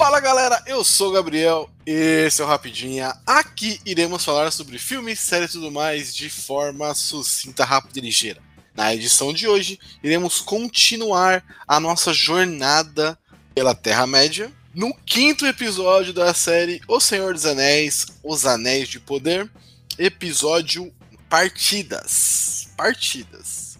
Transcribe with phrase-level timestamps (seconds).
[0.00, 3.14] Fala galera, eu sou o Gabriel, esse é o Rapidinha.
[3.26, 8.40] Aqui iremos falar sobre filmes, séries e tudo mais de forma sucinta, rápida e ligeira.
[8.74, 13.18] Na edição de hoje, iremos continuar a nossa jornada
[13.54, 19.50] pela Terra-média no quinto episódio da série O Senhor dos Anéis, Os Anéis de Poder,
[19.98, 20.90] episódio
[21.28, 22.68] Partidas.
[22.74, 23.78] Partidas.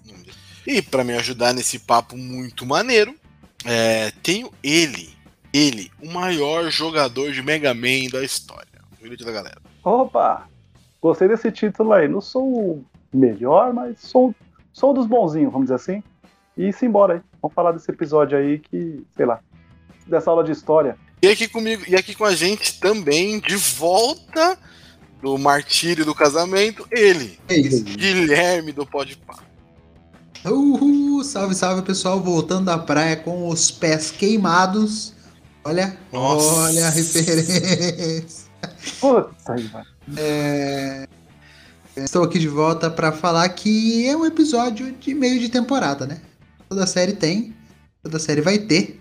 [0.66, 3.18] E para me ajudar nesse papo muito maneiro,
[3.64, 5.18] é, tenho ele,
[5.52, 8.68] ele, o maior jogador de Mega Man da história.
[9.00, 9.60] O grito da galera.
[9.82, 10.48] Opa!
[11.00, 12.06] Gostei desse título aí.
[12.06, 14.34] Não sou o melhor, mas sou,
[14.72, 16.02] sou um dos bonzinhos, vamos dizer assim.
[16.56, 17.20] E simbora aí.
[17.40, 19.40] Vamos falar desse episódio aí que, sei lá,
[20.06, 20.96] dessa aula de história.
[21.22, 24.58] E aqui comigo, e aqui com a gente também, de volta
[25.22, 27.84] do martírio do casamento, ele, É isso.
[27.84, 29.50] Guilherme do Podpah.
[30.44, 35.14] Uhul, salve, salve pessoal, voltando da praia com os pés queimados.
[35.64, 36.60] Olha, Nossa.
[36.60, 38.50] olha a referência.
[39.00, 39.86] Puta aí, mano.
[40.16, 41.06] É,
[41.96, 46.18] Estou aqui de volta para falar que é um episódio de meio de temporada, né?
[46.68, 47.54] Toda série tem,
[48.02, 49.00] toda série vai ter.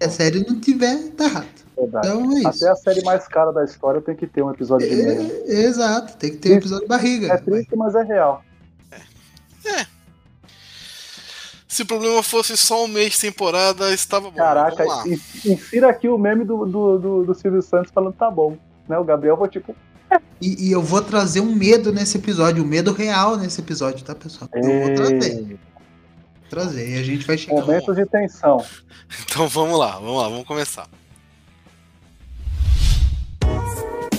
[0.00, 1.60] Se a série não tiver, tá errado.
[1.76, 2.06] Verdade.
[2.06, 2.48] Então é isso.
[2.48, 5.32] Até a série mais cara da história tem que ter um episódio de meio.
[5.46, 7.32] É, exato, tem que ter um episódio de barriga.
[7.32, 8.44] É triste, mas é real.
[11.70, 14.36] Se o problema fosse só um mês de temporada, estava bom.
[14.36, 14.84] Caraca,
[15.44, 18.56] insira aqui o meme do, do, do, do Silvio Santos falando tá bom.
[18.88, 18.98] Né?
[18.98, 19.76] O Gabriel foi tipo.
[20.40, 24.16] E, e eu vou trazer um medo nesse episódio, um medo real nesse episódio, tá,
[24.16, 24.50] pessoal?
[24.52, 25.58] Eu vou trazer, "Ei,
[26.48, 26.90] trazer.
[26.90, 27.60] E a gente vai chegar.
[27.60, 28.64] Momentos de tensão.
[29.24, 30.88] Então vamos lá, vamos lá, vamos começar.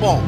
[0.00, 0.18] Bom,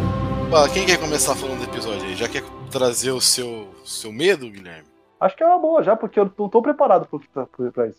[0.75, 2.15] quem quer começar falando do episódio aí?
[2.15, 4.87] Já quer trazer o seu, seu medo, Guilherme?
[5.19, 7.97] Acho que é uma boa já, porque eu não tô preparado pra, isso.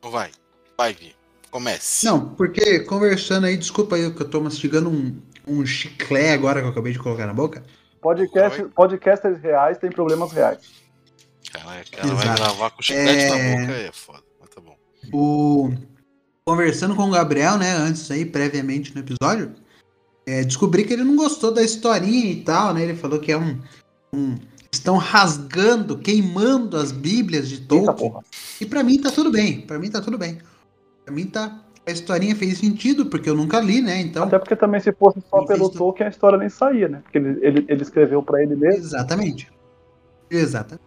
[0.00, 0.32] Então vai,
[0.76, 1.14] vai, Gui.
[1.48, 2.06] Comece.
[2.06, 6.66] Não, porque conversando aí, desculpa aí que eu tô mastigando um, um chiclé agora que
[6.66, 7.62] eu acabei de colocar na boca.
[8.00, 10.58] Podcast, podcasters reais têm problemas reais.
[11.52, 12.42] Caraca, ela vai Exato.
[12.42, 13.28] gravar com chiclete É.
[13.54, 14.24] na boca aí, é foda.
[14.40, 14.76] Mas tá bom.
[15.12, 15.72] O...
[16.44, 19.54] Conversando com o Gabriel, né, antes aí, previamente no episódio,
[20.26, 22.82] é, descobri que ele não gostou da historinha e tal, né?
[22.82, 23.58] Ele falou que é um.
[24.12, 24.36] um-
[24.72, 28.12] estão rasgando, queimando as bíblias de Tolkien.
[28.60, 29.62] E pra mim tá tudo bem.
[29.62, 30.38] Pra mim tá tudo bem.
[31.04, 31.62] Pra mim tá.
[31.86, 34.00] A historinha fez sentido, porque eu nunca li, né?
[34.00, 34.24] Então.
[34.24, 35.78] Até porque também se fosse só pelo fez.
[35.78, 36.98] Tolkien a história nem saía, né?
[37.04, 38.80] Porque ele, ele, ele escreveu pra ele mesmo.
[38.84, 39.48] Exatamente.
[40.30, 40.84] Exatamente.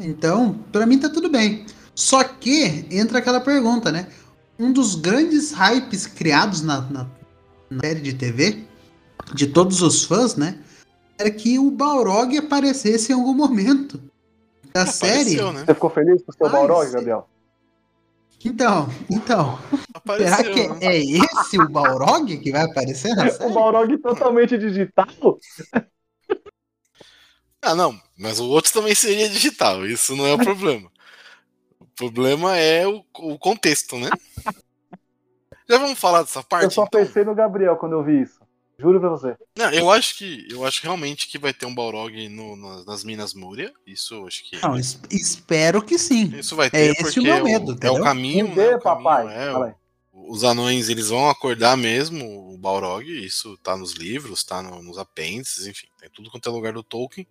[0.00, 1.66] Então, pra mim tá tudo bem.
[1.94, 4.06] Só que entra aquela pergunta, né?
[4.58, 7.06] Um dos grandes hypes criados na, na-
[7.70, 8.64] na série de TV,
[9.32, 10.58] de todos os fãs, né?
[11.16, 14.02] Era que o Balrog aparecesse em algum momento
[14.72, 15.34] da série.
[15.38, 15.64] Apareceu, né?
[15.64, 16.90] Você ficou feliz com o seu Ai, Balrog.
[16.90, 17.28] Gabriel?
[18.42, 19.58] Então, então,
[19.92, 20.78] Apareceu, será que né?
[20.80, 23.52] é esse o Balrog que vai aparecer na O série?
[23.52, 25.38] Balrog totalmente digital?
[27.62, 30.90] Ah, não, mas o outro também seria digital, isso não é o problema.
[31.78, 34.08] O problema é o, o contexto, né?
[35.70, 36.64] Já vamos falar dessa parte?
[36.64, 37.00] Eu só então?
[37.00, 38.40] pensei no Gabriel quando eu vi isso.
[38.78, 39.36] Juro pra você.
[39.58, 43.04] Não, eu acho que eu acho realmente que vai ter um Balrog no- nas, nas
[43.04, 43.70] Minas Múria.
[43.86, 44.56] Isso eu acho que.
[44.62, 46.34] Não, es- espero que sim.
[46.38, 48.54] Isso vai é ter, esse porque o meu é, medo, o, é o caminho, Me
[48.56, 48.76] né?
[48.76, 49.26] O caminho papai.
[49.48, 49.72] é, Fala aí.
[50.14, 54.96] os anões eles vão acordar mesmo o Balrog, isso tá nos livros, tá no- nos
[54.96, 57.26] apêndices, enfim, tem tudo quanto é lugar do Tolkien,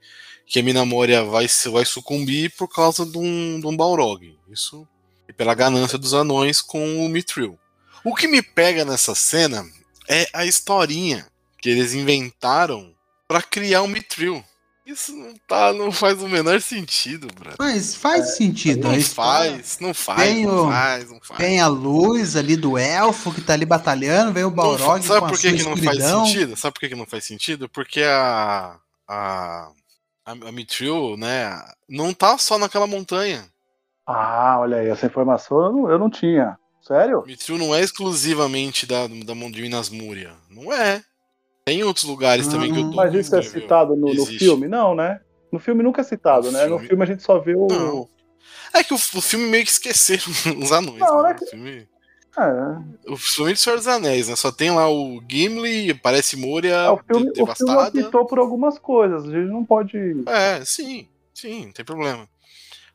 [0.46, 4.38] que a Mina Moria vai, se- vai sucumbir por causa de um, de um Balrog,
[4.52, 4.88] isso
[5.28, 7.58] e pela ganância dos anões com o Mithril.
[8.04, 9.66] O que me pega nessa cena
[10.08, 11.26] é a historinha
[11.58, 12.94] que eles inventaram
[13.28, 14.44] pra criar um Mithril.
[14.86, 17.58] Isso não, tá, não faz o menor sentido, brother.
[17.60, 18.88] Mas faz sentido.
[18.88, 21.38] a Não faz, não faz, Tem não o- faz, não faz.
[21.40, 25.28] Tem a luz ali do elfo que tá ali batalhando, vem o Não Balrog Sabe
[25.28, 26.20] por que, que não escuridão.
[26.22, 26.56] faz sentido?
[26.58, 27.70] Sabe por que, que não faz sentido?
[27.70, 28.78] Porque a.
[29.08, 29.70] A,
[30.26, 31.60] a, a Mithril, né?
[31.88, 33.48] Não tá só naquela montanha.
[34.08, 36.58] Ah, olha aí, essa informação eu não, eu não tinha.
[36.82, 37.24] Sério?
[37.26, 40.32] Mithril não é exclusivamente da, da mão de Minas Múria.
[40.50, 41.04] Não é.
[41.66, 42.96] Tem outros lugares também que eu Hum, tô.
[42.96, 44.68] Mas isso é citado no, no filme?
[44.68, 45.20] Não, né?
[45.52, 46.64] No filme nunca é citado, No né?
[46.66, 47.68] No filme- filme a gente só vê o.
[47.68, 48.08] Não.
[48.74, 50.24] É que o, o filme meio que esqueceram
[50.62, 51.00] os anões.
[51.00, 51.30] Não, né?
[51.30, 51.36] né?
[51.42, 51.88] O filme.
[52.38, 54.36] É, O filme de Senhor dos Anéis, né?
[54.36, 58.00] Só tem lá o Gimli, parece Moria é, o, filme, de- o filme devastada.
[58.06, 59.24] optou por algumas coisas.
[59.26, 59.98] A gente não pode.
[60.28, 62.28] É, sim, sim, não tem problema.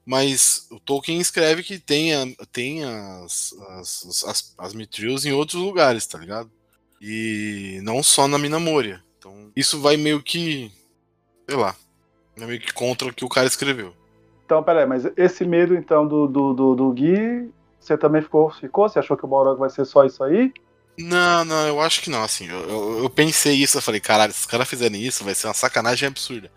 [0.07, 5.61] Mas o Tolkien escreve que tem, a- tem as, as, as, as Mitrills em outros
[5.63, 6.51] lugares, tá ligado?
[7.01, 9.03] E não só na Mina Moria.
[9.19, 10.71] Então, isso vai meio que.
[11.49, 11.77] Sei lá.
[12.37, 13.95] Meio que contra o que o cara escreveu.
[14.45, 18.89] Então, peraí, mas esse medo então do, do, do, do Gui, você também ficou, ficou?
[18.89, 20.53] Você achou que o Balrog vai ser só isso aí?
[20.99, 22.49] Não, não, eu acho que não, assim.
[22.49, 25.47] Eu, eu, eu pensei isso, eu falei, caralho, se os caras fizerem isso, vai ser
[25.49, 26.51] uma sacanagem absurda.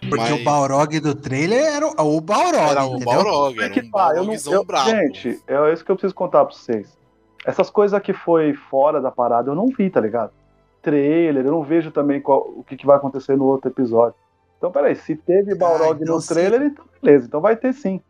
[0.00, 3.06] Porque Mas o Balrog do trailer era o, o Balrog, era o entendeu?
[3.06, 4.32] Balrog, É era que um tá, eu não.
[4.34, 6.96] Eu, gente, é isso que eu preciso contar pra vocês.
[7.44, 10.30] Essas coisas que foi fora da parada eu não vi, tá ligado?
[10.82, 14.14] Trailer, eu não vejo também qual- o que, que vai acontecer no outro episódio.
[14.56, 16.34] Então, peraí, se teve Balrog então no sim.
[16.34, 18.00] trailer, então beleza, então vai ter sim.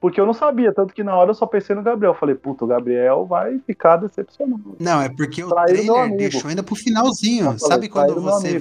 [0.00, 2.12] Porque eu não sabia, tanto que na hora eu só pensei no Gabriel.
[2.14, 4.76] Falei, puta, o Gabriel vai ficar decepcionado.
[4.80, 7.44] Não, é porque o trailer deixou ainda pro finalzinho.
[7.44, 8.60] Falei, Sabe quando você.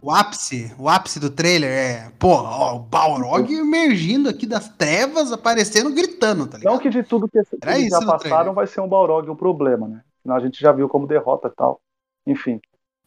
[0.00, 5.32] O ápice, o ápice do trailer é, pô, ó, o Balrog emergindo aqui das trevas,
[5.32, 6.72] aparecendo, gritando, tá ligado?
[6.72, 8.52] Não que de tudo que, que eles já passaram trailer.
[8.52, 10.02] vai ser um Balrog o problema, né?
[10.28, 11.80] A gente já viu como derrota e tal.
[12.26, 12.60] Enfim.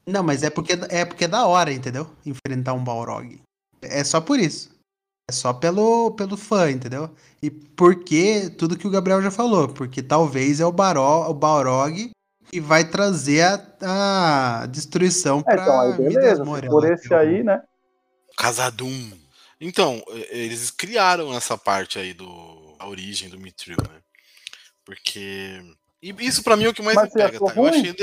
[0.05, 2.07] Não, mas é porque é porque é da hora, entendeu?
[2.25, 3.41] Enfrentar um Balrog.
[3.81, 4.75] É só por isso.
[5.27, 7.09] É só pelo, pelo fã, entendeu?
[7.41, 12.11] E porque tudo que o Gabriel já falou, porque talvez é o, Baró, o Balrog
[12.50, 13.42] que vai trazer
[13.81, 16.44] a, a destruição É, pra então aí beleza.
[16.69, 17.62] Por esse aí, né?
[18.38, 19.12] Casadum.
[19.59, 24.00] Então, e- eles criaram essa parte aí do a origem do Mithril, né?
[24.83, 25.62] Porque
[26.01, 27.53] e isso pra mim é o que mais Mas me pega, tá?
[27.56, 27.95] Eu achei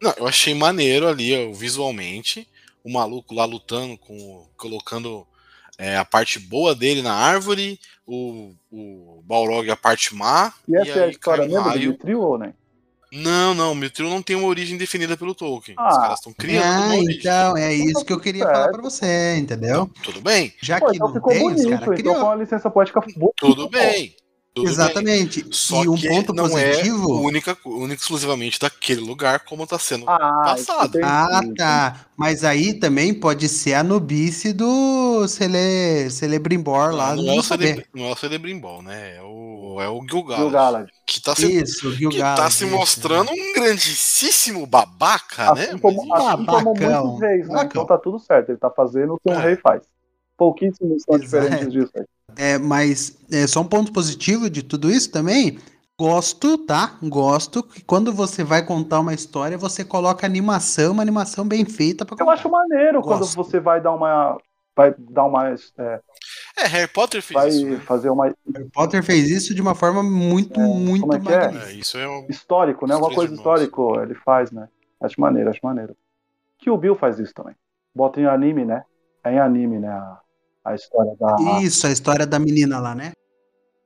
[0.00, 2.48] não, eu achei maneiro ali visualmente
[2.82, 5.26] o maluco lá lutando com colocando
[5.78, 10.90] é, a parte boa dele na árvore, o, o Balrog a parte má E essa
[11.00, 11.78] é a história mesmo do.
[11.78, 12.54] Mithril ou nem?
[13.14, 15.76] Não, não, o Mithril não tem uma origem definida pelo Tolkien.
[15.78, 16.00] Os Ah.
[16.00, 19.88] caras estão criando Ah, então, é isso que eu queria falar pra você, entendeu?
[20.02, 22.34] Tudo bem, Já Pô, que então não ficou tem, os bonito, caras então com uma
[22.34, 23.32] licença poética boa.
[23.36, 24.16] tudo bem.
[24.54, 24.72] Tudo bem.
[24.72, 25.46] Exatamente.
[25.50, 27.10] Só e um que ponto não positivo.
[27.10, 30.08] é única, única exclusivamente daquele lugar, como tá sendo.
[30.08, 30.98] Ah, Passado.
[31.02, 32.06] Ah, tá.
[32.16, 36.08] Mas aí também pode ser a nubice do Cele...
[36.10, 37.42] Celebrimbor lá não, é o.
[37.42, 39.16] Celebre, não é o Celebrimbol, né?
[39.16, 40.40] É o, é o Gilgalad.
[40.42, 40.88] Gil-galad.
[41.04, 45.64] Que tá se, Isso, que tá se mostrando um grandíssimo babaca, né?
[45.64, 47.06] Assim como, Mas, assim como Babacão.
[47.06, 47.54] muitos reis, né?
[47.54, 47.82] Babacão.
[47.82, 48.50] Então tá tudo certo.
[48.50, 49.42] Ele tá fazendo o que um É.
[49.42, 49.82] rei faz.
[50.36, 52.04] Pouquíssimos são diferentes disso aí.
[52.36, 55.58] É, mas é, só um ponto positivo de tudo isso também.
[55.98, 56.98] Gosto, tá?
[57.02, 62.04] Gosto que quando você vai contar uma história, você coloca animação, uma animação bem feita
[62.04, 63.36] pra Eu acho maneiro quando Gosto.
[63.36, 64.36] você vai dar uma.
[64.76, 65.50] Vai dar uma.
[65.50, 66.00] é,
[66.58, 67.64] é, Harry Potter fez vai isso.
[67.64, 67.76] né?
[67.86, 71.68] fazer uma Harry Potter fez isso de uma forma muito, muito como é que é?
[71.68, 72.26] É, isso é um.
[72.28, 72.96] histórico, né?
[72.96, 73.38] Três coisa irmãos.
[73.38, 74.68] histórico ele faz, né?
[75.00, 75.96] Acho maneiro, acho maneiro.
[76.58, 77.54] Que o Bill faz isso também.
[77.94, 78.84] Bota em anime, né?
[79.22, 79.96] É em anime, né?
[80.64, 81.60] A, história da.
[81.60, 83.12] Isso, a história da menina lá, né?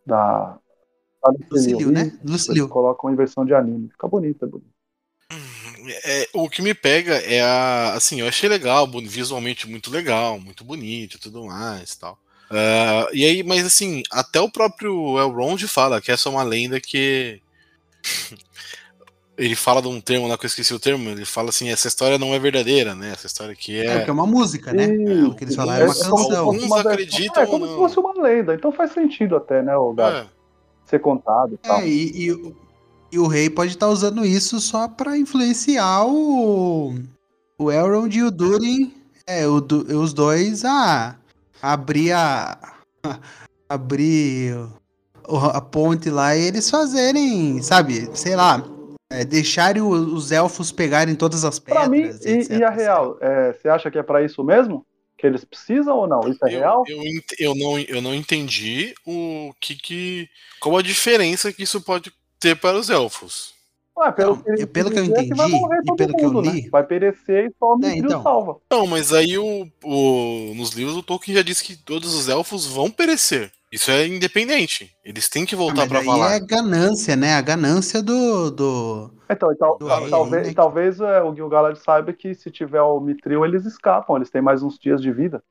[0.08, 0.58] da,
[1.22, 2.00] da Lucilio, né?
[2.00, 2.68] Eles Lucilio.
[2.68, 3.90] colocam em versão de anime.
[3.90, 4.78] Fica bonito, é bonito.
[6.04, 7.92] É, o que me pega é a.
[7.94, 12.18] Assim, eu achei legal, visualmente muito legal, muito bonito e tudo mais e tal.
[12.50, 16.80] Ah, e aí, mas assim, até o próprio Elrond fala que essa é uma lenda
[16.80, 17.42] que.
[19.38, 21.86] Ele fala de um termo lá que eu esqueci o termo, ele fala assim, essa
[21.88, 23.12] história não é verdadeira, né?
[23.12, 23.96] Essa história aqui É, é.
[23.96, 24.92] porque é uma música, né?
[24.92, 26.44] Isso, o que eles falaram é uma como se fosse canção.
[26.44, 27.80] Alguns acreditam É como ou se não.
[27.88, 28.54] fosse uma lenda.
[28.54, 30.16] Então faz sentido até, né, o Gato?
[30.16, 30.26] É,
[30.86, 31.78] Ser contado e tal.
[31.80, 32.56] É, e, e o-
[33.12, 36.94] e o rei pode estar usando isso só pra influenciar o,
[37.58, 38.92] o Elrond e o Durin,
[39.26, 39.64] é, o
[39.96, 41.16] os dois a
[41.62, 42.58] abrir a.
[43.68, 44.54] abrir
[45.52, 48.62] a ponte lá e eles fazerem, sabe, sei lá,
[49.10, 51.84] é, deixarem os elfos pegarem todas as pedras.
[51.84, 54.84] Pra mim, etc, e, e a real, é, você acha que é pra isso mesmo?
[55.16, 56.20] Que eles precisam ou não?
[56.28, 56.84] Isso é eu, real?
[56.86, 60.28] eu, ent- eu não, eu não entendi o que que.
[60.60, 63.52] Qual a diferença que isso pode ter para os elfos.
[63.96, 66.42] Ué, pelo, Não, que, é pelo que eu vai entendi e pelo que eu mundo,
[66.42, 66.52] né?
[66.52, 68.22] li- Vai perecer e só o É, então.
[68.22, 68.58] salva.
[68.70, 72.64] Não, mas aí o, o- nos livros o Tolkien já disse que todos os elfos
[72.64, 73.50] vão perecer.
[73.70, 74.90] Isso é independente.
[75.04, 76.34] Eles têm que Ah, voltar mas pra aí Valar.
[76.36, 77.34] é ganância, né?
[77.34, 78.50] A ganância do.
[78.50, 79.10] do...
[79.28, 80.54] Então, então Do tal- talvez, né?
[80.54, 84.62] talvez é, o Gil-galad saiba que se tiver o Mithril, eles escapam, eles têm mais
[84.62, 85.42] uns dias de vida.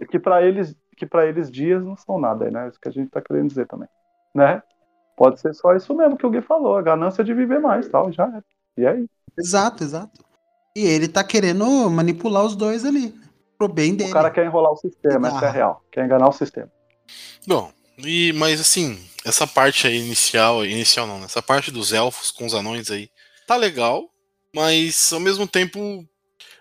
[0.00, 2.68] E Que pra eles, que para eles dias não são nada, né?
[2.68, 3.88] Isso que a gente tá querendo dizer também,
[4.34, 4.62] né?
[5.16, 8.10] Pode ser só isso mesmo que o Gui falou, a ganância de viver mais, tal,
[8.10, 8.42] já é.
[8.80, 9.06] E aí,
[9.38, 10.24] Exato, exato.
[10.76, 13.10] E ele tá querendo manipular os dois ali.
[13.10, 13.12] né?
[13.56, 14.10] Pro bem dele.
[14.10, 15.52] o cara quer enrolar o sistema, essa é a Ah.
[15.52, 15.84] real.
[15.92, 16.70] Quer enganar o sistema.
[17.46, 21.26] Bom, E, mas assim, essa parte aí inicial, inicial não, né?
[21.26, 23.10] essa parte dos elfos com os anões aí,
[23.46, 24.08] tá legal,
[24.54, 26.04] mas ao mesmo tempo,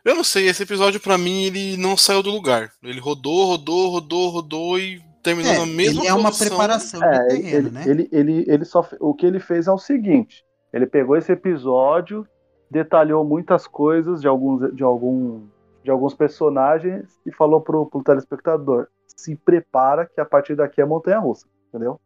[0.03, 2.71] eu não sei, esse episódio pra mim ele não saiu do lugar.
[2.83, 7.27] Ele rodou, rodou, rodou, rodou e terminou É, na mesma ele é uma preparação É,
[7.27, 7.83] terreno, ele, né?
[7.87, 12.27] ele, ele, ele só, o que ele fez é o seguinte: ele pegou esse episódio,
[12.69, 15.47] detalhou muitas coisas de alguns, de algum,
[15.83, 18.87] de alguns personagens e falou pro, pro telespectador:
[19.19, 21.99] se prepara que a partir daqui é montanha russa, entendeu?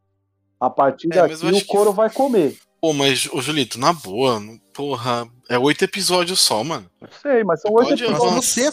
[0.60, 2.58] A partir É, daqui eu o couro que- vai comer.
[2.82, 4.41] Pô, mas, ô Julito, na boa,
[4.74, 6.86] porra, é oito episódios só, mano.
[7.00, 8.20] Eu sei, mas são oito episódios.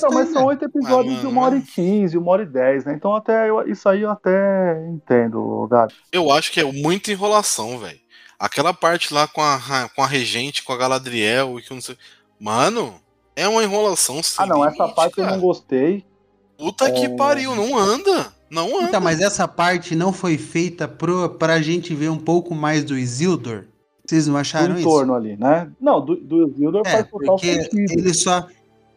[0.02, 2.84] Não, mas são oito episódios Ah, de uma hora e quinze, uma hora e dez,
[2.84, 2.92] né?
[2.94, 5.94] Então até eu- isso aí eu até entendo, Gabi.
[6.10, 8.00] Eu acho que é muita enrolação, velho.
[8.38, 9.60] Aquela parte lá com a,
[9.94, 11.96] com a regente, com a Galadriel e que eu não sei.
[12.40, 13.00] Mano,
[13.36, 15.36] é uma enrolação sem Ah, não, essa limite, parte eu cara.
[15.36, 16.04] não gostei.
[16.60, 17.08] Puta que É.
[17.16, 18.26] pariu, não anda.
[18.50, 18.88] Não anda.
[18.88, 22.98] Então, mas essa parte não foi feita pro, pra gente ver um pouco mais do
[22.98, 23.64] Isildur?
[24.06, 24.80] Vocês não do acharam isso?
[24.88, 25.68] entorno ali, né?
[25.80, 27.92] Não, do, do Isildur É, faz total porque sentido.
[27.92, 28.46] eles só,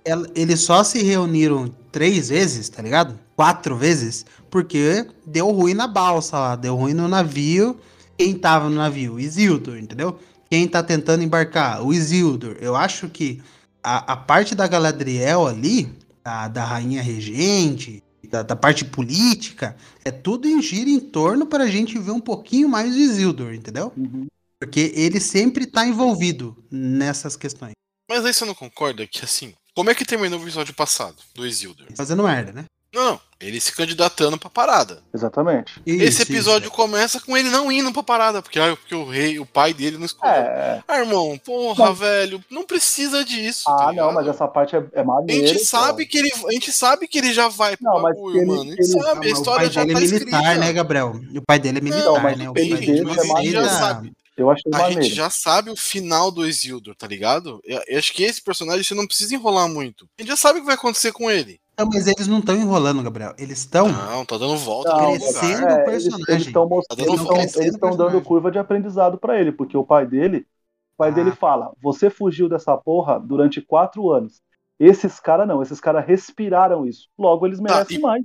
[0.04, 3.18] el- eles só se reuniram três vezes, tá ligado?
[3.36, 7.78] Quatro vezes, porque deu ruim na balsa lá, deu ruim no navio.
[8.18, 9.14] Quem tava no navio?
[9.14, 10.18] O Isildur, entendeu?
[10.50, 11.84] Quem tá tentando embarcar?
[11.86, 12.58] O Isildur.
[12.60, 13.42] Eu acho que
[13.84, 15.90] a, a parte da Galadriel ali,
[16.24, 21.68] da, da rainha regente, da, da parte política, é tudo em gira em torno pra
[21.68, 23.92] gente ver um pouquinho mais do Isildur, entendeu?
[23.96, 24.28] Uhum.
[24.60, 27.74] Porque ele sempre tá envolvido nessas questões.
[28.10, 29.54] Mas aí você não concorda que assim.
[29.76, 31.88] Como é que terminou o episódio passado do Isildur?
[31.96, 32.66] Fazendo merda, né?
[32.94, 33.22] Não, não.
[33.42, 35.04] Ele se candidatando pra parada.
[35.14, 35.74] Exatamente.
[35.86, 36.76] Esse Isso, episódio isso.
[36.76, 39.98] começa com ele não indo pra parada, porque, ah, porque o rei, o pai dele
[39.98, 40.34] não escolheu.
[40.34, 40.82] É.
[40.88, 43.66] Ah, irmão, porra, Mas- velho, não precisa disso.
[43.66, 44.14] tá Ah, não, ligado?
[44.14, 45.46] mas essa parte é, é A maneira.
[45.48, 48.46] gente sabe que ele, a gente sabe que ele já vai pro Não, bagulho, ele-
[48.46, 48.62] mano.
[48.62, 50.60] A gente ele- sabe, Ah, a história já dele tá é militar, escrita.
[50.60, 51.20] né, Gabriel?
[51.36, 52.50] O pai dele é militar, mas né?
[52.50, 54.14] O pai dele mas não a gente já sabe.
[54.36, 55.04] Eu achei A maneiro.
[55.04, 57.60] gente já sabe o final do Isildur, tá ligado?
[57.64, 60.08] Eu, eu acho que esse personagem você não precisa enrolar muito.
[60.18, 61.60] A gente já sabe o que vai acontecer com ele.
[61.78, 63.34] Não, mas eles não estão enrolando, Gabriel.
[63.38, 63.88] Eles estão.
[63.92, 65.64] Não, tá dando volta Não, crescendo.
[65.64, 66.26] o personagem.
[66.28, 67.48] Eles estão Tá dando eles volta.
[67.52, 70.46] tão- eles tão dando curva de aprendizado pra ele, porque o pai dele,
[70.94, 71.14] o pai Ah.
[71.14, 74.42] dele fala: você fugiu dessa porra durante quatro anos.
[74.80, 77.08] Esses caras não, esses caras respiraram isso.
[77.18, 78.24] Logo eles merecem e- mais.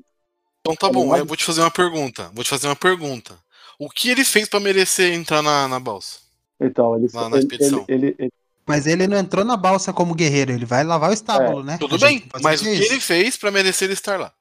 [0.60, 2.30] Então tá Tá bom, eu vou te fazer uma pergunta.
[2.34, 3.34] Vou te fazer uma pergunta.
[3.78, 6.18] O que ele fez pra merecer entrar na, na balsa?
[6.60, 7.84] Então, eles, Lá na ele, expedição.
[7.88, 8.32] ele, ele- ele-
[8.68, 11.74] Mas ele não entrou na balsa como guerreiro, ele vai lavar o estábulo, né?
[11.74, 14.32] É, Tudo A gente bem, mas o que ele fez pra merecer ele estar lá?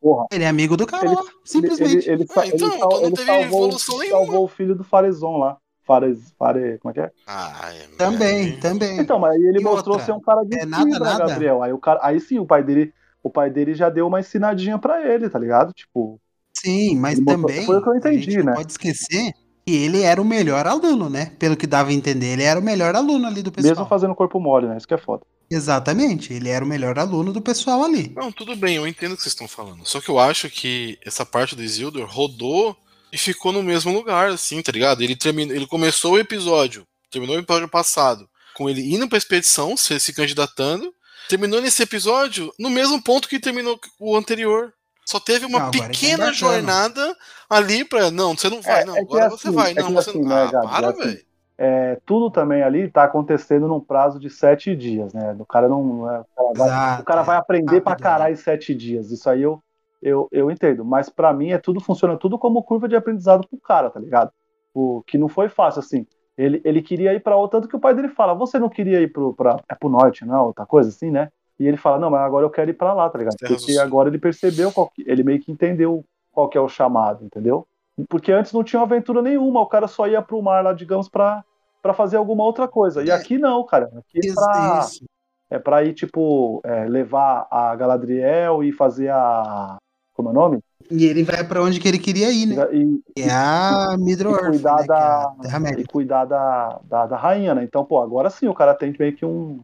[0.00, 2.08] porra, Ele é amigo do cara Ele- simplesmente.
[2.08, 4.18] ele, ele, Ah, então, ele, sal- então não ele salvou, evolução nenhuma.
[4.18, 5.56] salvou o filho do Farezon lá.
[5.86, 7.10] Fares, Fare, como é que é?
[7.26, 8.98] Ah, é, Também, é, também.
[9.00, 10.06] Então, mas aí ele E mostrou outra?
[10.06, 11.26] ser um cara de É nada, fibra, nada.
[11.26, 11.62] Gabriel.
[11.62, 12.90] Aí, o cara, aí sim, o pai dele,
[13.22, 15.74] o pai dele já deu uma ensinadinha pra ele, tá ligado?
[15.74, 16.18] Tipo,
[16.56, 18.54] Sim, mas mostrou- também foi o que eu a entendi, né?
[18.54, 19.32] pode esquecer
[19.64, 21.32] que ele era o melhor aluno, né?
[21.38, 23.74] Pelo que dava a entender, ele era o melhor aluno ali do pessoal.
[23.74, 24.76] mesmo fazendo corpo mole, né?
[24.76, 25.24] Isso que é foda.
[25.50, 28.12] Exatamente, ele era o melhor aluno do pessoal ali.
[28.16, 29.86] Não, tudo bem, eu entendo o que vocês estão falando.
[29.86, 32.76] Só que eu acho que essa parte do Isildur rodou
[33.12, 35.02] e ficou no mesmo lugar, assim, tá ligado?
[35.02, 39.76] Ele, terminou, ele começou o episódio, terminou o episódio passado, com ele indo pra expedição,
[39.76, 40.92] se, se candidatando,
[41.28, 44.72] terminou nesse episódio no mesmo ponto que terminou o anterior.
[45.06, 46.34] Só teve uma Não, tá pequena embarcando.
[46.34, 47.16] jornada
[47.48, 48.10] ali pra.
[48.10, 48.96] Não, você não vai, É, não.
[48.96, 49.72] é agora é você assim, vai.
[49.72, 50.28] é Não, você assim, não.
[50.28, 51.24] né, Ah, Gabi, para, é assim, velho.
[51.56, 55.36] É, tudo também ali tá acontecendo num prazo de sete dias, né?
[55.38, 55.84] O cara não.
[55.84, 58.74] não é- o, cara vai, Exato, o cara vai aprender pra rápido, caralho em sete
[58.74, 59.10] dias.
[59.12, 59.62] Isso aí eu,
[60.02, 60.84] eu, eu entendo.
[60.84, 64.32] Mas pra mim é tudo funciona tudo como curva de aprendizado pro cara, tá ligado?
[64.72, 66.06] O que não foi fácil assim.
[66.36, 69.00] Ele, ele queria ir pra outra, tanto que o pai dele fala: Você não queria
[69.00, 70.46] ir pro, pra, é pro norte, não?
[70.46, 71.30] Outra coisa assim, né?
[71.58, 73.36] E ele fala: Não, mas agora eu quero ir pra lá, tá ligado?
[73.38, 77.66] Porque agora ele percebeu, que- ele meio que entendeu qual que é o chamado, entendeu?
[78.08, 81.44] Porque antes não tinha aventura nenhuma, o cara só ia pro mar lá, digamos, pra,
[81.80, 83.04] pra fazer alguma outra coisa.
[83.04, 83.12] E É.
[83.12, 83.88] aqui não, cara.
[83.96, 85.04] Aqui é pra, isso.
[85.48, 89.76] é pra ir, tipo, é, levar a Galadriel e fazer a.
[90.12, 90.60] Como é o nome?
[90.90, 92.66] E ele vai pra onde que ele queria ir, né?
[92.72, 94.82] E, Que é a Middle-earth, cuidar né?
[94.82, 95.84] É da- e Terra-média.
[95.88, 97.64] cuidar da, da, da rainha, né?
[97.64, 99.60] Então, pô, agora sim o cara tem meio que um,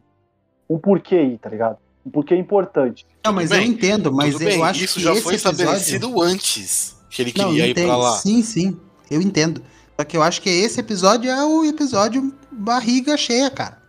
[0.75, 1.77] um porquê aí, tá ligado?
[2.05, 3.05] Um porquê importante.
[3.23, 5.33] Não, mas Tudo eu bem, entendo, mas eu bem, acho isso que já esse foi
[5.35, 5.61] episódio...
[5.61, 7.85] estabelecido antes que ele Não, queria ir entendo.
[7.87, 8.17] pra lá.
[8.17, 8.77] Sim, sim,
[9.09, 9.61] eu entendo.
[9.99, 13.79] Só que eu acho que esse episódio é o episódio barriga cheia, cara.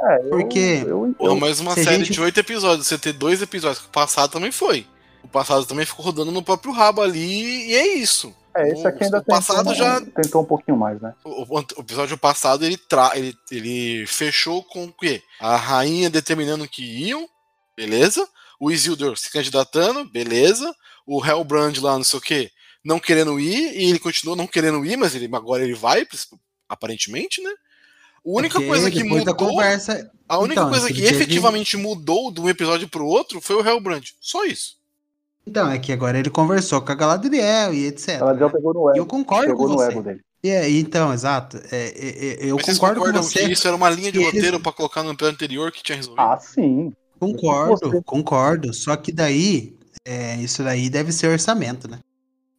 [0.00, 3.42] É, eu, Porque- eu, eu, mas uma série gente- de oito episódios, você ter dois
[3.42, 4.86] episódios, que o passado também foi.
[5.24, 8.32] O passado também ficou rodando no próprio rabo ali, e é isso.
[8.60, 10.00] É, esse aqui ainda o passado tentou, já.
[10.00, 11.14] tentou um pouquinho mais, né?
[11.24, 15.22] O, o- o episódio passado ele, tra, ele, ele fechou com o quê?
[15.40, 17.28] A rainha determinando que iam,
[17.76, 18.26] beleza?
[18.60, 20.74] O Isildur se candidatando, beleza?
[21.06, 22.50] O Hellbrand lá, não sei o quê,
[22.84, 26.04] não querendo ir, e ele continua não querendo ir, mas ele, agora ele vai,
[26.68, 27.50] aparentemente, né?
[27.50, 27.54] A
[28.24, 29.34] única Porque coisa que mudou.
[29.34, 30.10] conversa.
[30.28, 33.66] A única Então, coisa que teve- efetivamente mudou de um episódio pro outro foi o
[33.66, 34.04] Hellbrand.
[34.20, 34.76] Só isso.
[35.48, 38.08] Então, é que agora ele conversou com a Galadriel e etc.
[38.20, 38.52] Ela já né?
[38.52, 39.06] pegou no E eu ego.
[39.06, 39.90] concordo Pegou com no você.
[39.92, 40.20] ego dele.
[40.44, 41.56] E é, então, exato.
[41.72, 43.40] É, é, é, eu Mas vocês concordo com concordam você.
[43.46, 45.82] que isso era uma linha de que eles- roteiro pra colocar no episódio anterior que
[45.82, 46.20] tinha resolvido?
[46.22, 46.92] Ah, sim.
[47.18, 48.72] Concordo, concordo.
[48.72, 51.98] Só que daí, é, isso daí deve ser orçamento, né?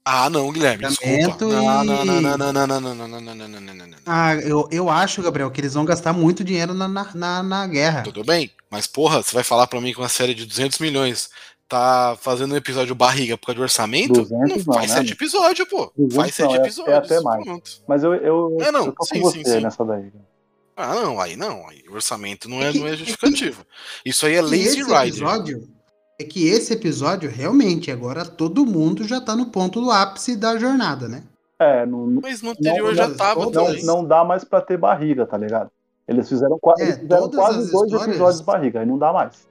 [0.06, 1.46] Ah, não, Guilherme, Orçamento desculpa.
[1.46, 3.74] Não, e- não, não, não, não, não, não, não, não, não, não, não, não, não,
[3.76, 3.98] não, não.
[4.06, 7.68] Ah, eu, eu acho, Gabriel, que eles vão gastar muito dinheiro na, na, na, na
[7.68, 8.02] guerra.
[8.02, 11.30] Tudo bem, mas porra, você vai falar pra mim que uma série de 200 milhões
[11.70, 14.14] tá fazendo um episódio barriga por causa de orçamento?
[14.14, 15.92] 200 não, não, faz né, sete episódios, pô.
[15.96, 16.98] 200 Faz sete não, é- é episódios.
[16.98, 17.44] até mais.
[17.46, 17.72] pronto.
[17.88, 19.62] Mas eu, eu, É, não, eu tô sim, com sim, você sim.
[19.62, 20.12] nessa daí.
[20.76, 21.68] Ah, não, aí não.
[21.68, 23.64] Aí o orçamento não é, É que- não é justificativo.
[24.06, 24.98] Isso aí é lazy esse rider.
[25.08, 25.68] episódio,
[26.20, 30.58] é que esse episódio, realmente, agora todo mundo já tá no ponto do ápice da
[30.58, 31.24] jornada, né?
[31.60, 34.78] É, não, não, Mas no anterior Não, já tava não, não dá mais pra ter
[34.78, 35.70] barriga, tá ligado?
[36.08, 39.48] Eles fizeram, É, eles fizeram quase as dois episódios de barriga, aí não dá mais.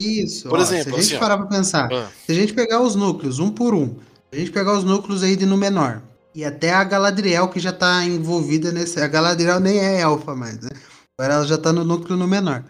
[0.00, 0.48] Isso.
[0.48, 2.80] Por ó, exemplo, se a gente assim, parar pra pensar, Ah, se a gente pegar
[2.80, 6.00] os núcleos um por um, se a gente pegar os núcleos aí de Númenor,
[6.34, 9.00] e até a Galadriel que já tá envolvida nesse.
[9.00, 10.70] A Galadriel nem é elfa mais, né?
[11.18, 12.62] Agora ela já tá no núcleo Númenor.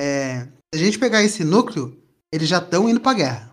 [0.00, 1.96] É, se a gente pegar esse núcleo,
[2.32, 3.50] eles já estão indo pra guerra.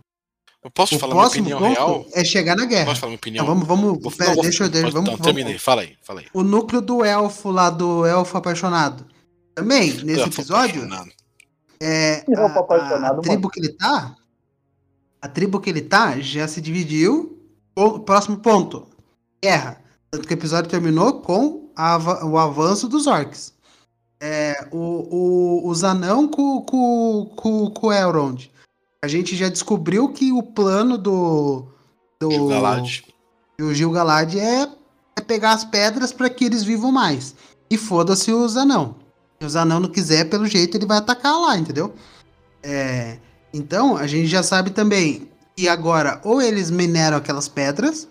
[0.64, 2.06] eu posso O falar minha opinião real?
[2.14, 2.86] é chegar na guerra.
[2.86, 3.44] Posso falar minha opinião?
[3.46, 4.02] Então vamos, vamos.
[4.02, 4.70] Vou- pera, não, deixa eu.
[4.70, 5.60] Deixa, pode- vamos, não, vamos- terminei.
[5.60, 6.26] Fala aí, fala aí.
[6.34, 9.06] O núcleo do elfo lá, do elfo apaixonado.
[9.54, 11.12] Também, nesse episódio, apaixonado.
[11.82, 12.46] É, a,
[13.06, 14.16] a- a tribo que ele tá,
[15.22, 17.36] a tribo que ele tá já se dividiu.
[17.76, 18.88] O próximo ponto,
[19.42, 19.82] guerra.
[20.12, 23.54] Tanto que o episódio terminou com a o avanço dos orcs.
[24.22, 24.78] É, o,
[25.66, 28.50] o, os anão com, com, com, com o Elrond.
[29.02, 31.68] A gente já descobriu que o plano do.
[32.20, 33.04] do Gil-galad.
[33.58, 34.70] e o Gil Galad é,
[35.16, 37.34] é pegar as pedras para que eles vivam mais.
[37.70, 38.96] E foda-se os anão.
[39.40, 41.94] Se os anão não quiser, pelo jeito, ele vai atacar lá, entendeu?
[42.62, 43.18] É,
[43.54, 48.08] então, a gente já sabe também que agora ou eles mineram aquelas pedras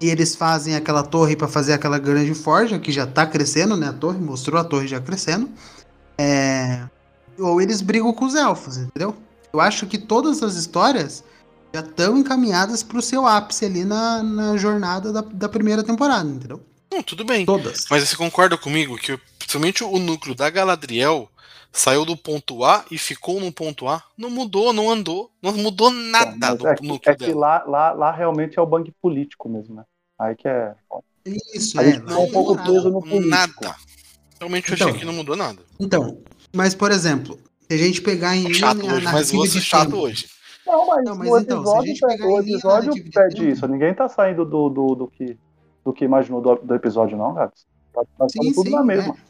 [0.00, 3.88] e eles fazem aquela torre para fazer aquela grande forja que já tá crescendo, né?
[3.88, 5.50] A torre mostrou a torre já crescendo.
[6.16, 6.84] É,
[7.38, 9.16] ou eles brigam com os elfos, entendeu?
[9.52, 11.24] Eu acho que todas as histórias
[11.74, 16.60] já estão encaminhadas pro seu ápice ali na, na jornada da, da primeira temporada, entendeu?
[16.92, 17.44] Não, tudo bem.
[17.44, 17.84] Todas.
[17.90, 21.26] Mas você concorda comigo que principalmente o núcleo da Galadriel
[21.72, 24.02] saiu do ponto A e ficou no ponto A?
[24.16, 25.30] Não mudou, não andou.
[25.42, 27.40] Não mudou nada Mas do é que, núcleo é que dela.
[27.40, 29.84] lá, lá, lá realmente é o bang político mesmo, né?
[30.18, 30.74] Aí que é.
[31.54, 31.98] Isso, A é.
[31.98, 33.26] tá um é pouco preso no político.
[33.28, 33.74] Nada.
[34.38, 34.88] Realmente eu Então.
[34.88, 35.62] achei que não mudou nada.
[35.80, 36.18] Então,
[36.54, 37.38] mas por exemplo,
[37.70, 40.26] se a gente pegar em linha Chato hoje, mas ser de chato tempo- hoje.
[40.66, 43.34] Não, mas, Não, mas o então, se a episódio, gente pede- pegar o episódio pede
[43.36, 43.66] tempo- isso.
[43.66, 45.38] Ninguém tá saindo do, do, do, que,
[45.82, 47.66] do que imaginou do, do episódio, não, Gabs.
[47.94, 49.14] Tá, tá Sim, tudo sim, na mesma.
[49.14, 49.27] é.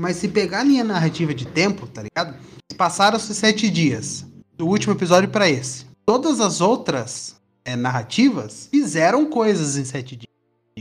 [0.00, 2.34] Mas se pegar a linha narrativa de tempo, tá ligado?
[2.74, 4.24] Passaram-se sete dias
[4.56, 5.84] do último episódio pra esse.
[6.06, 7.36] Todas as outras
[7.66, 10.30] é, narrativas fizeram coisas em sete dias.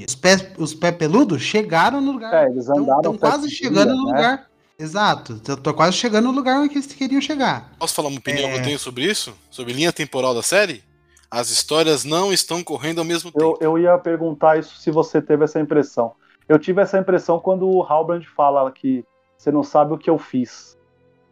[0.07, 2.45] Os pés, os pé peludos chegaram no lugar.
[2.45, 2.99] É, eles andaram.
[2.99, 4.11] Estão quase chegando dias, no né?
[4.13, 4.47] lugar.
[4.79, 5.41] Exato.
[5.45, 7.73] Eu tô quase chegando no lugar onde eles queriam chegar.
[7.77, 8.53] Posso falar uma opinião É.
[8.53, 9.33] que eu tenho sobre isso?
[9.51, 10.81] Sobre linha temporal da série?
[11.29, 13.57] As histórias não estão correndo ao mesmo Eu, tempo.
[13.61, 16.13] eu ia perguntar isso se você teve essa impressão.
[16.49, 19.05] Eu tive essa impressão quando o Halbrand fala que
[19.37, 20.75] você não sabe o que eu fiz.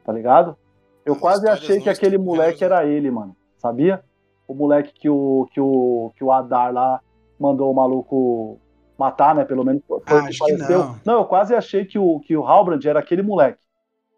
[0.06, 0.56] Tá ligado?
[1.04, 3.36] Eu As quase achei não que aquele moleque era ele, mano.
[3.58, 4.04] Sabia?
[4.48, 7.02] O moleque que o, que o, que o Adar lá
[7.40, 8.60] mandou o maluco
[8.98, 9.44] matar, né?
[9.44, 10.96] Pelo menos foi Ah, que pareceu.
[11.04, 11.20] não.
[11.20, 13.60] eu quase achei que o, que o Halbrand era aquele moleque.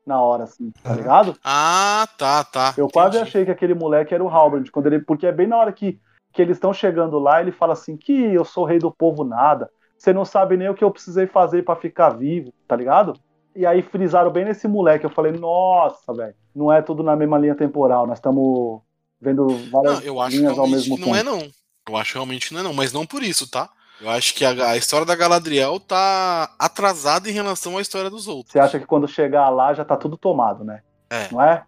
[0.05, 0.97] Na hora, assim, tá Aham.
[0.97, 1.35] ligado?
[1.43, 2.73] Ah, tá, tá.
[2.77, 3.29] Eu quase Entendi.
[3.29, 5.99] achei que aquele moleque era o Halbrand, quando ele, porque é bem na hora que,
[6.33, 9.69] que eles estão chegando lá, ele fala assim: que eu sou rei do povo nada,
[9.99, 13.13] você não sabe nem o que eu precisei fazer pra ficar vivo, tá ligado?
[13.55, 15.05] E aí frisaram bem nesse moleque.
[15.05, 18.81] Eu falei: nossa, velho, não é tudo na mesma linha temporal, nós estamos
[19.19, 21.19] vendo várias Não, linhas ao mesmo que não tempo.
[21.19, 21.51] é não.
[21.87, 23.69] Eu acho realmente não é não, mas não por isso, tá?
[23.99, 28.27] Eu acho que a, a história da Galadriel tá atrasada em relação à história dos
[28.29, 28.53] outros.
[28.53, 30.81] Você acha que quando chegar lá já tá tudo tomado, né?
[31.09, 31.27] É.
[31.29, 31.65] Não é?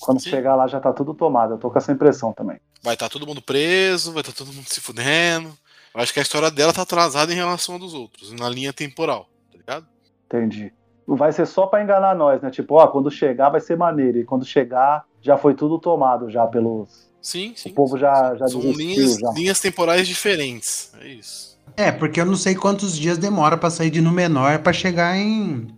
[0.00, 0.30] Quando Sim.
[0.30, 1.54] chegar lá já tá tudo tomado.
[1.54, 2.58] Eu tô com essa impressão também.
[2.82, 5.56] Vai estar todo mundo preso, vai estar todo mundo se fudendo.
[5.94, 8.72] Eu acho que a história dela tá atrasada em relação à dos outros, na linha
[8.72, 9.86] temporal, tá ligado?
[10.26, 10.72] Entendi.
[11.06, 12.50] Vai ser só pra enganar nós, né?
[12.50, 14.18] Tipo, ó, quando chegar vai ser maneiro.
[14.18, 17.10] E quando chegar, já foi tudo tomado já pelos.
[17.20, 17.70] Sim, sim.
[17.70, 18.38] O povo sim, já- sim.
[18.38, 19.30] já São desistiu, linhas, já.
[19.32, 20.92] linhas temporais diferentes.
[21.00, 21.58] É isso.
[21.76, 25.68] É, porque eu não sei quantos dias demora pra sair de Númenor pra chegar em.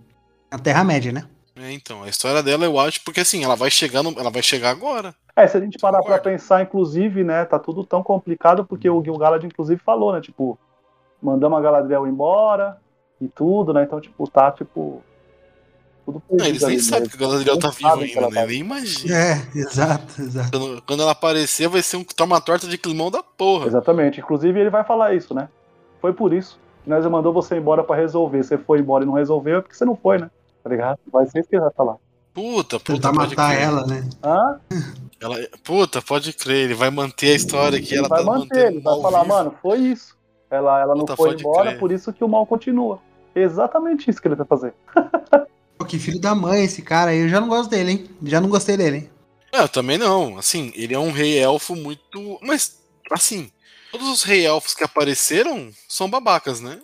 [0.52, 1.24] na Terra-média, né?
[1.56, 4.42] É, então, a história dela eu acho, porque assim, ela vai chegar, no, ela vai
[4.42, 5.14] chegar agora.
[5.36, 6.30] É, se a gente parar pra Concordo.
[6.30, 10.58] pensar, inclusive, né, tá tudo tão complicado porque o Gil Galad, inclusive, falou, né, tipo,
[11.22, 12.76] mandamos a Galadriel embora
[13.20, 15.02] e tudo, né, então, tipo, tá, tipo,
[16.04, 18.20] tudo Não, perdido eles nem ali, né, sabem que a Galadriel não tá viva ainda,
[18.30, 18.40] né?
[18.40, 19.14] tá Nem imagina.
[19.16, 20.50] É, exato, exato.
[20.50, 23.66] Quando, quando ela aparecer, vai ser um toma torta de climão da porra.
[23.68, 25.48] Exatamente, inclusive ele vai falar isso, né,
[26.00, 29.14] foi por isso que nós mandou você embora pra resolver, você foi embora e não
[29.14, 30.30] resolveu, é porque você não foi, né,
[30.64, 30.98] tá ligado?
[31.12, 31.96] Vai ser isso que ele vai falar.
[32.32, 33.62] Puta, puta, Tentar pode matar crer.
[33.62, 34.08] ela, né?
[34.24, 34.60] Hã?
[35.20, 38.48] Ela- Puta, pode crer, ele vai manter a história que Ele ela vai tá manter,
[38.56, 39.34] mantendo ele vai falar, vivo.
[39.34, 40.16] mano, foi isso.
[40.50, 41.78] Ela, ela não Puta, foi pode embora, crer.
[41.78, 42.98] por isso que o mal continua.
[43.36, 44.74] Exatamente isso que ele vai fazer.
[45.78, 47.20] Pô, que filho da mãe esse cara aí.
[47.20, 48.08] Eu já não gosto dele, hein?
[48.24, 49.10] Já não gostei dele, hein?
[49.52, 50.36] É, eu também não.
[50.38, 52.38] Assim, ele é um rei elfo muito.
[52.42, 52.80] Mas,
[53.12, 53.50] assim,
[53.92, 56.80] todos os rei elfos que apareceram são babacas, né?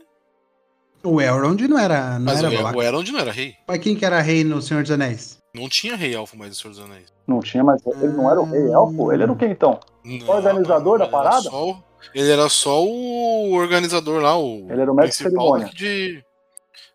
[1.03, 3.55] O Elrond não era, não Mas era o, o Elrond não era rei.
[3.67, 5.39] Mas quem que era rei no Senhor dos Anéis?
[5.55, 7.07] Não tinha rei elfo mais no Senhor dos Anéis.
[7.27, 9.13] Não tinha, mas ele não era o rei elfo?
[9.13, 9.81] Ele era o que então?
[10.05, 11.43] Não, organizador da ele era parada?
[11.51, 11.83] só o-
[12.15, 14.67] ele era só o organizador lá, o.
[14.71, 15.71] Ele era o mestre de cerimônia.
[15.75, 16.25] de.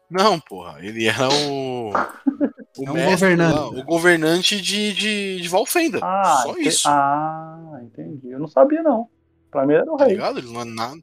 [0.10, 0.78] Não, porra.
[0.82, 1.92] Ele era o.
[1.92, 1.94] O
[2.86, 3.56] É um mestre governante.
[3.56, 6.00] lá, o governante de, de, de Valfenda.
[6.04, 6.88] Ah, só ente- isso.
[6.88, 8.30] Ah, entendi.
[8.32, 9.08] Eu não sabia, não.
[9.52, 10.14] Pra mim era o Tá rei.
[10.16, 10.40] ligado?
[10.40, 10.98] Ele não é nada.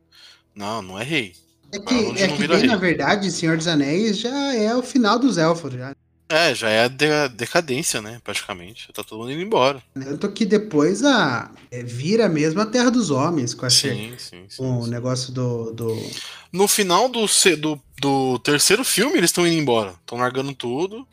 [0.55, 1.33] Não, não é rei.
[1.73, 5.39] É que, é que bem, na verdade, Senhor dos Anéis já é o final dos
[5.39, 5.95] elfos, já.
[6.29, 8.19] É, já é a de- decadência, né?
[8.25, 8.87] Praticamente.
[8.87, 9.83] Já tá todo mundo indo embora.
[9.95, 14.45] Tanto que depois a é, vira mesmo a Terra dos Homens, com, esse, Sim, sim,
[14.49, 14.57] sim.
[14.57, 16.11] com o negócio do, do...
[16.51, 17.27] No final do,
[17.59, 19.91] do, do terceiro filme, eles estão indo embora.
[20.01, 21.07] Estão largando tudo.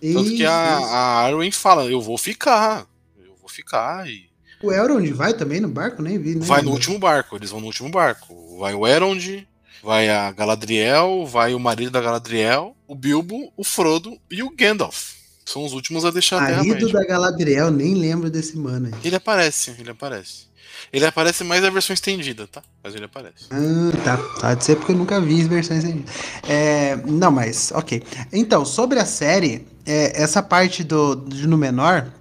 [0.00, 0.88] Tanto que Isso, a, isso.
[0.88, 2.86] a Arwen fala, eu vou ficar.
[3.18, 4.08] Eu vou ficar.
[4.08, 4.28] E
[4.62, 6.00] O Elrond vai também no barco?
[6.00, 6.44] Nem vi, né?
[6.46, 7.34] vai no último barco.
[7.36, 8.56] Eles vão no último barco.
[8.58, 9.46] Vai o Elrond,
[9.82, 15.14] vai a Galadriel, vai o marido da Galadriel, o Bilbo, o Frodo e o Gandalf.
[15.44, 16.92] São os últimos a deixar a Marido Terra-média.
[16.92, 18.92] da Galadriel, nem lembro desse mano aí.
[19.02, 20.50] Ele aparece, ele aparece.
[20.92, 22.62] Ele aparece mais a versão estendida, tá?
[22.82, 23.46] Mas ele aparece.
[23.50, 24.16] Ah, tá.
[24.40, 26.04] Pode ser porque eu nunca vi as versões aí.
[26.48, 28.02] É, não, mas, ok.
[28.32, 32.12] Então, sobre a série, é, essa parte do, do no menor,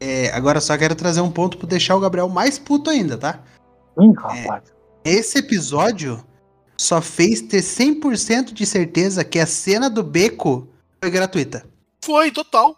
[0.00, 3.40] é, agora só quero trazer um ponto pra deixar o Gabriel mais puto ainda, tá?
[4.00, 4.64] Ih, rapaz.
[5.04, 6.22] Esse episódio
[6.80, 10.68] só fez ter 100% de certeza que a cena do beco
[11.02, 11.66] foi gratuita.
[12.04, 12.76] Foi, total.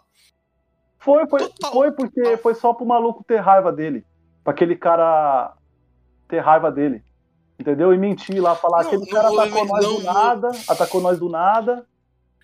[0.99, 2.37] Foi, foi, Total, foi porque total.
[2.39, 4.05] foi só pro maluco ter raiva dele.
[4.43, 5.53] Pra aquele cara
[6.27, 7.03] ter raiva dele.
[7.59, 7.93] Entendeu?
[7.93, 11.01] E mentir lá, falar Não, aquele não cara vou- atacou nós não do nada, atacou
[11.01, 11.85] nós do nada,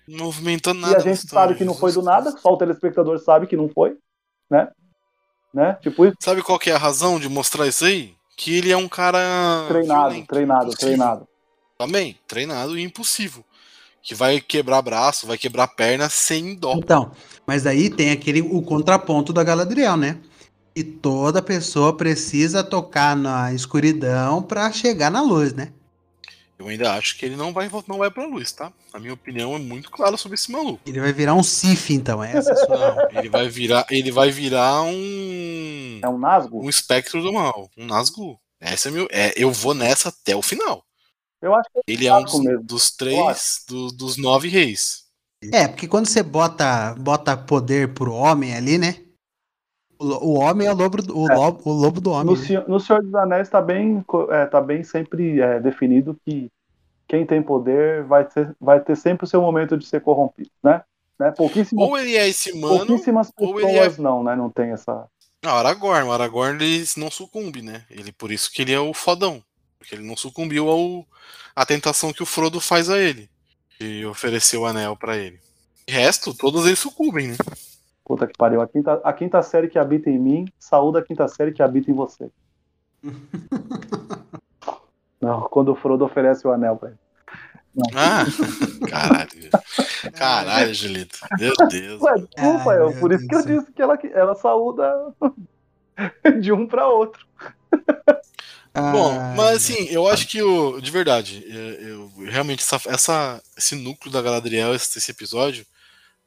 [0.06, 0.92] Não movimentando nada.
[0.94, 3.56] e a gente história, sabe que não foi do nada, só o telespectador sabe que
[3.56, 3.96] não foi,
[4.48, 4.68] né?
[5.52, 5.74] Né?
[5.82, 8.14] Tipo isso, Sabe qual que é a razão de mostrar isso aí?
[8.36, 9.18] Que ele é um cara.
[9.68, 11.28] treinado, violento, treinado, treinado.
[11.78, 13.44] Também, treinado e impulsivo.
[14.02, 16.74] Que vai quebrar braço, vai quebrar perna sem dó.
[16.76, 17.12] Então,
[17.46, 20.18] mas aí tem aquele o contraponto da Galadriel, né?
[20.74, 25.72] E toda pessoa precisa tocar na escuridão pra chegar na luz, né?
[26.58, 28.72] Eu ainda acho que ele não vai, não vai pra luz, tá?
[28.92, 30.80] A minha opinião é muito clara sobre esse maluco.
[30.84, 33.08] Ele vai virar um Sif, então, é essa a sua...
[33.14, 36.00] Ele vai virar, ele vai virar um.
[36.02, 36.64] É um Nazgûl?
[36.64, 38.36] Um espectro do mal, um Nazgûl.
[38.60, 40.82] Essa é meu, é, eu vou nessa até o final.
[41.40, 45.04] Eu acho que Ele é um dos, dos três, do- dos nove reis.
[45.52, 48.96] É, porque quando você bota, bota poder pro homem ali, né?
[49.98, 51.34] O, o homem é o lobo, do- o, É.
[51.34, 52.34] lobo, o lobo do homem.
[52.34, 52.46] no, né?
[52.46, 56.48] Senhor- no Senhor dos Anéis tá bem, é, tá bem sempre é, definido que
[57.06, 60.82] quem tem poder vai ter, vai ter sempre o seu momento de ser corrompido, né?
[61.18, 61.30] né?
[61.32, 64.36] Pouquíssimas, Ou ele é esse mano, pouquíssimas ou ele pessoas não, né?
[64.36, 65.06] Não tem essa.
[65.42, 67.84] Não, Aragorn, o Aragorn ele não sucumbe, né?
[67.90, 69.42] Ele por isso que ele é o fodão,
[69.88, 71.06] porque ele não sucumbiu ao
[71.56, 73.30] à tentação que o Frodo faz a ele,
[73.80, 75.40] de oferecer o anel pra ele.
[75.86, 77.36] De resto, todos eles sucumbem, né?
[78.04, 78.60] Puta que pariu.
[78.60, 81.90] A quinta, a quinta série que habita em mim, saúde a quinta série que habita
[81.90, 82.30] em você.
[85.20, 86.98] Não, quando o Frodo oferece o anel pra ele.
[87.94, 88.24] Ah,
[88.88, 89.50] caralho.
[90.14, 91.18] Caralho, Julito.
[91.38, 92.02] Meu Deus.
[92.02, 94.92] Ué, desculpa, Ai, eu, por isso Deus que eu disse que ela, ela saúda
[96.40, 97.26] de um pra outro.
[98.92, 100.80] Bom, Ah, mas assim, eu acho que o.
[100.80, 105.66] De verdade, eu, eu- realmente, essa, essa- esse núcleo da Galadriel, esse, esse episódio,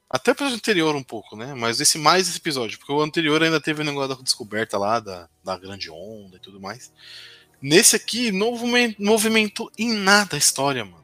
[0.08, 1.54] até para o anterior um pouco, né?
[1.54, 5.00] Mas esse mais esse episódio, porque o anterior ainda teve o negócio da descoberta lá,
[5.00, 6.92] da, da grande onda e tudo mais.
[7.60, 11.02] Nesse aqui, não movimen- movimentou em nada a história, mano.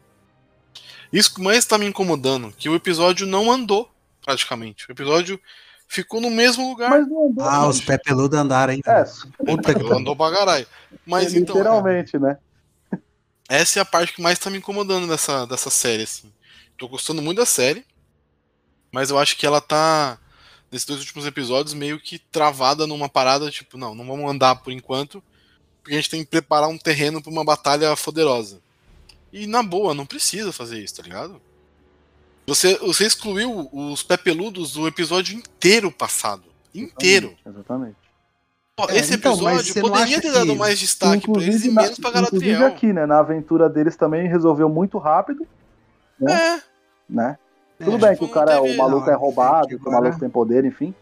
[1.12, 3.90] Isso que mais tá me incomodando, que o episódio não andou,
[4.22, 4.84] praticamente.
[4.88, 5.40] O episódio
[5.88, 6.90] ficou no mesmo lugar.
[6.90, 7.44] Mas não andou.
[7.44, 8.82] Ah, os pé peludos andaram, hein?
[8.86, 9.04] É,
[9.44, 10.66] Puta que andou pra caralho.
[11.04, 11.56] Mas então.
[11.56, 12.36] é, literalmente, né?
[13.48, 16.30] essa é a parte que mais tá me incomodando dessa, dessa série, assim.
[16.76, 17.84] Tô gostando muito da série.
[18.92, 20.18] Mas eu acho que ela tá,
[20.70, 24.72] nesses dois últimos episódios, meio que travada numa parada, tipo, não, não vamos andar por
[24.72, 25.22] enquanto,
[25.82, 28.60] porque a gente tem que preparar um terreno pra uma batalha poderosa.
[29.30, 31.40] E na boa, não precisa fazer isso, tá ligado?
[32.48, 36.44] Você, você excluiu os pé peludos do episódio inteiro passado.
[36.74, 37.34] Inteiro.
[37.46, 37.96] Exatamente.
[38.74, 41.82] Pô, É, esse então, episódio poderia ter dado que- mais destaque pra eles e na-
[41.82, 42.66] menos pra inclusive Galadriel.
[42.66, 43.04] aqui, né?
[43.06, 45.46] Na aventura deles também resolveu muito rápido,
[46.26, 46.60] É,
[47.08, 47.36] né?
[47.78, 50.18] Tudo É, bem que o cara, o maluco não, é roubado, que o agora- maluco
[50.18, 50.94] tem poder, enfim.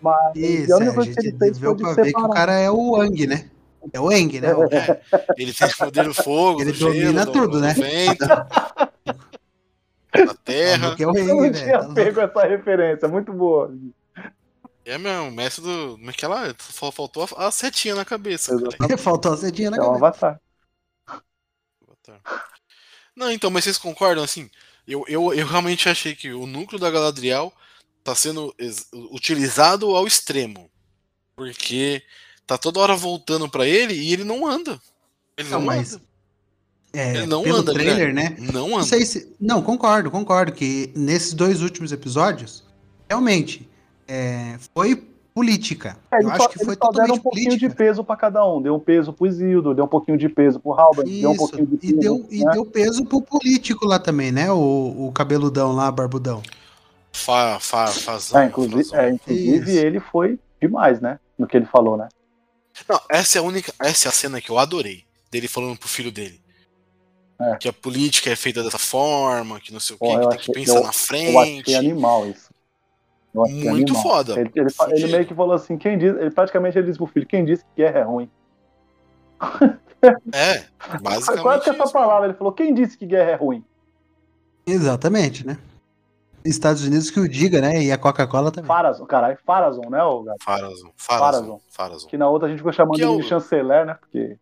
[0.00, 2.28] Mas Isso, a é, única a coisa que ele fez foi de ver que o
[2.28, 3.48] cara é o Wang, né?
[3.92, 4.48] É o Wang, né?
[5.12, 5.32] É.
[5.38, 7.72] Ele tem o poder do fogo, Ele do gelo, domina do- tudo, do né?
[7.72, 8.24] vento,
[10.12, 10.94] da terra.
[10.98, 11.94] é o Eu não Wang, tinha velho.
[11.94, 13.74] pego essa referência, muito boa.
[14.84, 15.92] É meu, o mestre do.
[15.96, 16.54] Como é que ela?
[16.58, 18.52] Faltou a, a setinha na cabeça.
[18.98, 20.06] Faltou a cedinha na É um cabeça.
[20.06, 20.40] avatar.
[23.14, 24.50] Não, então, mas vocês concordam assim?
[24.86, 27.52] Eu, eu, eu realmente achei que o núcleo da Galadriel
[28.02, 28.54] tá sendo
[29.12, 30.70] utilizado ao extremo.
[31.36, 32.02] Porque
[32.46, 34.80] tá toda hora voltando pra ele e ele não anda.
[35.36, 36.02] Ele não, Não, mas- anda.
[36.92, 38.14] É, Ele não pelo anda, trailer, Guilherme.
[38.14, 38.36] né?
[38.52, 38.86] Não Não anda.
[38.86, 39.34] sei se.
[39.40, 40.52] Não, concordo, concordo.
[40.52, 42.64] Que nesses dois últimos episódios,
[43.08, 43.68] realmente,
[44.06, 44.96] é, foi
[45.34, 45.96] política.
[46.12, 47.68] É, Eu acho só, que foi deram um totalmente pouquinho política.
[47.70, 48.60] de peso pra cada um.
[48.60, 51.66] Deu um peso pro Isildo, deu um pouquinho de peso pro Halbert, deu um pouquinho
[51.66, 51.98] de e peso.
[51.98, 52.52] deu, e né?
[52.52, 54.52] deu peso pro político lá também, né?
[54.52, 56.42] O, o cabeludão lá, barbudão.
[57.14, 59.00] Fa, fa, fazão, É, inclusive, fazão.
[59.00, 61.18] é, inclusive ele foi demais, né?
[61.38, 62.08] No que ele falou, né?
[62.86, 63.72] Não, essa é a única.
[63.80, 65.04] Essa é a cena que eu adorei.
[65.30, 66.41] Dele falando pro filho dele.
[67.42, 67.56] É.
[67.56, 70.38] Que a política é feita dessa forma, que não sei o quê, que eu tem
[70.38, 71.60] que pensar eu- na Eu frente.
[71.62, 72.50] achei animal isso.
[73.34, 74.02] Eu achei Muito animal.
[74.02, 74.40] foda.
[74.40, 77.26] Ele, ele, ele meio que falou assim, quem diz, ele praticamente ele disse pro filho,
[77.26, 78.30] quem disse que guerra é ruim.
[80.32, 80.64] É,
[81.00, 81.42] basicamente.
[81.42, 81.92] Quase que essa isso.
[81.92, 83.64] palavra, ele falou, quem disse que guerra é ruim?
[84.66, 85.58] Exatamente, né?
[86.44, 87.82] Estados Unidos que o diga, né?
[87.82, 88.66] E a Coca-Cola também.
[88.66, 90.42] Farazon, caralho, Farazon, né, o gato?
[90.42, 90.90] Farazon.
[90.96, 90.96] Farazon.
[90.96, 91.60] Farazon.
[91.70, 92.08] Farazon.
[92.08, 93.94] Que na outra a gente ficou chamando Que é ele o- de chanceler, né?
[93.94, 94.36] Porque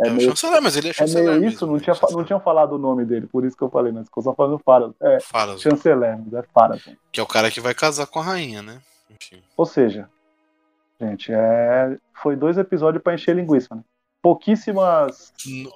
[0.00, 1.24] é, É o meio, chanceler, mas ele é é chanceler.
[1.28, 1.80] meio mesmo, isso, não né?
[1.80, 4.34] tinha, não tinham falado o nome dele, por isso que eu falei, mas ficou só
[4.34, 4.94] falando Farazon.
[5.00, 5.58] É, Farazon.
[5.58, 6.92] chanceler, mas é Farazon.
[7.12, 8.80] Que é o cara que vai casar com a rainha, né?
[9.10, 9.42] Enfim.
[9.56, 10.08] Ou seja,
[11.00, 11.96] gente, é...
[12.22, 13.82] foi dois episódios pra encher linguiça, né?
[14.20, 15.70] Pouquíssimas No-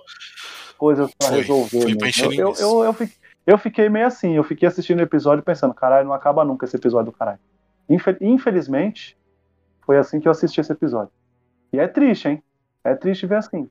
[0.76, 1.68] coisas pra Foi, resolver.
[1.83, 2.07] foi pra mesmo.
[2.07, 2.62] encher eu, eu, linguiça.
[2.62, 6.14] eu, eu, fiquei, eu fiquei meio assim, eu fiquei assistindo o episódio pensando, caralho, não
[6.14, 7.38] acaba nunca esse episódio do caralho.
[7.88, 9.16] Infe- Infelizmente,
[9.83, 11.12] foi assim que eu assisti esse episódio.
[11.72, 12.42] E é triste, hein?
[12.83, 13.68] É triste ver assim.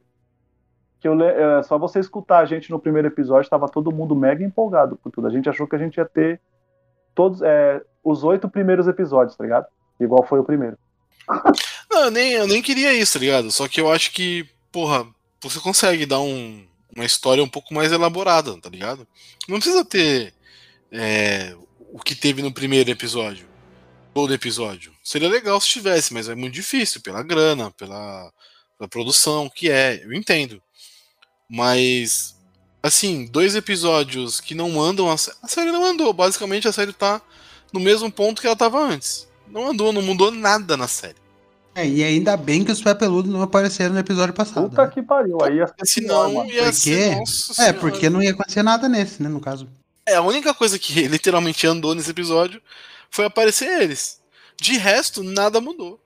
[0.99, 4.43] Que eu, é, só você escutar a gente no primeiro episódio, tava todo mundo mega
[4.43, 5.27] empolgado por tudo.
[5.27, 6.41] A gente achou que a gente ia ter
[7.13, 9.67] todos é, os oito primeiros episódios, tá ligado?
[9.99, 10.77] Igual foi o primeiro.
[11.91, 13.51] Não, eu nem, eu nem queria isso, tá ligado?
[13.51, 15.05] Só que eu acho que, porra,
[15.41, 19.07] você consegue dar um, uma história um pouco mais elaborada, tá ligado?
[19.47, 20.33] Não precisa ter
[20.91, 21.55] é,
[21.91, 23.47] o que teve no primeiro episódio.
[24.13, 24.93] Todo episódio.
[25.03, 28.31] Seria legal se tivesse, mas é muito difícil, pela grana, pela,
[28.77, 30.61] pela produção, que é, eu entendo.
[31.49, 32.35] Mas,
[32.83, 35.09] assim, dois episódios que não andam.
[35.09, 36.11] A, sé- a série não andou.
[36.13, 37.21] Basicamente, a série tá
[37.73, 39.27] no mesmo ponto que ela tava antes.
[39.49, 41.15] Não andou, não mudou nada na série.
[41.73, 44.67] É, e ainda bem que os pé peludos não apareceram no episódio passado.
[44.69, 44.91] Puta né?
[44.91, 45.37] que pariu.
[45.43, 47.09] Aí ia ser Se pior, não, ia Por ser.
[47.11, 47.15] quê?
[47.15, 47.73] Nossa É, Senhora.
[47.79, 49.29] porque não ia acontecer nada nesse, né?
[49.29, 49.69] No caso.
[50.05, 52.61] É, a única coisa que literalmente andou nesse episódio
[53.11, 54.19] foi aparecer eles.
[54.59, 55.99] De resto, nada mudou.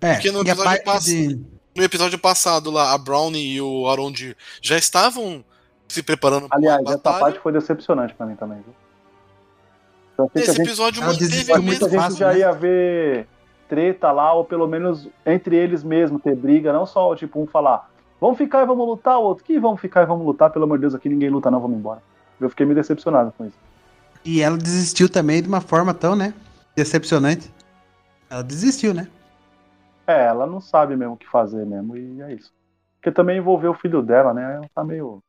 [0.00, 1.40] É, Porque no episódio parte passa- de.
[1.78, 5.44] No episódio passado lá, a Brownie e o Arondir já estavam
[5.86, 7.20] se preparando para Aliás, uma essa batalha.
[7.20, 8.74] parte foi decepcionante pra mim também, viu?
[10.18, 11.86] Eu achei que a Esse gente, episódio manteve a eu achei que mesma.
[11.86, 12.38] a gente fácil, já né?
[12.40, 13.28] ia ver
[13.68, 17.88] treta lá, ou pelo menos entre eles mesmos ter briga, não só tipo um falar,
[18.20, 20.78] vamos ficar e vamos lutar, o outro, que vamos ficar e vamos lutar, pelo amor
[20.78, 22.02] de Deus, aqui ninguém luta não, vamos embora.
[22.40, 23.56] Eu fiquei meio decepcionado com isso.
[24.24, 26.34] E ela desistiu também de uma forma tão, né?
[26.74, 27.52] Decepcionante.
[28.28, 29.06] Ela desistiu, né?
[30.08, 32.50] É, ela não sabe mesmo o que fazer mesmo, e é isso.
[32.96, 34.54] Porque também envolveu o filho dela, né?
[34.56, 35.22] Ela tá meio.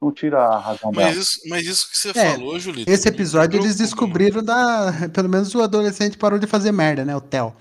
[0.00, 1.06] Não tira a razão dela.
[1.06, 2.90] Mas isso, mas isso que você É, falou, Julito.
[2.90, 4.92] Esse episódio eles descobriram da.
[5.12, 7.16] Pelo menos o adolescente parou de fazer merda, né?
[7.16, 7.54] O Theo.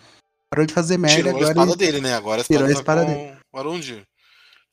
[0.49, 1.49] Parou de fazer merda Tirou a agora.
[1.51, 2.13] espada ele- dele, né?
[2.15, 4.03] Agora a Tirou espada, a espada tá com o Arondir.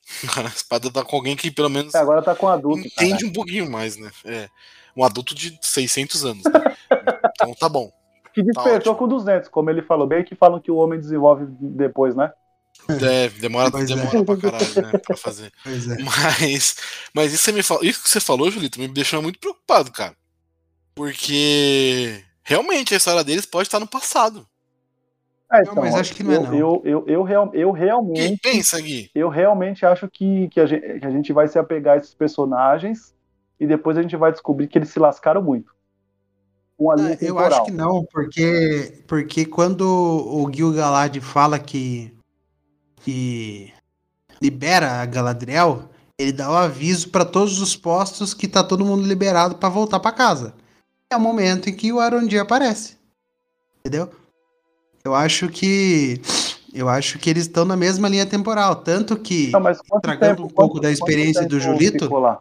[0.29, 2.87] Agora a espada tá com alguém que pelo menos É, agora tá com adulto.
[2.87, 3.27] entende cara.
[3.27, 4.11] um pouquinho mais, né?
[4.27, 4.49] É.
[4.95, 6.45] Um adulto de 600 anos.
[6.45, 6.53] Né?
[7.35, 7.91] então tá bom.
[8.35, 8.97] Que despertou ótimo.
[8.97, 12.33] com 200, como ele falou bem, que falam que o homem desenvolve depois, né?
[12.89, 13.95] É, demora, Pois é.
[13.95, 14.99] demora pra caralho, né?
[14.99, 15.53] Pra fazer.
[15.63, 15.97] Pois é.
[16.03, 16.77] Mas,
[17.15, 20.15] mas isso, que você fala, isso que você falou, Julito, me deixou muito preocupado, cara.
[20.95, 24.47] Porque realmente a história deles pode estar no passado.
[25.53, 26.55] É, Não, mas acho que não é, eu, não.
[26.55, 28.41] Eu, eu, eu, real- eu realmente.
[28.43, 29.11] pensa, Gui.
[29.15, 32.15] eu realmente acho que, que, a gente, que a gente vai se apegar a esses
[32.15, 33.15] personagens
[33.61, 35.73] e depois a gente vai descobrir que eles se lascaram muito.
[36.85, 37.53] Uma linha Ah, eu temporal.
[37.53, 42.13] acho que não, porque, porque quando o Gil-galad fala que,
[43.03, 43.73] que
[44.41, 49.07] libera a Galadriel, ele dá o aviso pra todos os postos que tá todo mundo
[49.07, 50.55] liberado pra voltar pra casa.
[51.13, 52.97] É o momento em que o Arondir aparece.
[53.81, 54.11] Entendeu?
[55.05, 56.21] Eu acho que
[56.73, 60.45] eu acho que eles estão na mesma linha temporal, tanto que Não, mas Tragando tempo,
[60.45, 62.05] um pouco da experiência do Julito?
[62.05, 62.41] ficou lá?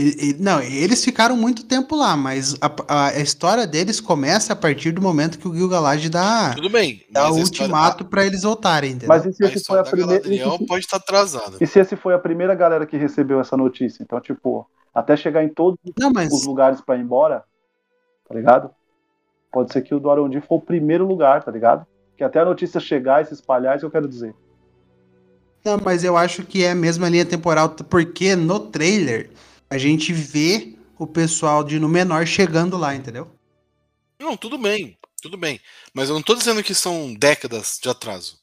[0.00, 4.52] E- e- não, eles ficaram muito tempo lá, mas a, a- a história deles começa
[4.52, 7.04] a partir do momento que o Gil-galad dá, Tudo bem.
[7.10, 9.08] dá o ultimato pra eles voltarem, entendeu?
[9.08, 10.26] Mas e se a esse foi a da primeira.
[10.26, 11.56] E se, pode estar atrasada.
[11.60, 14.02] e se esse foi a primeira galera que recebeu essa notícia?
[14.02, 17.44] Então, tipo, até chegar em todos Não, mas os lugares pra ir embora,
[18.28, 18.70] tá ligado?
[19.52, 21.84] Pode ser que o do Arondir foi o primeiro lugar, tá ligado?
[22.16, 24.34] Que até a notícia chegar e se espalhar, é isso eu quero dizer.
[25.64, 29.28] Não, mas eu acho que é a mesma linha temporal, porque no trailer
[29.70, 33.30] a gente vê o pessoal de Númenor chegando lá, entendeu?
[34.18, 34.98] Não, tudo bem.
[35.22, 35.60] Tudo bem.
[35.94, 38.38] Mas eu não tô dizendo que são décadas de atraso.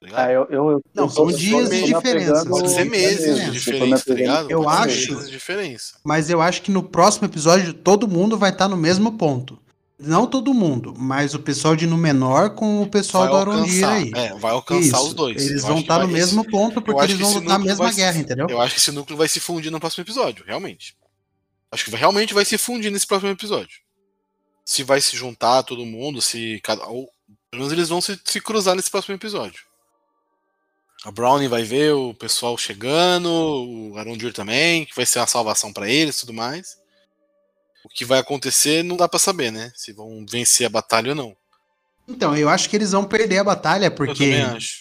[0.00, 0.24] Tá?
[0.24, 2.46] Ah, eu, eu, eu Não, são dias de diferença.
[2.46, 4.50] Pode ser meses é, de diferença, tá apegando- ligado?
[4.50, 5.98] Eu acho- meses de diferença.
[6.04, 9.58] Mas eu acho que no próximo episódio todo mundo vai estar no mesmo ponto.
[10.02, 14.10] Não todo mundo, mas o pessoal de Númenor com o pessoal Vai do Arondir aí.
[14.14, 15.46] é, vai alcançar Isso, os dois.
[15.46, 17.90] Eles Eu vão estar no vai- mesmo ponto porque eles vão lutar a núcleo mesma
[17.92, 18.46] se- guerra, entendeu?
[18.48, 20.96] Eu acho que esse núcleo vai se fundir no próximo episódio, realmente.
[21.70, 23.78] Acho que realmente vai se fundir nesse próximo episódio.
[24.64, 26.86] Se vai se juntar todo mundo, se cada.
[26.86, 27.08] Ou,
[27.50, 29.60] pelo menos eles vão se, se cruzar nesse próximo episódio.
[31.04, 35.72] A Brownie vai ver o pessoal chegando, o Arondir também, que vai ser uma salvação
[35.72, 36.76] pra eles e tudo mais.
[37.84, 39.72] O que vai acontecer não dá pra saber, né?
[39.74, 41.34] Se vão vencer a batalha ou não.
[42.08, 44.80] Então, eu acho que eles vão perder a batalha Eu porque também acho.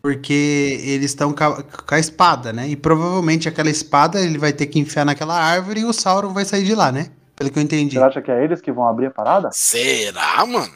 [0.00, 2.68] porque eles estão com, a- com a espada, né?
[2.68, 6.44] E provavelmente aquela espada ele vai ter que enfiar naquela árvore e o Sauron vai
[6.44, 7.10] sair de lá, né?
[7.36, 7.96] Pelo que eu entendi.
[7.98, 9.50] Você acha que é eles que vão abrir a parada?
[9.52, 10.72] Será, mano?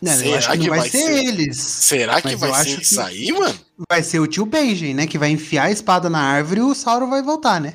[0.00, 1.24] Não, eu será acho que não que vai, vai ser, ser?
[1.26, 1.56] eles.
[1.58, 3.60] Será que Mas vai eu ser isso aí, mano?
[3.90, 5.06] Vai ser o tio Benjen, né?
[5.06, 7.74] Que vai enfiar a espada na árvore e o Sauron vai voltar, né?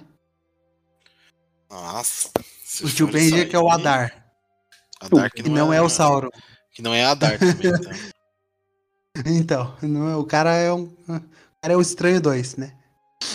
[1.69, 2.29] Nossa.
[2.63, 4.13] se O tio isso Benjen que é o Adar.
[4.99, 6.29] Adar que E não é o Sauron.
[6.71, 7.91] Que não é Adar também, então.
[9.25, 10.83] Então, não é- o cara é um.
[11.07, 12.75] O cara é o estranho 2, né?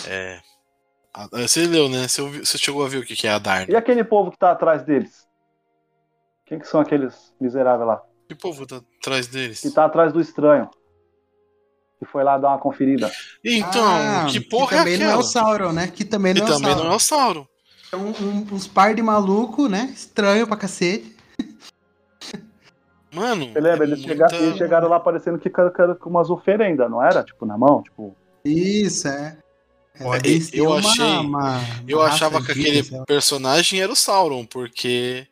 [0.07, 0.39] É.
[1.11, 2.07] A- Você leu, né?
[2.07, 3.77] Você, ouviu- você chegou a ver o que que é Adar, E né?
[3.79, 5.27] aquele povo que tá atrás deles?
[6.45, 8.01] Quem que são aqueles miseráveis lá?
[8.29, 9.59] Que povo tá atrás deles?
[9.61, 10.69] Que tá atrás do estranho.
[11.97, 13.11] Que foi lá dar uma conferida.
[13.43, 15.23] Então, Ah, que porra é também não é o aquela?
[15.23, 15.87] Sauron, né?
[15.87, 16.83] Que também não é o também Sauron.
[16.85, 17.47] não é o Sauron.
[17.91, 19.91] É um- uns par de maluco, né?
[19.93, 21.15] Estranho pra cacete.
[23.13, 23.51] Mano.
[23.51, 23.85] Você lembra?
[23.85, 27.23] Eles, muita- chegaram, eles chegaram lá parecendo que cara- com umas oferendas, não era?
[27.23, 27.83] Tipo, na mão?
[27.83, 29.37] Tipo, Isso, é.
[29.99, 30.21] É, Olha,
[30.53, 33.03] eu achei- uma Eu achava que aquele lá.
[33.05, 35.27] personagem era o Sauron, porque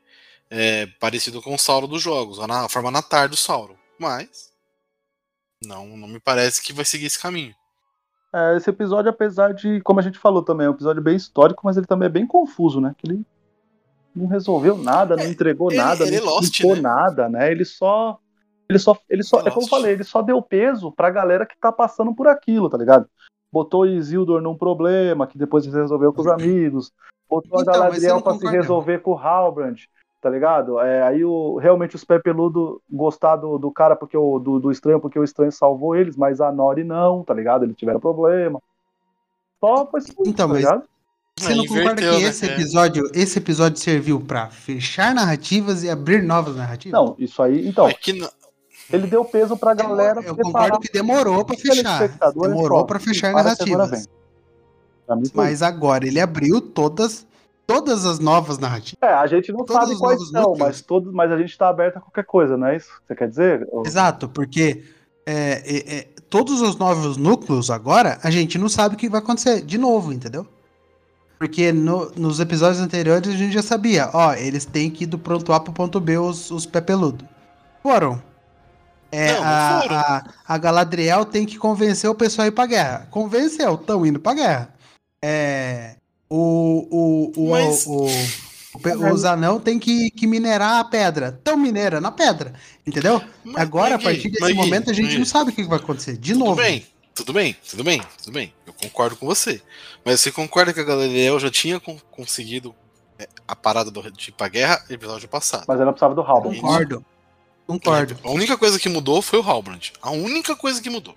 [0.52, 3.76] é parecido com o Sauron dos jogos, a forma natar do Sauron.
[3.98, 4.50] Mas.
[5.64, 7.56] Não, não me parece que vai seguir esse caminho.
[8.34, 11.62] É, esse episódio, apesar de, como a gente falou também, é um episódio bem histórico,
[11.64, 12.94] mas ele também é bem confuso, né?
[12.98, 13.26] Que ele
[14.16, 16.82] não resolveu nada, não É, entregou ele- nada, ele é não Lost, explicou né?
[16.82, 17.52] nada, né?
[17.52, 18.20] Ele só.
[18.70, 18.98] Ele só.
[19.10, 19.40] Ele só.
[19.40, 22.14] Ele é É como eu falei, ele só deu peso pra galera que tá passando
[22.14, 23.08] por aquilo, tá ligado?
[23.52, 26.92] Botou o Isildur num problema, que depois se resolveu com os amigos.
[27.28, 29.78] Botou Então, a Galadriel pra se resolver com o Halbrand,
[30.22, 30.80] tá ligado?
[30.80, 34.72] É, aí o, realmente os pé peludo gostar do, do cara porque o, do, do
[34.72, 37.64] estranho, porque o estranho salvou eles, mas a Nori não, tá ligado?
[37.64, 38.62] Eles tiveram problema.
[39.60, 40.84] Só foi isso, Então, tá mas- ligado?
[41.38, 42.22] Você não concorda que né?
[42.24, 42.54] esse É.
[42.54, 47.00] episódio, esse episódio serviu pra fechar narrativas e abrir novas narrativas?
[47.00, 48.30] Não, isso aí, então, É que não-
[48.92, 52.10] ele deu peso pra galera eu preparar concordo que demorou pra o fechar.
[52.34, 53.56] Demorou fechar para agora
[53.88, 54.10] narrativas.
[55.34, 57.26] Mas agora ele abriu todas,
[57.74, 58.98] todas as novas narrativas.
[59.02, 60.60] É, a gente não sabe quais são, núcleos.
[60.60, 63.16] mas, todos, mas a gente tá aberto a qualquer coisa, não é isso que você
[63.16, 63.68] quer dizer?
[63.86, 64.84] Exato, porque
[65.26, 69.20] é, é, é, todos os novos núcleos agora, a gente não sabe o que vai
[69.20, 70.46] acontecer de novo, entendeu?
[71.38, 75.18] Porque no- nos episódios anteriores a gente já sabia, ó, eles têm que ir do
[75.18, 77.26] ponto A pro ponto B os, os pé peludo.
[77.82, 78.22] Foram.
[79.12, 79.96] É, Não, não a, foram.
[79.96, 83.08] A, a Galadriel tem que convencer o pessoal a ir pra guerra.
[83.10, 84.74] Convenceu, estão indo pra guerra.
[85.24, 85.96] É,
[86.30, 91.30] o, o, o, Mas- o, o os anão tem que, que minerar a pedra.
[91.38, 92.54] Estão minerando a pedra.
[92.86, 93.22] Entendeu?
[93.44, 96.18] Mas, Agora, a partir desse momento, a gente não sabe o que vai acontecer.
[96.18, 96.56] De Tudo novo.
[96.62, 98.54] bem, tudo bem, tudo bem, tudo bem.
[98.66, 99.62] Eu concordo com você.
[100.06, 102.74] Mas você concorda que a Galadriel já tinha con- conseguido
[103.18, 105.66] é, a parada do, de ir pra guerra no episódio passado?
[105.68, 106.56] Mas ela precisava do Halbrand.
[106.56, 107.06] Concordo.
[107.68, 108.18] Concordo.
[108.24, 109.92] A única coisa que mudou foi o Halbrand.
[110.02, 111.16] A única coisa que mudou.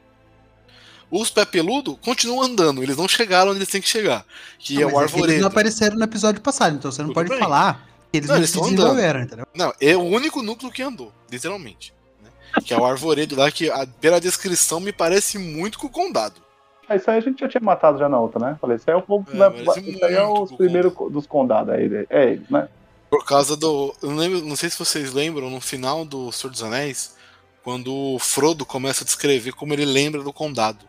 [1.14, 4.24] Os pé peludo continuam andando, eles não chegaram onde eles têm que chegar.
[4.58, 5.40] Que Não, é o é que eles arvoredo.
[5.42, 7.38] não apareceram no episódio passado, então você não Tudo pode bem.
[7.38, 9.46] falar Eles Não, não, eles se desenvolveram, entendeu?
[9.54, 11.92] Não, é o único núcleo que andou, literalmente.
[12.22, 12.30] né?
[12.64, 16.40] Que é o Arvoredo lá, que a- pela descrição me parece muito com o Condado.
[16.88, 18.58] Ah, Isso aí a gente já tinha matado já na outra, né?
[18.60, 19.26] Falei, isso aí é o povo.
[19.32, 22.06] É, vai- mas vai- é isso aí é os primeiros dos condados aí.
[22.10, 22.68] É eles, né?
[23.08, 23.94] Por causa do.
[24.02, 27.14] Eu não, lembro, não sei se vocês lembram, no final do Senhor dos Anéis,
[27.62, 30.84] quando o Frodo começa a descrever como ele lembra do condado.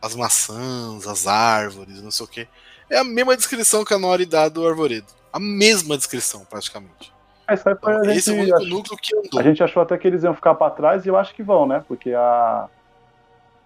[0.00, 2.46] As maçãs, as árvores, não sei o quê.
[2.90, 5.06] É a mesma descrição que a Nori dá do Arvoredo.
[5.32, 7.12] A mesma descrição, praticamente.
[7.52, 8.44] Isso aí foi Então, a esse é o gente.
[8.52, 9.40] único ach- núcleo que andou.
[9.40, 11.66] A gente achou até que eles iam ficar pra trás e eu acho que vão,
[11.66, 11.82] né?
[11.88, 12.68] Porque a.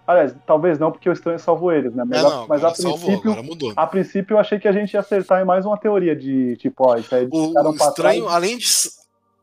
[0.05, 2.03] Aliás, talvez não, porque o estranho salvou eles, né?
[2.05, 3.31] Mas, É, a, não, mas a agora salvou, princípio.
[3.31, 3.69] agora mudou.
[3.69, 3.75] né?
[3.77, 6.85] A princípio eu achei que a gente ia acertar em mais uma teoria de tipo,
[6.85, 8.65] ó, isso aí eles O, o estranho, além de,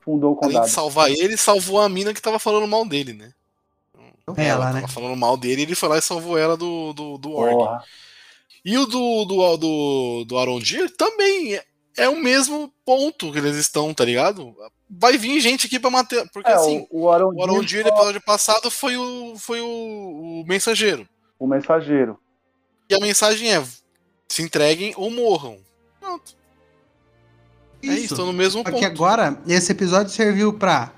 [0.00, 0.64] fundou o além condado.
[0.66, 3.32] de salvar ele, salvou a mina que tava falando mal dele, né?
[4.36, 4.88] Ela, tava né?
[4.88, 7.52] falando mal dele e ele foi lá e salvou ela do, do, do Orc.
[7.54, 7.84] Porra.
[8.64, 11.64] E o do, do, do, do Arondir também é,
[11.96, 14.54] é o mesmo ponto que eles estão, tá ligado?
[14.88, 16.28] Vai vir gente aqui pra matar.
[16.32, 19.66] Porque É, assim, o, o Arondir, o Arondir no episódio passado foi o, foi o,
[19.66, 21.08] o mensageiro.
[21.38, 22.18] o mensageiro.
[22.88, 23.62] E a mensagem é:
[24.28, 25.58] se entreguem ou morram.
[26.00, 26.34] Pronto.
[27.82, 28.78] É isso, tô no mesmo Só ponto.
[28.78, 30.92] que agora, esse episódio serviu pra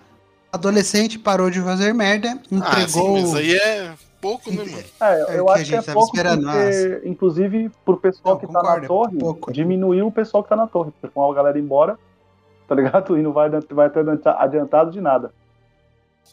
[0.53, 3.13] adolescente parou de fazer merda, ah, sim, entregou.
[3.21, 4.85] mas aí é pouco, né, mano?
[5.01, 8.41] É, É eu a acho que, gente é tava pouco porque, inclusive, pro pessoal Não,
[8.41, 9.53] que concordo, tá na é torre, pouco.
[9.53, 11.99] diminuiu o pessoal que tá na torre, porque com a galera embora,
[12.69, 13.17] tá ligado?
[13.19, 14.05] E não vai, vai ter
[14.37, 15.33] adiantado de nada.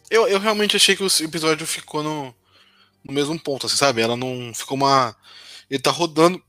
[0.09, 2.25] Eu, eu realmente achei que o episódio ficou no,
[3.03, 4.01] no mesmo ponto, assim, sabe?
[4.01, 5.15] Ela não ficou uma.
[5.69, 6.41] Ele tá rodando.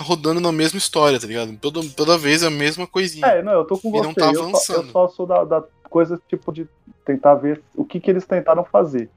[0.00, 1.56] Rodando na mesma história, tá ligado?
[1.58, 3.24] Toda, toda vez é a mesma coisinha.
[3.24, 4.02] É, não, eu tô com E você.
[4.02, 4.90] não tá eu, só, eu avançando.
[4.90, 5.62] só sou da, da
[5.92, 6.66] coisa, tipo, de
[7.04, 9.10] tentar ver o que, que eles tentaram fazer.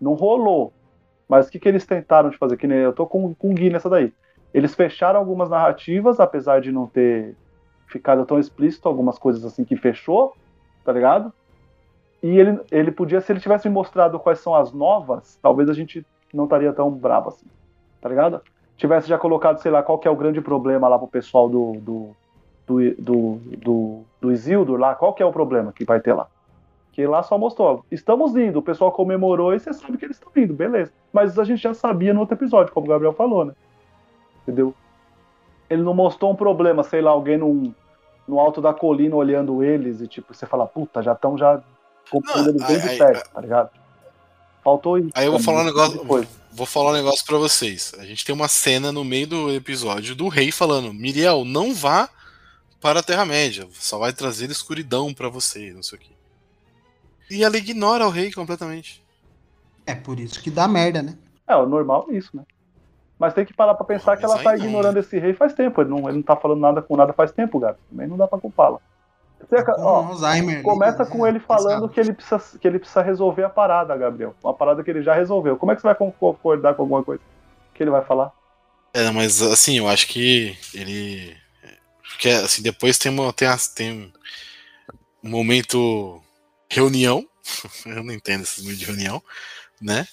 [0.00, 0.72] Não rolou.
[1.28, 2.56] Mas o que, que eles tentaram de fazer?
[2.56, 4.12] Que nem eu tô com, com o Gui nessa daí.
[4.52, 7.34] Eles fecharam algumas narrativas, apesar de não ter
[7.86, 10.34] ficado tão explícito, algumas coisas assim que fechou,
[10.84, 11.32] tá ligado?
[12.22, 16.04] E ele, ele podia, se ele tivesse mostrado quais são as novas, talvez a gente
[16.32, 17.46] não estaria tão bravo assim,
[18.00, 18.40] tá ligado?
[18.76, 21.72] Tivesse já colocado, sei lá, qual que é o grande problema lá pro pessoal do,
[21.80, 22.16] do,
[22.72, 26.26] do, do, do, do Isildur lá, qual que é o problema que vai ter lá?
[26.92, 30.30] Que lá só mostrou, estamos indo, o pessoal comemorou e você sabe que eles estão
[30.36, 30.92] indo, beleza.
[31.12, 33.54] Mas a gente já sabia no outro episódio, como o Gabriel falou, né?
[34.42, 34.74] Entendeu?
[35.70, 37.72] Ele não mostrou um problema, sei lá, alguém num,
[38.28, 41.62] no alto da colina olhando eles e tipo, você fala, puta, já estão já
[42.10, 43.70] comprando eles bem aí- de perto, tá ligado?
[44.62, 45.10] Faltou isso.
[45.14, 45.98] Aí eu vou pra falar um negócio.
[45.98, 46.28] depois.
[46.52, 47.92] Vou falar um negócio pra vocês.
[47.98, 52.08] A gente tem uma cena no meio do episódio do rei falando: Miriel, não vá
[52.82, 53.66] para a Terra-média.
[53.72, 56.10] Só vai trazer escuridão pra você, não sei o quê.
[57.30, 59.02] E ela ignora o rei completamente.
[59.86, 61.16] É por isso que dá merda, né?
[61.46, 62.42] É, o normal é isso, né?
[63.18, 65.80] Mas tem que parar pra pensar que ela tá não, ignorando esse rei faz tempo.
[65.80, 67.78] Ele não, ele não tá falando nada com nada faz tempo, gato.
[67.88, 68.78] Também não dá pra culpá-la.
[69.40, 70.62] Você, Tá com ó, Alzheimer.
[70.62, 71.10] começa né?
[71.10, 74.34] com ele falando que ele, precisa, que ele precisa resolver a parada, Gabriel.
[74.42, 75.56] Uma parada que ele já resolveu.
[75.56, 77.22] Como é que você vai concordar com alguma coisa
[77.74, 78.32] que ele vai falar?
[78.94, 81.36] É, mas assim, eu acho que ele.
[82.12, 84.12] Porque assim, depois tem, uma, tem, as- tem
[85.22, 86.22] um momento
[86.70, 87.26] reunião.
[87.86, 89.22] eu não entendo esses momentos de reunião,
[89.80, 90.06] né?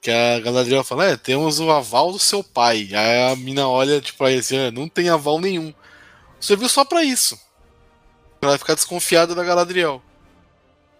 [0.00, 2.88] Que a Galadriel fala, é, temos o aval do seu pai.
[2.94, 5.74] Aí a mina olha, tipo, aí assim, "É, não tem aval nenhum.
[6.40, 7.38] Serviu só pra isso.
[8.40, 10.02] Pra ela ficar desconfiada da Galadriel.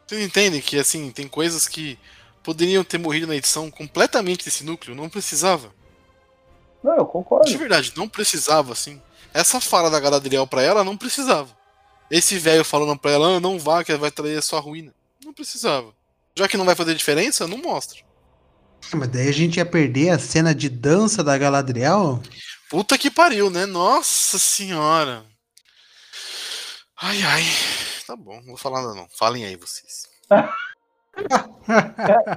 [0.07, 1.99] Vocês entendem que, assim, tem coisas que
[2.43, 5.73] poderiam ter morrido na edição completamente desse núcleo, não precisava.
[6.85, 7.49] Não, eu concordo.
[7.49, 9.01] De verdade, não precisava, assim.
[9.33, 11.49] Essa fala da Galadriel pra ela não precisava.
[12.11, 14.93] Esse velho falando pra ela, ah, não vá, que vai trazer a sua ruína.
[15.25, 15.95] Não precisava.
[16.37, 18.01] Já que não vai fazer diferença, não mostra.
[18.95, 22.21] Mas daí a gente ia perder a cena de dança da Galadriel?
[22.69, 23.67] Puta que pariu, né?
[23.67, 25.25] Nossa senhora.
[27.01, 27.43] Ai, ai.
[28.07, 29.07] Tá bom, não vou falar nada não.
[29.17, 30.09] Falem aí vocês.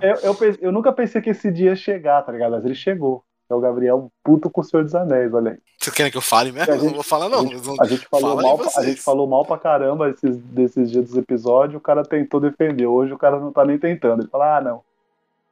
[0.01, 2.51] É, eu, eu, eu nunca pensei que esse dia ia chegar, tá ligado?
[2.51, 3.23] Mas ele chegou.
[3.53, 5.57] É o Gabriel puto com o Senhor dos Anéis, olha aí.
[5.79, 6.71] Vocês querem que eu fale mesmo?
[6.71, 7.39] A Eu gente- não vou falar não.
[7.39, 10.89] a gente- A gente falou, mal, pra- a gente falou mal pra caramba esses, desses
[10.91, 12.85] dias dos episódios, o cara tentou defender.
[12.87, 14.21] Hoje o cara não tá nem tentando.
[14.23, 14.81] Ele fala, ah, não.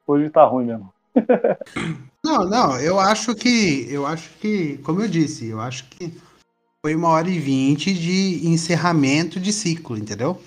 [0.08, 0.92] Hoje tá ruim mesmo.
[2.24, 3.88] Não, não, eu acho que.
[3.92, 6.14] Eu acho que, como eu disse, eu acho que
[6.86, 10.40] foi uma hora e vinte de encerramento de ciclo, entendeu?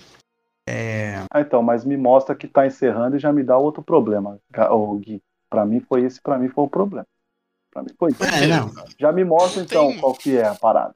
[1.31, 4.39] Ah, então, mas me mostra que tá encerrando e já me dá outro problema,
[4.71, 5.21] ô, Gui.
[5.51, 7.07] Pra mim foi esse, pra mim foi o problema.
[7.75, 8.25] Pra mim isso.
[8.25, 8.71] É, não.
[8.99, 10.95] Já me mostra então Tem- qual que é a parada.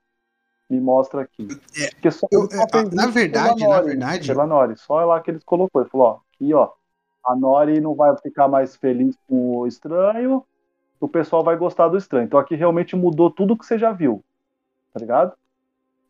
[0.70, 1.49] Me mostra aqui.
[1.76, 5.01] É, Porque só, eu- só é, na verdade, pela na Nori, verdade- Pela Nori, só
[5.01, 5.81] é lá que eles colocou.
[5.83, 6.70] Ele falou, ó, aqui, ó.
[7.26, 10.45] A Nori não vai ficar mais feliz com o estranho,
[11.01, 12.26] o pessoal vai gostar do estranho.
[12.26, 14.22] Então aqui realmente mudou tudo que você já viu.
[14.95, 15.33] Tá ligado?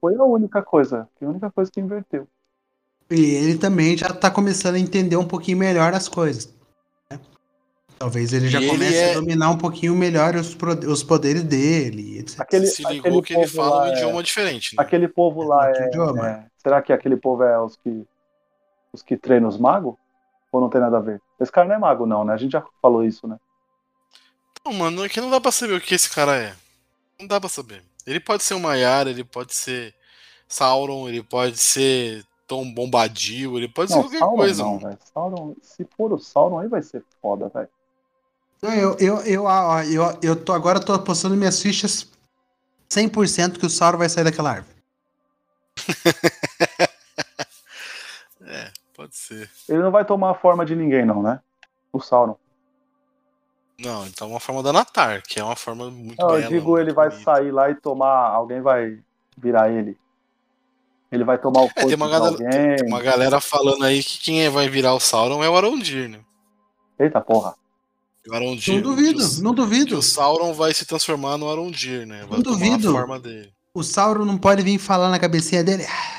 [0.01, 1.09] Foi a única coisa.
[1.19, 2.27] Foi a única coisa que inverteu.
[3.11, 6.55] E ele também já tá começando a entender um pouquinho melhor as coisas.
[7.99, 11.43] Talvez ele já ele comece é- a dominar um pouquinho melhor os, pro- os poderes
[11.43, 12.41] dele, etc.
[12.41, 14.77] Aquele, Se ligou aquele que ele fala um é- idioma diferente.
[14.77, 14.83] Né?
[14.83, 16.29] Aquele povo lá é, idioma.
[16.29, 18.07] é- Será que aquele povo é os que.
[18.93, 19.95] Os que treinam os magos?
[20.51, 21.21] Ou não tem nada a ver?
[21.41, 22.33] Esse cara não é mago, não, né?
[22.33, 23.37] A gente já falou isso, né?
[24.65, 26.55] Não, mano, é que não dá pra saber o que esse cara é.
[27.21, 27.83] Não dá pra saber.
[28.07, 29.95] Ele pode ser o Maiara, ele pode ser
[30.49, 34.63] Sauron, ele pode ser Tom Bombadil, ele pode ser Não, qualquer Sauron coisa.
[34.63, 34.99] não, velho.
[35.13, 37.69] Sauron, se for o Sauron, aí vai ser foda, velho.
[38.63, 42.09] Não, Eu, eu, eu, ó, eu, eu tô, agora tô apostando minhas fichas
[42.91, 44.77] 100% que o Sauron vai sair daquela árvore.
[48.41, 49.51] É, pode ser.
[49.69, 51.41] Ele não vai tomar a forma de ninguém, não, né?
[51.93, 52.37] O Sauron.
[53.79, 56.49] Não, então é uma forma da Natar, que é uma forma muito Não, eu bela,
[56.51, 57.25] digo, muito ele vai bonita.
[57.25, 58.29] sair lá e tomar.
[58.31, 58.99] Alguém vai
[59.37, 59.99] virar ele.
[61.13, 62.77] Ele vai tomar o É, corpo tem uma, de galera, alguém.
[62.77, 66.09] tem uma galera falando aí que quem é- vai virar o Sauron é o Arondir,
[66.09, 66.21] né?
[66.99, 67.55] Eita porra.
[68.31, 68.75] O Arondir.
[68.75, 69.99] Não duvido, que o- não duvido.
[69.99, 72.21] o Sauron vai se transformar no Arondir, né?
[72.29, 72.89] Vai Não duvido.
[72.89, 73.51] a forma dele.
[73.75, 75.85] O Sauron não pode vir falar na cabecinha dele.
[75.89, 76.19] "Ah,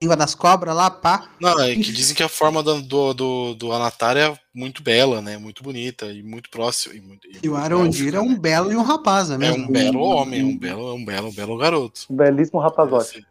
[0.00, 1.28] Língua das cobras lá, pá.
[1.40, 5.20] Não, é que dizem que a forma do, do, do, do Anatar é muito bela,
[5.20, 5.36] né?
[5.38, 6.94] Muito bonita e muito próxima.
[6.94, 8.38] E, muito, E o muito Arondir é um né?
[8.38, 9.64] belo e um rapaz, é É mesmo?
[9.64, 12.02] um belo homem, é um belo, é um belo, belo garoto.
[12.08, 13.26] Um belíssimo rapazote.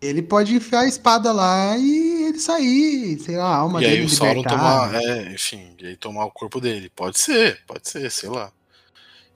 [0.00, 3.90] Ele pode enfiar a espada lá e ele sair, sei lá, a alma E aí
[3.92, 4.58] dele o Sauron libertar.
[4.58, 6.90] tomar, é, enfim, e aí tomar o corpo dele.
[6.94, 8.50] Pode ser, pode ser, sei lá.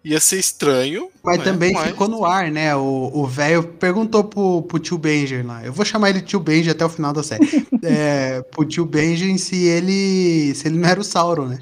[0.05, 1.09] Ia ser estranho.
[1.23, 1.45] Mas né?
[1.45, 2.77] também Mas- ficou no ar, né?
[2.77, 5.65] O o velho perguntou pro, pro tio Benjen lá.
[5.65, 7.45] Eu vou chamar ele tio Benjen até o final da série.
[7.83, 10.55] é, pro tio Benjen se ele.
[10.55, 11.59] se ele não era o Sauron, né?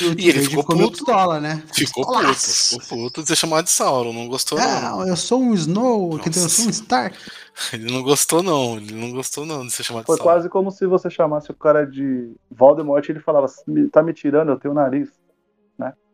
[0.00, 0.90] E, o tio ele ficou puto.
[0.90, 1.62] pistola, né?
[1.72, 2.80] Ficou puto, pistolaço.
[2.80, 4.80] ficou puto de ser chamado de Sauron, não gostou não.
[4.98, 6.56] Não, eu sou um Snow, dizer, eu Nossa.
[6.56, 7.16] sou um Stark.
[7.72, 10.70] Ele não gostou não, ele não gostou não de ser chamado Foi de quase como
[10.72, 14.58] se você chamasse o cara de Voldemort e ele falava: "Me- tá me tirando, eu
[14.58, 15.08] tenho nariz.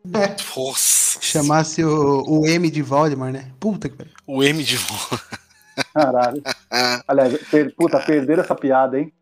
[0.04, 3.50] Nossa, Chamasse o, o M de Voldemort, né?
[3.60, 4.12] Puta que pariu.
[4.26, 5.20] o M de volta.
[5.94, 6.42] Caralho.
[7.06, 9.12] Aliás, per- puta, perderam essa piada, hein?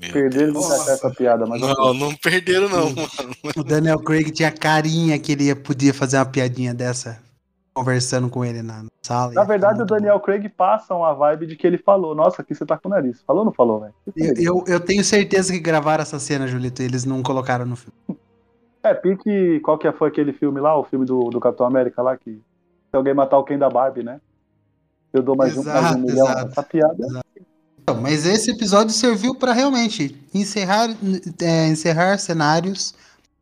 [0.00, 0.88] Meu Perderam Deus.
[0.88, 3.08] essa piada, mas Não, não perderam não, mano.
[3.56, 7.18] O Daniel Craig tinha carinha que ele ia- podia fazer uma piadinha dessa
[7.76, 9.34] conversando com ele na sala.
[9.34, 12.54] Na Ia verdade, o Daniel Craig passa uma vibe de que ele falou: Nossa, aqui
[12.54, 13.22] você tá com o nariz.
[13.26, 13.94] Falou ou não falou, velho?
[14.16, 17.76] Eu, eu, eu tenho certeza que gravaram essa cena, Julito, e eles não colocaram no
[17.76, 18.18] filme.
[18.82, 19.60] É, pique.
[19.60, 20.78] Qual que foi aquele filme lá?
[20.78, 22.16] O filme do, do Capitão América lá?
[22.16, 24.20] Que se alguém matar o Ken da Barbie, né?
[25.12, 26.26] Eu dou mais, um, mais Exato, um milhão.
[26.26, 26.50] exato.
[26.52, 27.22] Essa piada.
[27.82, 30.88] Então, mas esse episódio serviu para realmente encerrar,
[31.42, 32.94] é, encerrar cenários,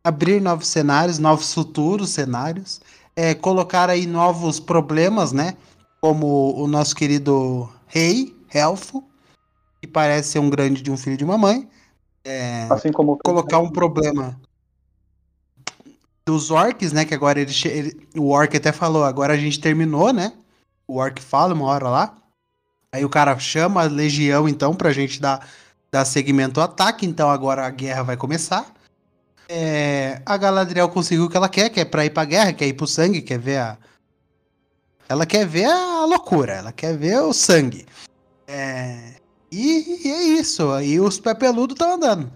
[0.03, 2.81] abrir novos cenários, novos futuros cenários,
[3.15, 5.55] é, colocar aí novos problemas, né?
[6.01, 9.03] Como o nosso querido rei, Elfo,
[9.81, 11.69] que parece ser um grande de um filho de uma mãe.
[12.23, 13.17] É, Assim como.
[13.17, 14.39] colocar um problema
[16.25, 17.05] dos orcs, né?
[17.05, 20.33] Que agora ele, ele- o orc até falou, agora a gente terminou, né?
[20.87, 22.15] O orc fala uma hora lá.
[22.91, 25.47] Aí o cara chama a legião, então, pra gente dar,
[25.91, 27.05] dar seguimento ao ataque.
[27.05, 28.65] Então agora a guerra vai começar.
[29.47, 32.67] É, a Galadriel conseguiu o que ela quer, que é pra ir pra guerra, quer
[32.67, 33.77] ir pro sangue, quer ver a.
[35.07, 37.85] Ela quer ver a loucura, ela quer ver o sangue.
[38.47, 39.15] É,
[39.51, 40.71] e, e é isso.
[40.71, 42.31] Aí os pé peludos estão andando.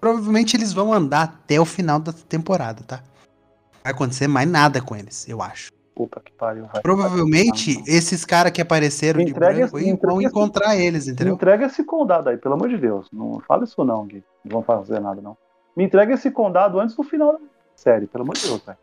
[0.00, 2.96] Provavelmente eles vão andar até o final da temporada, tá?
[2.96, 5.70] Não vai acontecer mais nada com eles, eu acho.
[5.94, 6.82] Puta que pariu, velho.
[6.82, 11.34] Provavelmente esses caras que apareceram de branco entrega vão encontrar eles, entendeu?
[11.34, 13.06] Entrega esse condado aí, pelo amor de Deus.
[13.12, 14.24] Não fala isso não, Gui.
[14.44, 15.36] Não vão fazer nada, não.
[15.76, 17.38] Me entrega esse condado antes do final da
[17.74, 18.78] série, pelo amor de Deus, velho.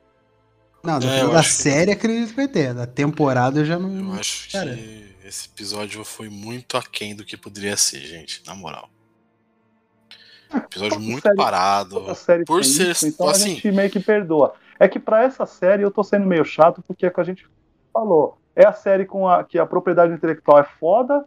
[0.83, 2.73] Não, do É, final da acho que- série acredito que vai ter.
[2.73, 4.13] Da temporada eu já não.
[4.13, 4.73] Eu acho Cara.
[4.75, 8.89] que esse episódio foi muito aquém do que poderia ser, gente, na moral.
[10.53, 12.15] Episódio Toda muito série- parado.
[12.15, 14.53] Série Por ser, isso, então assim- a gente meio que perdoa.
[14.79, 17.23] É que pra essa série eu tô sendo meio chato porque é o que a
[17.23, 17.45] gente
[17.91, 18.37] falou.
[18.55, 21.25] É a série com a que a propriedade intelectual é foda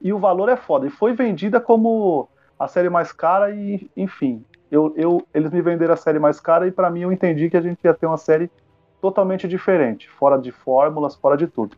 [0.00, 0.86] e o valor é foda.
[0.86, 2.28] E foi vendida como
[2.58, 6.66] a série mais cara e, enfim, eu, eu, eles me venderam a série mais cara
[6.66, 8.50] e pra mim eu entendi que a gente ia ter uma série
[9.02, 11.76] totalmente diferente, fora de fórmulas, fora de tudo.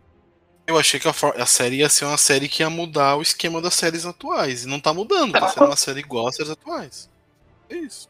[0.65, 3.61] Eu achei que a, a série ia ser uma série que ia mudar o esquema
[3.61, 4.63] das séries atuais.
[4.63, 7.11] E não tá mudando, tá sendo uma série igual às séries atuais.
[7.69, 8.09] É isso.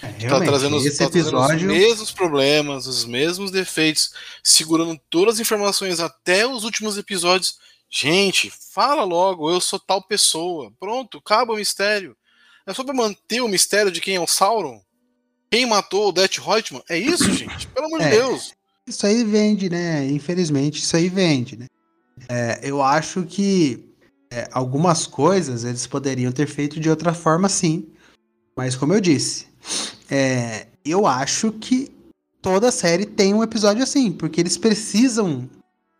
[0.00, 1.68] É, Tá trazendo, os, esse tá trazendo os episódio.
[1.68, 7.58] mesmos problemas, os mesmos defeitos, segurando todas as informações até os últimos episódios.
[7.90, 10.72] Gente, fala logo, eu sou tal pessoa.
[10.78, 12.16] Pronto, acaba o mistério.
[12.66, 14.80] É só pra manter o mistério de quem é o Sauron?
[15.50, 16.82] Quem matou o Death Reutemann?
[16.88, 17.68] É isso, gente?
[17.68, 18.10] Pelo amor É.
[18.10, 18.52] de Deus.
[18.86, 20.06] Isso aí vende, né?
[20.08, 21.66] Infelizmente, isso aí vende, né?
[22.28, 23.84] É, eu acho que
[24.30, 27.88] é, algumas coisas eles poderiam ter feito de outra forma, sim.
[28.56, 29.46] Mas como eu disse,
[30.10, 31.90] é, eu acho que
[32.40, 35.48] toda série tem um episódio assim, porque eles precisam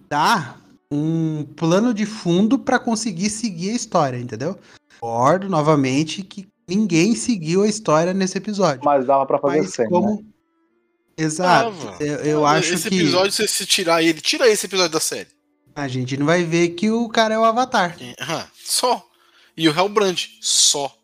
[0.09, 0.61] dar
[0.91, 4.59] um plano de fundo para conseguir seguir a história, entendeu?
[5.01, 8.83] Concordo novamente que ninguém seguiu a história nesse episódio.
[8.85, 10.17] Mas dava pra fazer Mas sem, como.
[10.17, 10.25] né?
[11.19, 11.71] Exato.
[11.85, 11.97] Dava.
[12.05, 15.01] eu eu Ah, acho esse que episódio, se você tirar ele, tira esse episódio da
[15.01, 15.29] série.
[15.75, 17.97] a gente não vai ver que o cara é o Avatar.
[18.21, 19.07] Aham, só.
[19.57, 20.95] E o Hellbrand, só.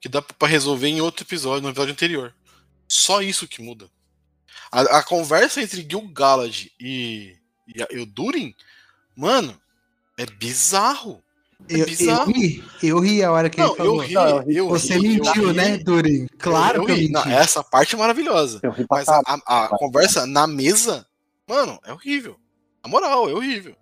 [0.00, 2.34] Que dá pra resolver em outro episódio, no episódio anterior.
[2.88, 3.90] Só isso que muda.
[4.72, 7.36] A, a conversa entre Gil Galad e,
[7.68, 8.54] e, e o Durin,
[9.14, 9.60] mano,
[10.16, 11.22] é bizarro.
[11.68, 13.94] É Eu, eu ri, eu ri a hora que Não, ele falou.
[14.02, 16.26] eu ri, Não, eu Você ri, mentiu, eu né, Durin?
[16.38, 17.02] Claro eu, que eu ri.
[17.02, 17.12] menti.
[17.12, 18.58] Não, essa parte é maravilhosa.
[18.62, 21.06] Eu ri pra Mas a, a- a conversa na mesa,
[21.46, 22.36] mano, é horrível.
[22.82, 23.76] Na moral, é horrível.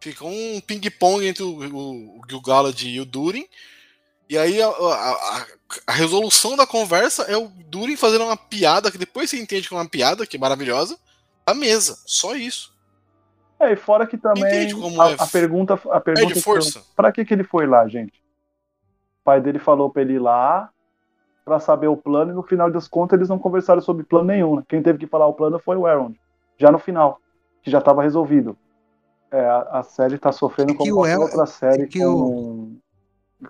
[0.00, 3.46] Fica um ping-pong entre o, o, o Gil Galad e o Durin.
[4.28, 5.46] E aí a, a- a-
[5.88, 9.74] a resolução da conversa é o Durin fazendo uma piada, que depois você entende que
[9.74, 10.96] é uma piada, que é maravilhosa,
[11.46, 11.98] na mesa.
[12.06, 12.69] Só isso.
[13.60, 16.82] É, e fora que também a, é a pergunta, a pergunta que eu- força.
[16.96, 18.18] pra que que ele foi lá, gente?
[19.20, 20.70] O pai dele falou pra ele ir lá
[21.44, 24.56] pra saber o plano e no final das contas eles não conversaram sobre plano nenhum.
[24.56, 24.62] Né?
[24.66, 26.14] Quem teve que falar o plano foi o Elrond.
[26.56, 27.20] Já no final,
[27.62, 28.56] que já tava resolvido.
[29.30, 31.86] É, a, a série tá sofrendo É que como o qualquer El- outra série é
[31.86, 32.76] que com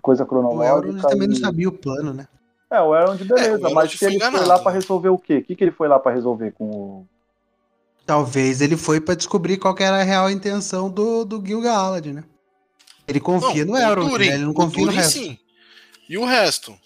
[0.02, 0.88] coisa O cronológica.
[0.88, 2.26] Elrond também não sabia o plano, né?
[2.68, 4.78] É, o Elrond, beleza, É, o Elrond mas que ele foi lá pra né?
[4.78, 5.38] resolver o quê?
[5.38, 7.06] O que, que ele foi lá pra resolver com o.
[8.06, 12.06] Talvez ele foi pra descobrir qual que era a real intenção do, do Gil Galad,
[12.06, 12.24] né?
[13.06, 14.26] Ele confia no o Elrond, né?
[14.34, 15.18] Ele não confia no resto.
[15.18, 15.38] sim.
[16.08, 16.76] E o resto?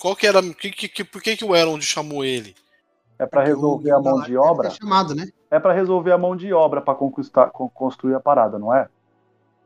[0.00, 0.42] Qual que era.
[0.42, 2.54] Que, que, que- por que, que o Elrond chamou ele?
[3.18, 4.70] É pra Porque o resolver Gil a mão de obra?
[4.70, 5.26] chamado, né?
[5.50, 8.88] É pra resolver a mão de obra pra conquistar, con- construir a parada, não é?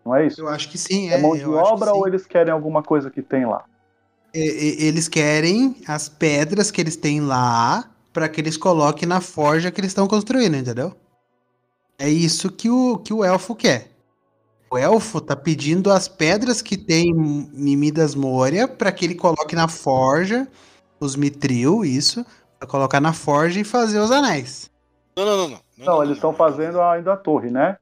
[0.04, 0.40] Não é isso?
[0.40, 1.18] Eu acho que sim, É, é.
[1.18, 3.64] mão de obra ou eles querem alguma coisa que tem lá?
[4.32, 9.80] Eles querem as pedras que eles têm lá pra que eles coloquem na forja que
[9.80, 10.94] eles estão construindo, entendeu?
[11.98, 13.90] É isso que o, que o elfo quer.
[14.70, 19.54] O elfo tá pedindo as pedras que tem em Midas Moria pra que ele coloque
[19.54, 20.46] na forja
[21.00, 22.24] os mitril, isso,
[22.58, 24.70] pra colocar na forja e fazer os anéis.
[25.16, 25.60] Não, não, não.
[25.76, 27.76] Não, Não, eles estão fazendo ainda a torre, né?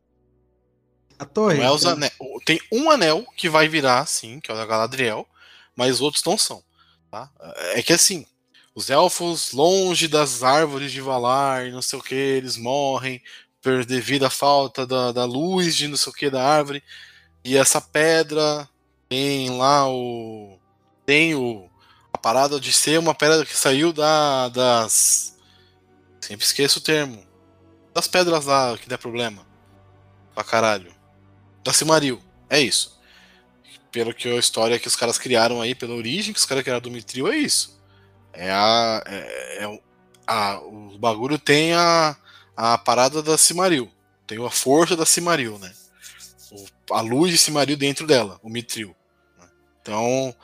[1.19, 1.59] A torre.
[1.59, 2.11] Não é os ane-
[2.47, 5.27] Tem um anel que vai virar, sim, que é o da Galadriel,
[5.77, 6.63] mas os outros não são.
[7.11, 7.31] Tá?
[7.75, 8.25] É que assim,
[8.79, 13.21] os elfos longe das árvores de Valar, não sei o que, eles morrem
[13.61, 16.81] por devido à falta da, da luz de não sei o que da árvore.
[17.45, 18.69] E essa pedra
[19.09, 20.61] tem lá o.
[21.05, 21.69] Tem o.
[22.13, 25.37] A parada de ser uma pedra que saiu da, das.
[26.21, 27.27] Sempre esqueço o termo.
[27.93, 29.45] Das pedras lá que dá problema.
[30.37, 30.95] Pra caralho
[31.65, 32.23] da Silmaril.
[32.49, 32.97] É isso.
[33.91, 36.83] Pelo que a história que os caras criaram aí, pela origem que os caras criaram
[36.83, 37.78] do Mitril, é isso.
[38.39, 39.03] É a.
[39.07, 39.81] É, é o-
[40.27, 42.17] a o bagulho tem a,
[42.57, 43.91] a parada da Silmaril.
[44.27, 45.73] Tem a força da Silmaril, né?
[46.53, 48.95] O- a luz de Silmaril dentro dela, o Mitril.
[49.39, 49.49] né?
[49.83, 50.35] Então,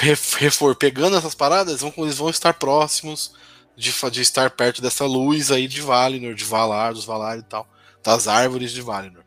[0.00, 3.32] re- refor, pegando essas paradas, vão, eles vão estar próximos
[3.76, 7.68] de, de estar perto dessa luz aí de Valinor, de Valar, dos Valar e tal.
[8.02, 9.24] Das árvores de Valinor.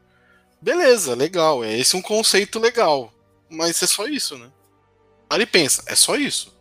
[0.61, 1.63] Beleza, legal.
[1.63, 3.13] É esse um conceito legal.
[3.49, 4.49] Mas é só isso, né?
[5.29, 6.55] Aí pensa, é só isso.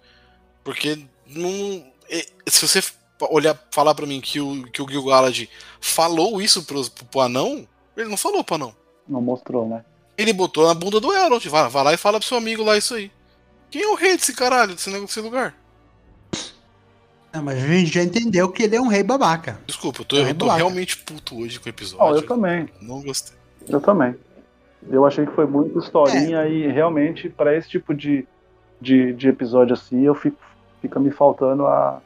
[0.63, 1.85] Porque não.
[2.11, 2.83] é- Se você
[3.31, 5.49] olhar, falar pra mim que o, que o Gil-galad
[5.81, 7.67] falou isso pro, pro, pro anão,
[7.97, 8.75] ele não falou pro anão.
[9.09, 9.85] Não mostrou, né?
[10.17, 11.45] Ele botou na bunda do Elrond.
[11.49, 13.11] Vai, vai lá e fala pro seu amigo lá isso aí.
[13.71, 15.55] Quem é o rei desse caralho, desse, negócio- desse lugar?
[17.33, 19.61] Não, mas a gente já entendeu que ele é um rei babaca.
[19.67, 22.17] Desculpa, eu tô, É eu tô realmente puto hoje com o episódio.
[22.23, 22.69] eu também.
[22.81, 23.37] Não gostei.
[23.69, 24.15] Eu também.
[24.91, 26.51] Eu achei que foi muito historinha É.
[26.51, 28.27] e realmente, pra esse tipo de,
[28.81, 30.39] de, de episódio assim, eu fico,
[30.81, 32.01] fica me faltando a,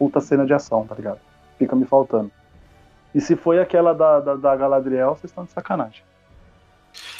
[0.00, 1.20] puta cena de ação, tá ligado?
[1.58, 2.32] Fica me faltando.
[3.14, 6.02] E se foi aquela da, da, da Galadriel, vocês estão de sacanagem.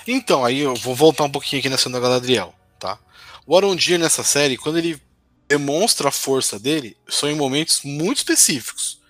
[0.09, 2.99] Então, aí eu vou voltar um pouquinho aqui na cena da Galadriel, tá?
[3.47, 5.01] O Arondir nessa série, quando ele
[5.47, 9.01] demonstra a força dele, são em momentos muito específicos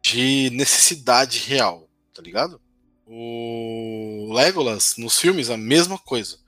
[0.00, 2.60] de necessidade real, tá ligado?
[3.06, 6.38] O Legolas nos filmes a mesma coisa.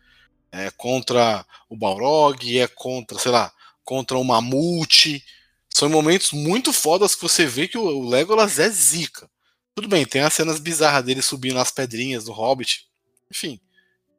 [0.52, 3.52] É contra o Balrog, é contra, sei lá,
[3.90, 5.24] contra o Mamute.
[5.68, 9.28] São momentos muito fodas que você vê que o Legolas é zica.
[9.74, 12.88] Tudo bem, tem as cenas bizarras dele subindo nas pedrinhas do Hobbit.
[13.28, 13.60] Enfim,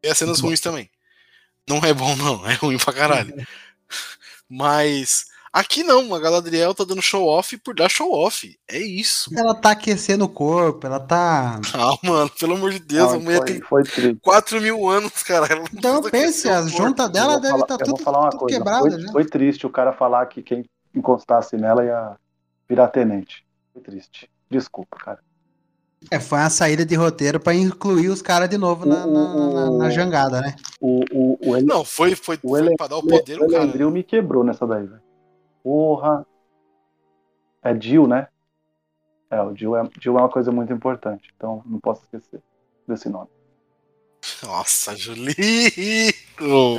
[0.02, 0.92] tem as cenas ruins também.
[1.66, 3.48] Não é bom, não, é ruim pra caralho.
[4.50, 8.58] Mas Aqui não, a Galadriel tá dando show off por dar show off.
[8.70, 9.30] É isso.
[9.38, 11.60] Ela tá aquecendo o corpo, ela tá.
[11.76, 14.20] Ah, mano, pelo amor de Deus, Não, a mulher foi, tem foi triste.
[14.22, 15.48] 4 mil anos, cara.
[15.52, 18.40] Ela Então pense, o a junta dela deve estar eu vou tudo, falar uma tudo
[18.40, 18.58] coisa.
[18.58, 19.12] quebrada foi, já.
[19.12, 20.64] foi triste o cara falar que quem
[20.96, 22.16] encostasse nela ia
[22.70, 23.46] virar tenente.
[23.74, 24.30] Foi triste.
[24.50, 25.20] Desculpa, cara.
[26.10, 29.72] É, foi uma saída de roteiro pra incluir os caras de novo na, na, na-
[29.72, 30.56] na O- jangada, né?
[30.80, 33.44] O, o, o, ele, Não, foi, foi, O foi Elen- pra dar o poder o
[33.44, 33.92] ao cara.
[33.92, 35.02] Me quebrou nessa daí, velho.
[35.64, 36.26] Porra.
[37.64, 38.28] É Jill, né?
[39.30, 41.32] É, o Jill é, Jill é uma coisa muito importante.
[41.36, 42.42] Então não posso esquecer
[42.88, 43.30] desse nome.
[44.44, 45.36] Nossa, Julito!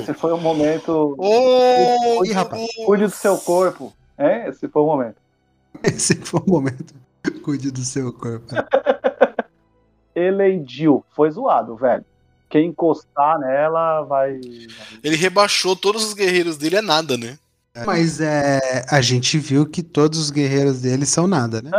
[0.00, 1.14] Esse foi o momento.
[1.18, 2.66] Ô, Ih, rapaz.
[2.84, 3.92] Cuide do seu corpo.
[4.16, 5.16] É, esse foi o momento.
[5.82, 6.94] Esse foi o momento.
[7.42, 8.46] Cuide do seu corpo.
[10.14, 11.04] Elendil.
[11.14, 12.04] Foi zoado, velho.
[12.48, 14.38] Quem encostar nela vai.
[15.02, 17.38] Ele rebaixou todos os guerreiros dele, é nada, né?
[17.86, 21.70] Mas é, a gente viu que todos os guerreiros dele são nada, né?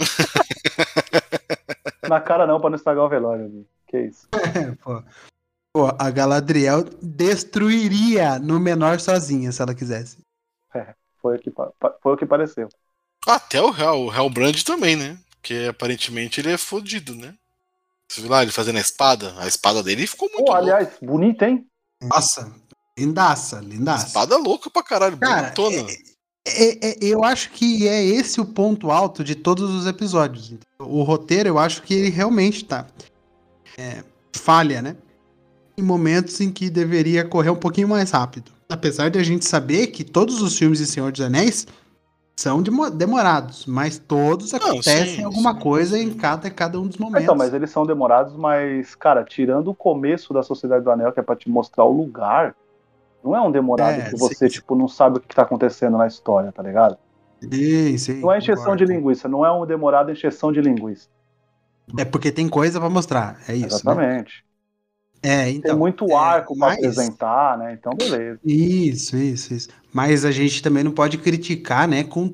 [2.08, 3.66] Na cara não, pra não estragar o velório ali.
[3.86, 4.28] Que isso.
[4.54, 5.02] É, pô.
[5.72, 10.18] Pô, a Galadriel destruiria no menor sozinha, se ela quisesse.
[11.20, 12.68] Foi o que, foi o que pareceu.
[13.26, 15.18] Até o Hell, o Hellbrand também, né?
[15.32, 17.34] Porque aparentemente ele é fodido, né?
[18.08, 19.34] Você viu lá ele fazendo a espada?
[19.38, 21.66] A espada dele ficou muito Pô, aliás, bonito, hein?
[22.02, 22.52] Nossa,
[22.98, 24.06] lindaça, lindaça.
[24.06, 25.88] Espada louca pra caralho, Cara, bonitona.
[26.48, 30.54] É- é- eu acho que é esse o ponto alto de todos os episódios.
[30.78, 32.86] O roteiro, eu acho que ele realmente tá.
[33.78, 34.02] é,
[34.34, 34.96] falha, né?
[35.76, 38.50] Em momentos em que deveria correr um pouquinho mais rápido.
[38.68, 41.66] Apesar de a gente saber que todos os filmes de Senhor dos Anéis
[42.38, 46.04] são demo- demorados, mas todos acontecem sim, alguma sim, coisa sim.
[46.04, 47.24] em cada, cada um dos momentos.
[47.24, 51.20] Então, mas eles são demorados, mas, cara, tirando o começo da Sociedade do Anel, que
[51.20, 52.54] é pra te mostrar o lugar,
[53.26, 54.54] não é um demorado É, que você, sim.
[54.54, 56.96] tipo, não sabe o que tá acontecendo na história, tá ligado?
[57.42, 58.86] Sim, sim, Não é encheção concordo.
[58.86, 61.08] de linguiça, não é um demorado encheção de linguiça.
[61.98, 63.60] É porque tem coisa pra mostrar, é isso.
[63.62, 63.66] Né?
[63.66, 64.44] Exatamente.
[65.22, 65.78] É, Tem então.
[65.78, 67.72] muito é, arco pra mas- apresentar, né?
[67.78, 68.38] Então, beleza.
[68.44, 69.68] Isso, isso, isso.
[69.92, 72.04] Mas a gente também não pode criticar, né?
[72.04, 72.32] Com...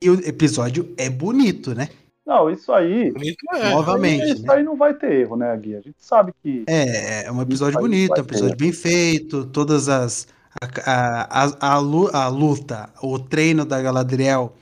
[0.00, 1.88] E o episódio é bonito, né?
[2.24, 3.10] Não, isso aí.
[3.10, 3.70] Bonito é.
[3.70, 4.54] Novamente, isso né?
[4.54, 5.74] aí não vai ter erro, né, Gui?
[5.76, 6.64] A gente sabe que.
[6.68, 8.64] É, é um episódio bonito, é um episódio ter.
[8.64, 10.28] bem feito, todas as.
[10.60, 14.52] A, a, a, a lu- a luta, o treino da Galadriel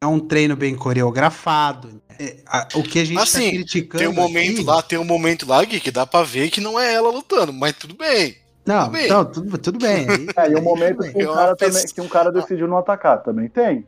[0.00, 2.00] é um treino bem coreografado.
[2.20, 3.98] É, a- o que a gente Assim, tá criticando.
[3.98, 6.60] Tem um momento aqui- lá, tem um momento lá, Gui, que dá pra ver que
[6.60, 8.36] não é ela lutando, mas tudo bem.
[8.66, 9.04] Não, tudo bem.
[9.06, 10.06] então, tudo, tudo bem.
[10.08, 12.30] aí- É, e o aí momento que É um, cara pessoa- também, que um cara
[12.30, 13.86] decidiu não atacar, também tem.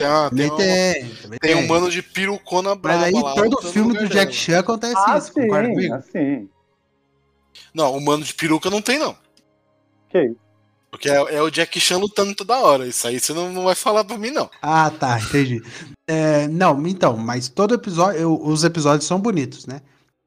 [0.00, 3.34] Tem, uma- tem, tem, tem um mano de pirucona brava Mas aí lá.
[3.34, 4.32] todo filme no do lugar Jack.
[4.34, 5.94] Chan acontece Ah, isso, concorda sim, comigo?
[5.94, 6.48] assim.
[7.74, 9.14] Não, o mano de peruca não tem, não.
[10.08, 10.36] Que isso?
[10.90, 12.86] Porque é, é o Jack Chan lutando toda hora.
[12.86, 14.50] Isso aí você não, não vai falar pra mim, não.
[14.60, 15.62] Ah, tá, entendi.
[16.08, 19.82] É, não, então, mas todo episódio, eu- os episódios são bonitos, né?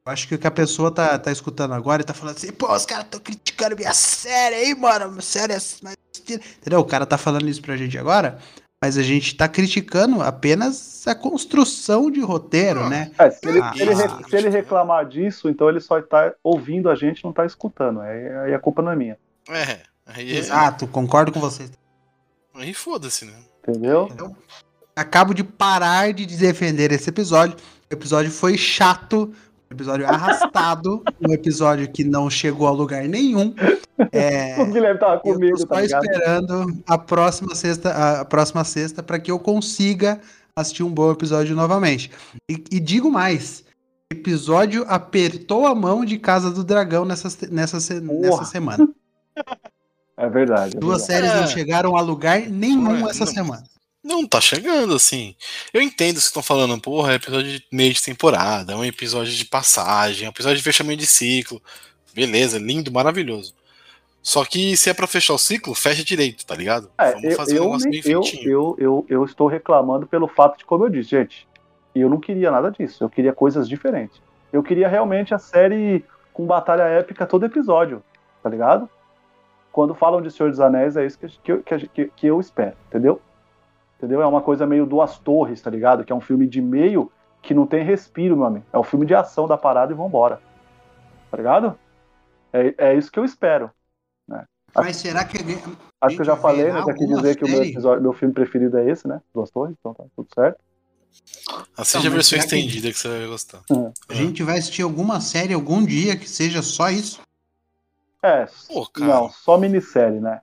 [0.06, 2.52] Eu acho que o que a pessoa tá, tá escutando agora e tá falando assim,
[2.52, 5.96] pô, os caras tão criticando minha série aí, mano, minha série é mais...
[6.30, 6.80] Entendeu?
[6.80, 8.38] O cara tá falando isso pra gente agora,
[8.84, 13.10] mas a gente tá criticando apenas a construção de roteiro, Ah, né?
[13.18, 16.90] É, se, ele, Ah, se ele se ele reclamar disso, então ele só tá ouvindo
[16.90, 18.02] a gente, não tá escutando.
[18.02, 19.18] Aí, aí a culpa não é minha.
[19.48, 19.78] É.
[20.06, 21.72] Aí, Exato, concordo com vocês.
[22.54, 23.32] aí foda-se, né?
[23.66, 24.06] Entendeu?
[24.94, 27.56] Acabo de parar de defender esse episódio.
[27.90, 29.32] O episódio foi chato,
[29.74, 33.54] episódio arrastado, um episódio que não chegou a lugar nenhum.
[34.12, 36.04] É, O Guilherme tava eu tô comigo, só tá ligado?
[36.04, 40.20] esperando a próxima sexta, a próxima sexta para que eu consiga
[40.56, 42.10] assistir um bom episódio novamente.
[42.50, 43.64] E, e digo mais,
[44.12, 48.88] o episódio apertou a mão de Casa do Dragão nessa, nessa, nessa semana.
[50.16, 50.76] É verdade.
[50.76, 51.26] é Duas verdade.
[51.26, 53.32] séries não chegaram a lugar nenhum É, essa não.
[53.32, 53.64] semana.
[54.04, 55.34] Não tá chegando, assim.
[55.72, 59.32] Eu entendo se estão falando, porra, é episódio de meio de temporada, é um episódio
[59.32, 61.60] de passagem, é um episódio de fechamento de ciclo.
[62.14, 63.54] Beleza, lindo, maravilhoso.
[64.22, 66.90] Só que se é pra fechar o ciclo, fecha direito, tá ligado?
[66.98, 68.50] É, Vamos eu, fazer um eu, negócio bem eu, feitinho.
[68.50, 71.48] eu, eu, eu estou reclamando pelo fato de, como eu disse, gente,
[71.94, 73.02] eu não queria nada disso.
[73.02, 74.20] Eu queria coisas diferentes.
[74.52, 78.02] Eu queria realmente a série com batalha épica todo episódio,
[78.42, 78.88] tá ligado?
[79.72, 83.20] Quando falam de Senhor dos Anéis, é isso que, que, que, que eu espero, entendeu?
[84.04, 84.20] Entendeu?
[84.22, 86.04] É uma coisa meio duas torres, tá ligado?
[86.04, 88.66] Que é um filme de meio que não tem respiro, meu amigo.
[88.70, 90.40] É o filme de ação da parada e vambora.
[91.30, 91.78] Tá ligado?
[92.52, 93.70] É, é isso que eu espero.
[94.76, 95.38] Mas será que
[96.00, 96.86] Acho que eu já falei, haverá né?
[96.86, 99.20] Já quis alguma dizer que o meu, episódio, meu filme preferido é esse, né?
[99.32, 100.58] Duas Torres, então tá tudo certo.
[101.78, 103.60] Assiste Não, a mas versão será que- estendida que você vai gostar.
[104.08, 107.20] a gente vai assistir alguma série algum dia que seja só isso?
[108.20, 109.06] É, Pô, cara.
[109.06, 110.40] não, só minissérie, né?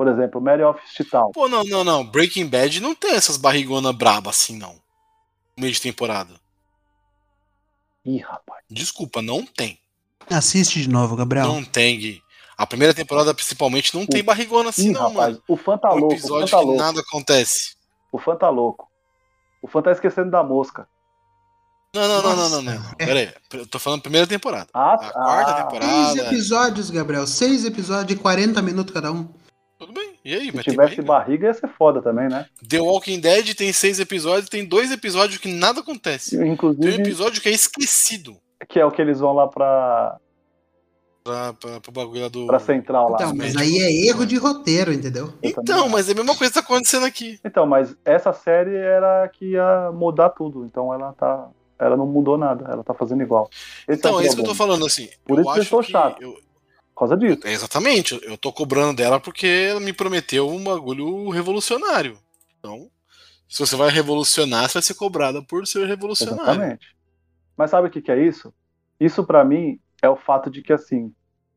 [0.00, 1.30] Por exemplo, Mary of Chital.
[1.30, 2.02] Pô, não, não, não.
[2.02, 4.72] Breaking Bad não tem essas barrigonas braba assim, não.
[5.54, 6.32] No meio de temporada.
[8.06, 8.64] Ih, rapaz.
[8.70, 9.78] Desculpa, não tem.
[10.30, 11.46] Assiste de novo, Gabriel.
[11.46, 12.22] Não tem, Gui.
[12.56, 15.34] A primeira temporada, principalmente, não tem barrigona assim, Ih, não, rapaz.
[15.34, 15.42] mano.
[15.46, 16.06] O fã tá Um louco.
[16.06, 16.80] O fã episódio tá que louco.
[16.80, 17.76] nada acontece.
[18.10, 18.88] O fã tá louco.
[19.60, 20.88] O fã tá esquecendo da mosca.
[21.94, 22.94] Não, não, não, não, não, não.
[22.94, 23.34] Pera aí.
[23.52, 24.70] Eu tô falando primeira temporada.
[24.72, 26.20] Ah, A quarta ah, Seis temporada.
[26.22, 27.26] episódios, Gabriel.
[27.26, 29.28] Seis episódios de 40 minutos cada um.
[30.30, 31.02] E aí, Se tivesse barriga?
[31.02, 32.46] barriga ia ser foda também, né?
[32.68, 36.36] The Walking Dead tem seis episódios, tem dois episódios que nada acontece.
[36.38, 38.36] Tem um Inclusive, episódio que é esquecido
[38.68, 40.18] que é o que eles vão lá pra,
[41.24, 42.46] pra, pra, pro bagulho lá do.
[42.46, 43.16] pra central lá.
[43.16, 45.32] Então, mas aí é erro de roteiro, entendeu?
[45.42, 47.38] Então, mas é a mesma coisa que tá acontecendo aqui.
[47.44, 50.64] Então, mas essa série era que ia mudar tudo.
[50.64, 51.48] Então ela tá.
[51.78, 53.48] Ela não mudou nada, ela tá fazendo igual.
[53.88, 55.08] Esse Então, é, é isso que eu tô falando, assim.
[55.24, 56.22] Por eu isso que eu sou que chato.
[56.22, 56.36] eu-
[57.00, 57.40] causa disso.
[57.44, 62.18] é exatamente, eu tô cobrando dela porque ela me prometeu um bagulho revolucionário.
[62.58, 62.88] Então,
[63.48, 66.42] se você vai revolucionar, você vai ser cobrada por ser revolucionário.
[66.42, 66.96] Exatamente.
[67.56, 68.52] Mas sabe o que, que é isso?
[68.98, 71.12] Isso pra mim é o fato de que assim,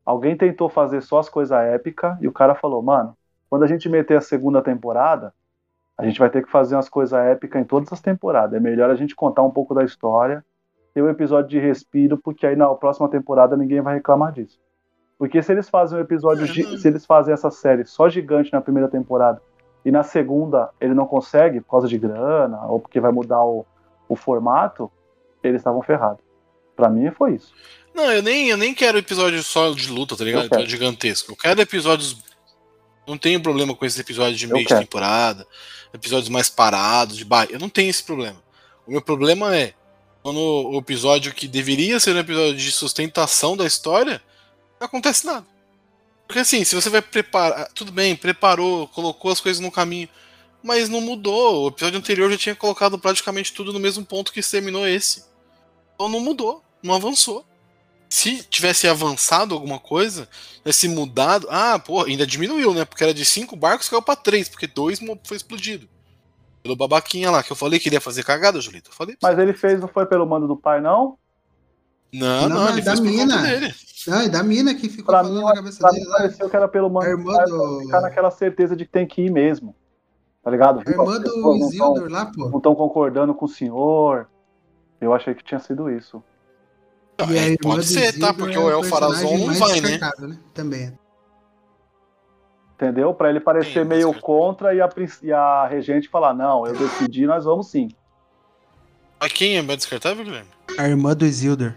[0.06, 3.16] alguém tentou fazer só as coisas épicas e o cara falou, mano,
[3.50, 5.34] quando a gente meter a segunda temporada,
[5.98, 8.56] a gente vai ter que fazer umas coisas épicas em todas as temporadas.
[8.56, 10.44] É melhor a gente contar um pouco da história,
[10.94, 14.60] ter um episódio de respiro, porque aí na próxima temporada ninguém vai reclamar disso.
[15.24, 16.45] Porque se eles fazem um episódio,
[16.78, 19.41] se eles fazem essa série só gigante na primeira temporada
[19.86, 23.65] e na segunda ele não consegue por causa de grana ou porque vai mudar o,
[24.09, 24.91] o formato,
[25.41, 26.19] eles estavam ferrados.
[26.76, 27.53] Pra mim foi isso.
[27.95, 30.47] Não, eu nem, eu nem quero episódio só de luta, tá ligado?
[30.47, 31.32] Episódio gigantesco.
[31.32, 32.21] Eu quero episódios.
[33.07, 35.47] Não tenho problema com esses episódios de meio de temporada,
[35.93, 37.45] episódios mais parados, de ba...
[37.45, 38.43] Eu não tenho esse problema.
[38.86, 39.74] O meu problema é
[40.21, 44.21] quando o episódio que deveria ser um episódio de sustentação da história,
[44.84, 45.46] não acontece nada.
[46.28, 47.70] Porque assim, se você vai preparar.
[47.74, 50.10] Tudo bem, preparou, colocou as coisas no caminho.
[50.62, 51.66] Mas não mudou.
[51.66, 55.24] O episódio anterior já tinha colocado praticamente tudo no mesmo ponto que terminou esse.
[55.96, 57.46] Então não mudou, não avançou.
[58.10, 61.48] Se tivesse avançado alguma coisa, tivesse mudado.
[61.50, 62.86] Ah, pô, ainda diminuiu, né?
[62.86, 65.90] Porque era de cinco barcos, caiu pra três, porque dois foi explodido.
[66.62, 68.92] Pelo babaquinha lá, que eu falei que ele ia fazer cagada, Julito.
[68.92, 69.18] Eu falei.
[69.22, 71.18] Mas ele fez, não foi pelo mando do pai, não?
[72.14, 73.36] Não, Não, não, mas ele da fez por mina.
[73.38, 73.74] conta dele.
[74.07, 76.18] Não, e da mina que ficou Pra falando mim, na cabeça Pra dele mim lá.
[76.18, 79.07] pareceu que era pelo mando A do irmã do- ficar naquela certeza de que tem
[79.07, 79.76] que ir mesmo.
[80.43, 80.82] Tá ligado?
[80.86, 82.49] A irmã do Isildur lá, pô.
[82.49, 84.28] não estão concordando com o senhor.
[84.99, 86.22] Eu achei que tinha sido isso.
[87.20, 88.34] Não, E a é, pode ser, tá?
[88.34, 89.99] Porque é o El Farazon não vai, né?
[90.20, 90.38] né?
[90.53, 90.97] Também.
[92.76, 93.14] Entendeu?
[93.14, 94.89] Pra ele parecer Sim, meio mas- contra e a,
[95.22, 97.89] e a regente falar: não, eu decidi, nós vamos sim.
[99.20, 100.49] Mas quem é mais descartável, Guilherme?
[100.78, 101.74] A irmã do Isildur.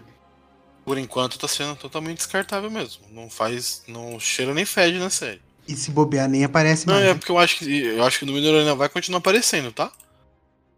[0.87, 3.03] Por enquanto tá sendo totalmente descartável mesmo.
[3.11, 3.83] Não faz.
[3.89, 5.41] Não cheira nem fede na série.
[5.67, 7.05] E se bobear, nem aparece Não, mais.
[7.05, 7.13] é né?
[7.15, 7.83] porque eu acho que.
[7.87, 9.91] Eu acho que o número ainda vai continuar aparecendo, tá?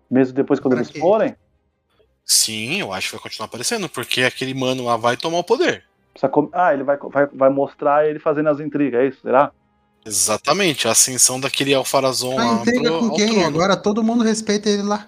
[0.10, 1.00] Mesmo depois quando Pra eles quê?
[1.00, 1.36] forem.
[2.26, 5.84] Sim, eu acho que vai continuar aparecendo, porque aquele mano lá vai tomar o poder.
[6.32, 9.22] com- Ah, ele vai, vai, vai mostrar ele fazendo as intrigas, é isso?
[9.22, 9.52] Será?
[10.04, 13.44] Exatamente, a ascensão daquele Alfarazon Ah, lá intriga pro, com quem?
[13.46, 15.06] Agora todo mundo respeita ele lá.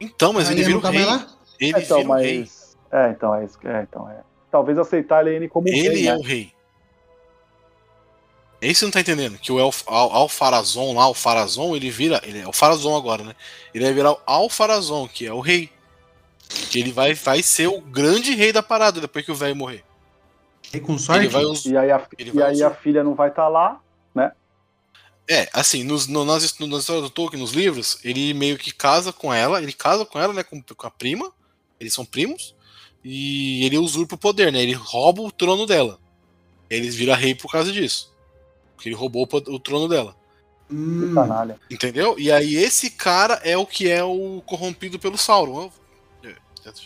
[0.00, 1.04] Então, mas Aí ele vira o nunca rei.
[1.04, 1.26] lá?
[1.58, 2.48] Ele então, vira o rei.
[2.92, 3.58] É, então é isso.
[3.64, 4.20] É, então é.
[4.50, 6.16] Talvez aceitar ele como Ele rei, é né?
[6.16, 6.52] o rei.
[8.60, 9.38] É isso que você não tá entendendo.
[9.38, 12.20] Que o Alfarazon lá, o Farazon, ele vira.
[12.24, 13.34] Ele é o Farazon agora, né?
[13.72, 15.70] Ele vai virar o Alfarazon, que é o rei.
[16.70, 19.84] Que ele vai, vai ser o grande rei da parada depois que o velho morrer.
[20.74, 21.20] E com sorte.
[21.22, 23.48] Ele vai us- E aí a, Ele e vai aí a filha não vai estar
[23.48, 23.80] lá.
[25.32, 28.72] É, assim, nos, no, nas, no- na história do Tolkien, nos livros, ele meio que
[28.72, 31.32] casa com ela, ele casa com ela, né, com, com a prima,
[31.78, 32.52] eles são primos,
[33.04, 35.98] e ele usurpa o poder, né, ele rouba o trono dela.
[36.68, 38.12] Eles viram rei por causa disso.
[38.74, 40.16] Porque ele roubou o, trono dela.
[40.70, 41.58] Hum, canalha.
[41.68, 42.16] Entendeu?
[42.18, 45.70] E aí esse cara é o que é o corrompido pelo Sauron.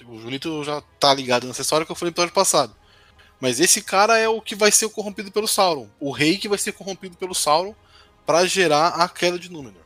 [0.09, 2.75] O Julito já tá ligado nessa história que eu falei no episódio passado.
[3.41, 5.89] Mas esse cara é o que vai ser o corrompido pelo Sauron.
[6.01, 7.75] O rei que vai ser corrompido pelo Sauron
[8.25, 9.83] pra gerar a queda de Númenor.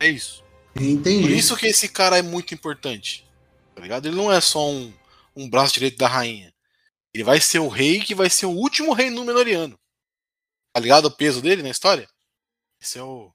[0.00, 0.42] É isso.
[0.74, 1.22] entendi.
[1.22, 3.26] Por isso que esse cara é muito importante.
[3.74, 4.06] Tá ligado?
[4.06, 4.92] Ele não é só um,
[5.36, 6.52] um braço direito da rainha.
[7.14, 9.78] Ele vai ser o rei que vai ser o último rei Númenoriano.
[10.72, 12.08] Tá ligado o peso dele na história?
[12.80, 13.30] Esse é o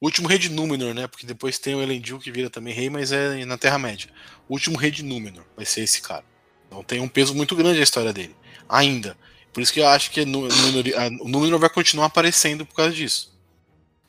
[0.00, 1.06] último rei de Númenor, né?
[1.06, 4.10] Porque depois tem o Elendil que vira também rei, mas é na Terra-média.
[4.48, 6.24] O último rei de Númenor vai ser esse cara.
[6.66, 8.36] Então tem um peso muito grande a história dele.
[8.68, 9.16] Ainda.
[9.52, 13.32] Por isso que eu acho que a- o Númenor vai continuar aparecendo por causa disso.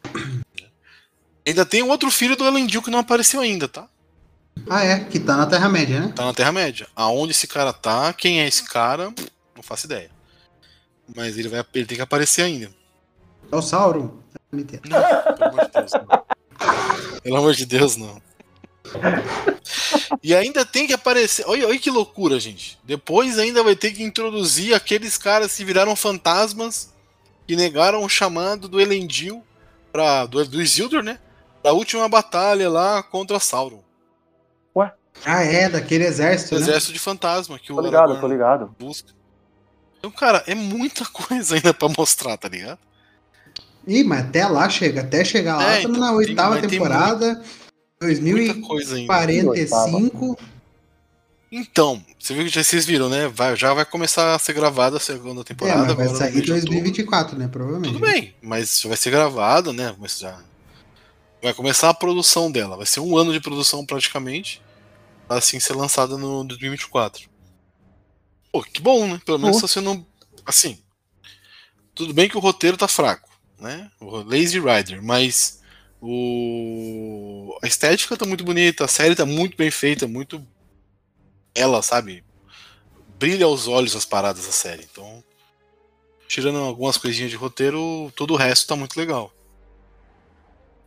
[1.45, 3.89] Ainda tem outro filho do Elendil que não apareceu ainda, tá?
[4.69, 6.13] Ah, é, que tá na Terra-média, né?
[6.15, 6.87] Tá na Terra-média.
[6.95, 9.13] Aonde esse cara tá, quem é esse cara,
[9.55, 10.09] não faço ideia.
[11.15, 12.71] Mas ele vai ele tem que aparecer ainda.
[13.51, 14.11] É o Sauron.
[14.51, 14.63] Não,
[15.35, 16.23] pelo amor de Deus, não.
[17.21, 18.21] Pelo amor de Deus, não.
[20.21, 21.45] E ainda tem que aparecer.
[21.47, 22.79] Olha, olha que loucura, gente.
[22.83, 26.93] Depois ainda vai ter que introduzir aqueles caras que viraram fantasmas
[27.47, 29.43] que negaram o chamado do Elendil
[29.91, 31.19] pra, do, do Isildur, né?
[31.61, 33.83] Da última batalha lá contra Sauron.
[35.25, 36.65] Ah, é, daquele exército, O né?
[36.65, 38.75] exército de fantasma que o Tô ligado, Aragorn tô ligado.
[38.79, 39.09] busca.
[39.99, 42.79] Então, cara, é muita coisa ainda pra mostrar, tá ligado?
[43.87, 46.69] Ih, mas até lá chega, até chegar lá, É, estamos então, na tem- oitava tem
[46.69, 47.43] temporada, ainda.
[47.99, 50.37] 2045.
[51.51, 53.27] Então, você viu que já vocês viram, né?
[53.27, 55.85] Vai, já vai começar a ser gravada a segunda É, temporada.
[55.85, 56.71] mas vai sair em mês de outubro.
[56.71, 57.47] 2024, né?
[57.47, 57.93] Provavelmente.
[57.93, 59.95] Tudo bem, mas vai ser gravado, né?
[59.99, 60.39] Mas já
[61.41, 62.75] vai começar a produção dela.
[62.75, 64.61] Vai ser um ano de produção praticamente.
[65.27, 67.29] Assim ser lançada no 2024.
[68.51, 69.19] Pô, que bom, né?
[69.25, 69.61] Pelo menos Pô.
[69.61, 70.05] tá sendo.
[70.45, 70.79] Assim.
[71.95, 73.89] Tudo bem que o roteiro tá fraco, né?
[73.99, 75.61] O Lazy Rider, mas.
[76.01, 77.57] O...
[77.63, 80.45] A estética tá muito bonita, a série tá muito bem feita, muito.
[81.55, 82.23] Ela, sabe?
[83.17, 84.83] Brilha aos olhos as paradas da série.
[84.91, 85.23] Então,
[86.27, 89.33] tirando algumas coisinhas de roteiro, todo o resto tá muito legal.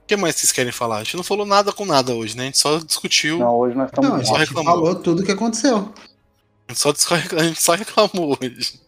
[0.06, 0.98] O que mais vocês querem falar?
[0.98, 2.44] A gente não falou nada com nada hoje, né?
[2.44, 4.08] A gente só discutiu, Não, hoje nós estamos.
[4.08, 4.72] Não, a só gente reclamou.
[4.74, 5.92] falou tudo que aconteceu.
[6.68, 8.80] a gente só, discu- a gente só reclamou hoje.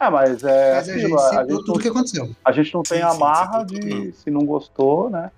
[0.00, 0.74] Ah, mas é.
[0.76, 2.34] Mas a gente a, gente tudo não, que aconteceu.
[2.42, 5.30] a gente não tem Sim, a sim, marra tudo de se não gostou, né?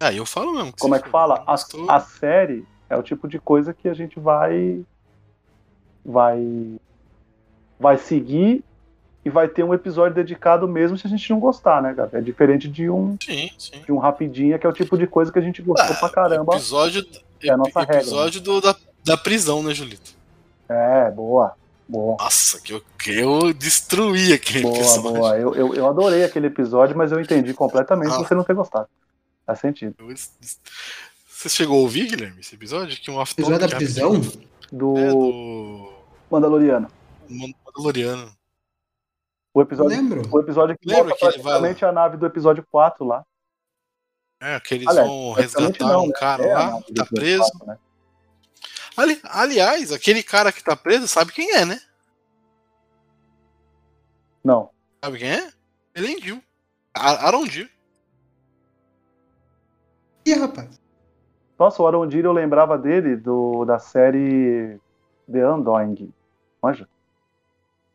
[0.00, 0.72] Ah, eu falo mesmo.
[0.76, 1.44] Como é que fala?
[1.46, 4.84] A, a série é o tipo de coisa que a gente vai.
[6.04, 6.76] Vai.
[7.78, 8.64] Vai seguir
[9.24, 12.10] e vai ter um episódio dedicado mesmo se a gente não gostar, né, cara?
[12.12, 13.80] É diferente de um, Sim, sim.
[13.84, 16.08] de um rapidinho, que é o tipo de coisa que a gente gostou Ah, pra
[16.10, 16.54] caramba.
[16.54, 17.04] Episódio,
[17.42, 20.12] É a nossa regra, episódio do- da, da prisão, né, Julito?
[20.68, 21.52] É, boa.
[21.86, 22.16] Boa.
[22.18, 25.02] Nossa, que eu, que eu destruí aquele Boa, episódio.
[25.12, 25.38] boa.
[25.38, 28.18] Eu, eu, eu adorei aquele episódio, mas eu entendi completamente Ah.
[28.18, 28.88] você não ter gostado.
[29.46, 29.94] Faz sentido.
[29.98, 32.96] Eu- Você chegou a ouvir, Guilherme, esse episódio?
[32.98, 34.18] Que um Episódio da prisão?
[34.72, 35.92] Do É, do
[36.30, 36.88] Mandaloriano.
[37.28, 38.32] Mandaloriano.
[39.54, 40.22] O episódio, lembro.
[40.32, 43.24] o episódio que Lembra mostra que ele vai praticamente a nave do episódio 4 lá.
[44.42, 46.12] É, que eles Aliás, vão praticamente resgatar não, um né?
[46.18, 47.42] cara É lá, que tá preso.
[47.52, 47.78] 4, né?
[48.96, 51.80] Ali- aliás, aquele cara que tá preso sabe quem é, né?
[54.42, 54.70] Não.
[55.02, 55.50] Sabe quem é?
[55.94, 56.42] Elendil.
[56.92, 57.70] A- Arondir.
[60.26, 60.80] Ih, rapaz.
[61.58, 64.80] Nossa, o Arondir eu lembrava dele do, da série
[65.30, 66.12] The Undoing.
[66.62, 66.88] Manja?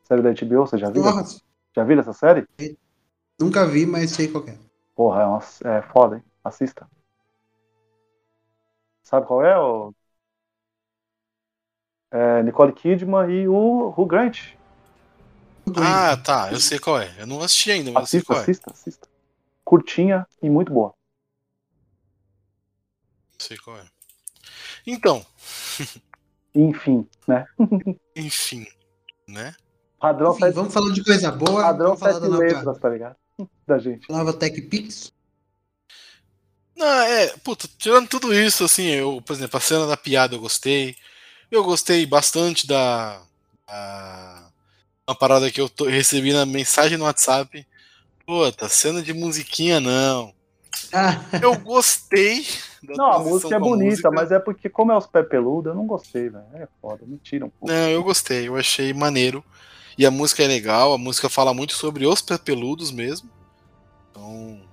[0.04, 1.04] Série da HBO, você já viu?
[1.04, 1.42] Nossa,
[1.76, 2.48] Já viu essa série?
[3.40, 4.58] nunca vi, mas sei qual é.
[4.96, 5.40] Porra, é, uma,
[5.78, 6.24] é foda, hein?
[6.44, 6.90] Assista.
[9.04, 9.58] Sabe qual é?
[9.58, 9.94] O...
[12.12, 14.40] É Nicole Kidman e o Hugh Grant.
[15.78, 16.52] Ah, tá.
[16.52, 17.16] Eu sei qual é.
[17.20, 18.42] Eu não assisti ainda, mas eu sei Assista, é.
[18.42, 19.08] assista, assista.
[19.64, 20.94] Curtinha e muito boa.
[23.38, 23.86] Sei qual é.
[24.86, 25.26] Então,
[26.54, 27.46] Enfim, né?
[28.16, 28.66] enfim,
[29.28, 29.56] né?
[30.00, 31.62] Padrão, Enfim, sete, vamos falar de coisa boa.
[31.62, 33.16] padrão vamos falar sete da nova, letras, tá ligado?
[33.68, 34.10] Da gente.
[34.10, 35.12] nova Tech Pix.
[36.76, 40.40] Não, é, puta, tirando tudo isso, assim, eu, por exemplo, a cena da piada eu
[40.40, 40.96] gostei.
[41.52, 43.22] Eu gostei bastante da.
[43.68, 44.50] da
[45.08, 47.66] uma parada que eu tô- recebi na mensagem no WhatsApp.
[48.26, 50.34] Puta, cena de musiquinha não.
[50.94, 52.46] Ah, Eu gostei
[52.84, 54.12] da Não, a música é a bonita, música.
[54.12, 56.46] mas é porque, como é os pé peludo, eu não gostei, velho.
[56.54, 57.74] É foda, me tira um pouco.
[57.74, 59.44] Não, eu gostei, eu achei maneiro.
[60.00, 63.30] E a música é legal, a música fala muito sobre os peludos mesmo.
[64.10, 64.66] Então.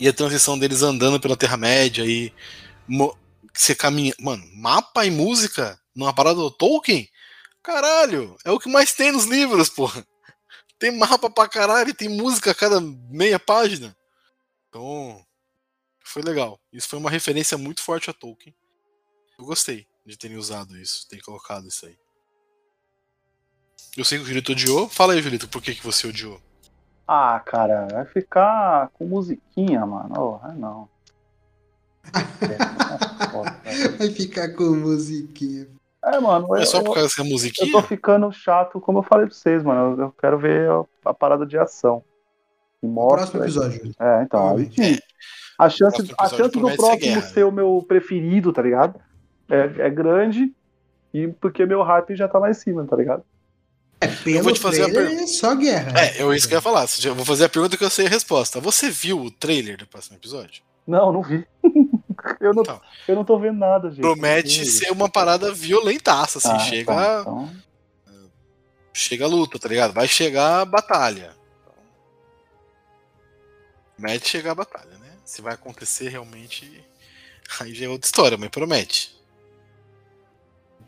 [0.00, 2.34] E a transição deles andando pela Terra-média e.
[3.54, 4.12] Você caminha.
[4.18, 7.08] Mano, mapa e música numa parada do Tolkien?
[7.62, 10.04] Caralho, é o que mais tem nos livros, porra.
[10.80, 13.96] Tem mapa pra caralho tem música a cada meia página.
[14.68, 15.24] Então.
[16.02, 16.60] Foi legal.
[16.72, 18.52] Isso foi uma referência muito forte a Tolkien.
[19.38, 21.96] Eu gostei de terem usado isso, terem colocado isso aí.
[23.96, 24.88] Eu sei que o Julito odiou.
[24.88, 26.40] Fala aí, Julito, por que, que você odiou?
[27.06, 30.14] Ah, cara, vai ficar com musiquinha, mano.
[30.42, 30.88] Oh, não.
[32.42, 33.98] É, velho.
[33.98, 35.68] vai ficar com musiquinha.
[36.04, 37.72] é, mano, É eu, só por eu, causa dessa eu musiquinha?
[37.72, 39.96] tô ficando chato, como eu falei pra vocês, mano.
[39.96, 42.02] Eu, eu quero ver a, a parada de ação.
[42.82, 43.38] E mostra.
[43.38, 43.94] próximo episódio.
[44.00, 44.98] É, então, aí.
[45.58, 48.98] A chance, a chance do ser próximo guerra, ser o meu preferido, tá ligado?
[49.48, 50.52] É, é grande.
[51.12, 53.24] E porque meu hype já tá lá em cima, tá ligado?
[54.04, 55.24] É, pelo vou te fazer a trailer, pergunta.
[55.24, 56.00] é só guerra.
[56.00, 56.86] É, eu isso que eu ia falar.
[57.04, 58.60] Eu vou fazer a pergunta que eu sei a resposta.
[58.60, 60.62] Você viu o trailer do próximo episódio?
[60.86, 61.46] Não, não vi.
[62.40, 62.80] eu, não, Então.
[63.08, 64.00] eu não tô vendo nada, gente.
[64.00, 66.48] Promete ser uma parada violentaça, assim.
[66.50, 67.50] Ah, chega, tá, então.
[68.92, 69.92] chega a luta, tá ligado?
[69.92, 71.34] Vai chegar a batalha.
[73.96, 75.12] Promete chegar a batalha, né?
[75.24, 76.84] Se vai acontecer realmente.
[77.60, 79.14] Aí já é outra história, mas promete.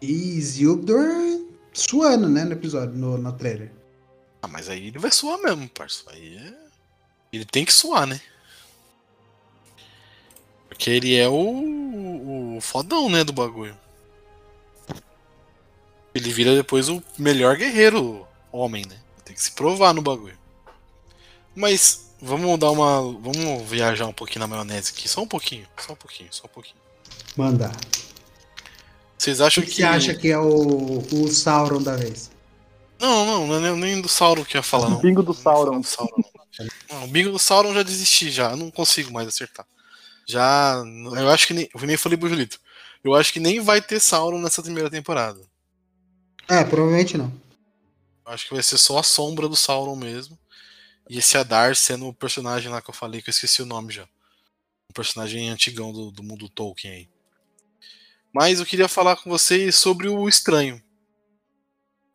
[0.01, 1.47] E Isildur
[1.77, 3.70] suando, né, no episódio, no, no trailer.
[4.43, 6.05] Ah, mas aí ele vai suar mesmo, parça.
[6.09, 6.55] Aí é...
[7.33, 8.20] Ele tem que suar, né?
[10.68, 13.77] Porque ele é o, o fodão, né, do bagulho.
[16.14, 18.97] Ele vira depois o melhor guerreiro homem, né?
[19.24, 20.39] Tem que se provar no bagulho.
[21.55, 23.01] Mas vamos dar uma.
[23.01, 25.09] Vamos viajar um pouquinho na maionese aqui.
[25.09, 25.66] Só um pouquinho.
[25.77, 26.77] Só um pouquinho, só um pouquinho.
[27.37, 27.70] Manda.
[29.19, 29.77] Vocês acham O que que.
[29.79, 32.31] você acha que é o, o Sauron da vez?
[32.99, 35.01] Não, não, não é nem- do Sauron que eu ia falar, não.
[35.01, 35.81] Bingo do Sauron.
[35.81, 36.17] do Sauron,
[36.59, 36.67] não.
[36.91, 38.51] Não, o bingo do Sauron já desisti, já.
[38.53, 39.67] Eu não consigo mais acertar.
[40.27, 40.83] Já.
[41.17, 41.69] Eu acho que nem.
[41.75, 42.59] Eu nem falei pro Julito.
[43.05, 45.41] Eu acho que nem vai ter Sauron nessa primeira temporada.
[46.49, 47.33] É, provavelmente não.
[48.27, 50.39] Eu acho que vai ser só a sombra do Sauron mesmo.
[51.09, 53.93] E esse Adar sendo o personagem lá que eu falei, que eu esqueci o nome
[53.93, 54.03] já.
[54.05, 57.09] Um personagem antigão do, do mundo Tolkien aí.
[58.37, 60.78] Mas eu queria falar com vocês sobre o estranho.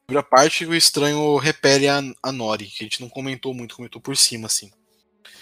[0.05, 3.55] Sobre a parte que o estranho repele a, a Nori, que a gente não comentou
[3.55, 4.71] muito, comentou por cima, assim.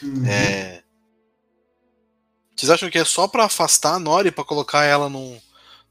[0.01, 0.25] Uhum.
[0.25, 0.82] É...
[2.55, 5.38] Vocês acham que é só pra afastar a Nori, pra colocar ela num,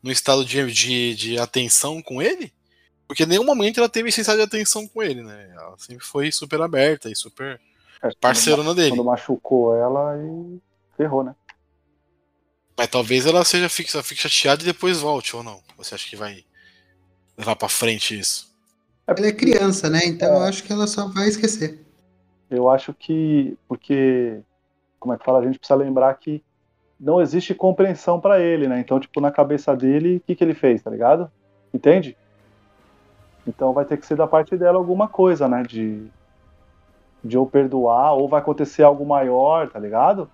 [0.03, 2.51] num estado de, de, de atenção com ele?
[3.07, 5.51] Porque em nenhum momento ela teve esse estado de atenção com ele, né?
[5.55, 7.61] Ela sempre foi super aberta e super
[8.03, 8.97] É, parceirona dele.
[8.97, 10.59] Quando machucou ela e
[10.97, 11.35] ferrou, né?
[12.79, 15.61] Mas talvez ela seja fique, fique chateada e depois volte, ou não?
[15.77, 16.45] Você acha que vai
[17.37, 18.57] levar pra frente isso?
[19.05, 19.99] Ela é criança, né?
[20.05, 21.85] Então eu acho que ela só vai esquecer.
[22.49, 23.59] Eu acho que.
[23.67, 24.41] Porque.
[25.01, 25.41] Como é que fala?
[25.41, 26.43] A gente precisa lembrar que
[27.01, 28.79] não existe compreensão pra ele, né?
[28.79, 31.31] Então, tipo, na cabeça dele, o que, que ele fez, tá ligado?
[31.75, 32.17] Entende?
[33.45, 35.65] Então vai ter que ser da parte dela alguma coisa, né?
[35.65, 36.07] De.
[37.25, 40.31] De ou perdoar, ou vai acontecer algo maior, tá ligado?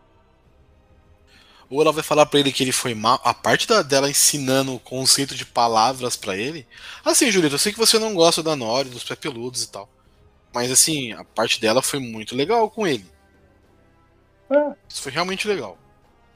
[1.75, 3.21] Ou ela vai falar pra ele que ele foi mal.
[3.25, 6.65] A parte da- dela ensinando o conceito de palavras pra ele.
[7.05, 9.89] Assim, Julito, eu sei que você não gosta da Nori, dos pé peludos e tal.
[10.53, 13.05] Mas assim, a parte dela foi muito legal com ele.
[14.49, 14.73] É.
[14.89, 15.77] Isso foi realmente legal.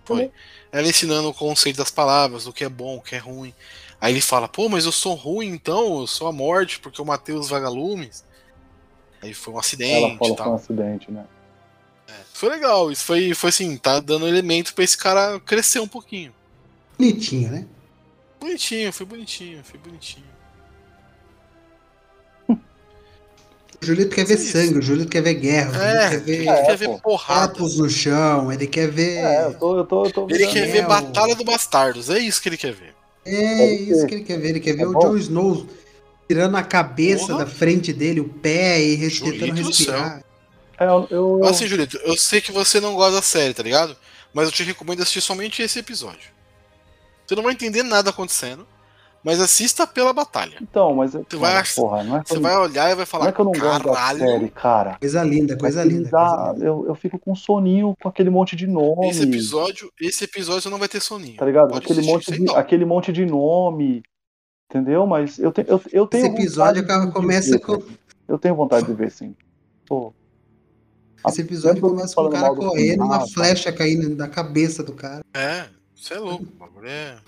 [0.05, 0.33] Foi.
[0.73, 3.55] Ela ensinando o conceito das palavras, do que é bom, o que é ruim.
[4.01, 7.05] Aí ele fala, pô, mas eu sou ruim então, eu sou a morte porque eu
[7.05, 8.25] matei os vagalumes.
[9.23, 11.25] Aí foi um Ela acidente falou e que foi um acidente, né?
[12.33, 16.33] Foi legal, isso foi, foi assim, tá dando elemento pra esse cara crescer um pouquinho.
[16.99, 17.67] Bonitinho, né?
[18.41, 20.25] Bonitinho, foi bonitinho, foi bonitinho.
[23.81, 24.51] O Julito quer ver Isso.
[24.53, 26.87] sangue, o Julito quer ver guerra, o Julito É, quer ele ver É, quer ver
[26.89, 26.99] pô.
[26.99, 27.53] porrada.
[27.55, 29.19] corpos no chão, ele quer ver.
[29.19, 30.87] É, eu tô, eu tô, eu tô Ele quer ver.
[30.87, 32.95] Batalha do Bastardos, é isso que ele quer ver.
[33.25, 34.49] É Pode isso que ele quer ver.
[34.49, 35.01] Ele quer ver Tá o.
[35.01, 35.67] Jon Snow
[36.27, 37.45] tirando a cabeça Porra.
[37.45, 40.25] da frente dele, o pé e tentando do respirar.
[40.79, 43.97] É, eu, eu, Assim, Julito, eu sei que você não gosta da série, tá ligado?
[44.33, 46.31] Mas eu te recomendo assistir somente esse episódio.
[47.27, 48.67] Você não vai entender nada acontecendo,
[49.25, 50.59] mas assista pela batalha.
[50.63, 51.13] Então, mas.
[51.13, 53.33] Você vai- porra, não é que Você eu, vai olhar e vai não falar, é
[53.33, 54.97] que eu não gosto da série, cara.
[55.01, 56.09] Coisa linda, coisa É linda.
[56.11, 56.65] dá- coisa linda.
[56.67, 59.09] eu, eu fico com soninho com aquele monte de nome.
[59.11, 61.37] esse episódio, esse episódio você não vai ter soninho.
[61.37, 61.71] Tá ligado?
[61.71, 64.03] Pode Aquele monte, de, aquele monte de nome.
[64.71, 65.07] Entendeu?
[65.07, 67.83] Mas eu, te, eu, eu tenho Esse episódio de começa ver, com.
[68.29, 69.35] Eu tenho vontade de ver, sim.
[69.87, 70.13] Pô.
[71.29, 73.33] Esse episódio começa com o cara correndo, uma Renato?
[73.33, 75.23] flecha caindo da cabeça do cara.
[75.35, 77.19] É, você é louco, o bagulho é.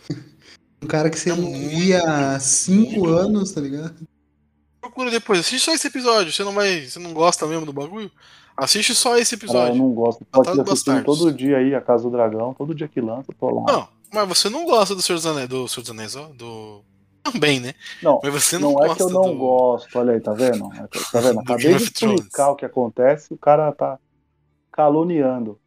[0.82, 3.96] Um cara que você É não muito, via há cinco muito anos, tá ligado?
[4.80, 6.32] Procura depois, assiste só esse episódio.
[6.32, 6.86] Você não vai.
[6.86, 8.10] Você não gosta mesmo do bagulho?
[8.56, 9.82] Assiste só esse Cara, eu episódio.
[9.82, 10.24] não gosto.
[10.30, 13.32] Tô aqui dos assistindo todo dia aí a Casa do Dragão, todo dia que lança,
[13.38, 13.72] tô lá.
[13.72, 16.82] Não, mas você não gosta do Senhor dos Anéis, do Senhor dos Anéis, ó, do.
[17.22, 17.74] Também, né?
[18.02, 19.36] Não, Mas você não, não, é que eu não do...
[19.36, 20.72] gosto, olha aí, tá vendo?
[20.72, 21.34] É Tá vendo?
[21.44, 23.98] Do Acabei de explicar o que acontece, o cara tá
[24.72, 25.60] caluniando.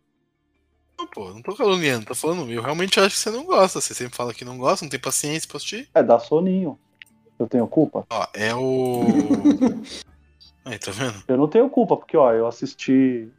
[0.97, 2.49] Não, pô, não tô caluniando, tô falando.
[2.51, 3.81] Eu realmente acho que você não gosta.
[3.81, 5.89] Você sempre fala que não gosta, não tem paciência pra assistir.
[5.93, 6.79] É, dá soninho.
[7.37, 8.05] Eu tenho culpa?
[8.09, 9.01] Ó, é o.
[10.65, 11.23] Aí, tá vendo?
[11.27, 13.29] Eu não tenho culpa, porque, ó, eu assisti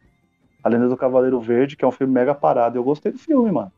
[0.63, 3.51] A Lenda do Cavaleiro Verde, que é um filme mega parado, eu gostei do filme,
[3.51, 3.73] mano.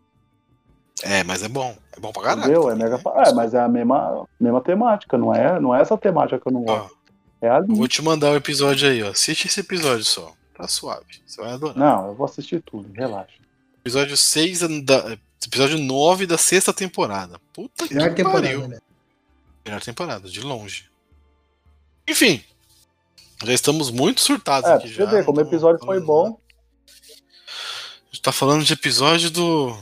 [1.02, 1.76] É, mas é bom.
[1.96, 2.42] É bom pra caralho.
[2.42, 2.70] Entendeu?
[2.70, 3.02] É mega né?
[3.26, 6.52] É, mas é a mesma, mesma temática, não é, não é essa temática que eu
[6.52, 6.96] não gosto.
[7.40, 7.68] É ali.
[7.68, 9.10] eu vou te mandar o episódio aí, ó.
[9.10, 10.32] Assiste esse episódio só.
[10.56, 11.04] Tá suave.
[11.26, 11.76] Você vai adorar.
[11.76, 13.34] Não, eu vou assistir tudo, relaxa.
[13.80, 15.18] Episódio 6 da.
[15.46, 17.38] Episódio 9 da sexta temporada.
[17.52, 18.66] Puta Melhor que temporada, pariu.
[18.68, 18.78] né?
[19.66, 20.86] Melhor temporada, de longe.
[22.08, 22.42] Enfim.
[23.44, 25.10] Já estamos muito surtados É, aqui pra já.
[25.10, 26.36] você ver, como o não episódio foi bom, nada.
[26.86, 29.76] A gente tá falando de episódio do-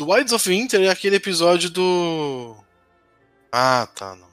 [0.00, 2.56] Do Wilds of Winter é aquele episódio do.
[3.52, 4.30] Ah, tá, não.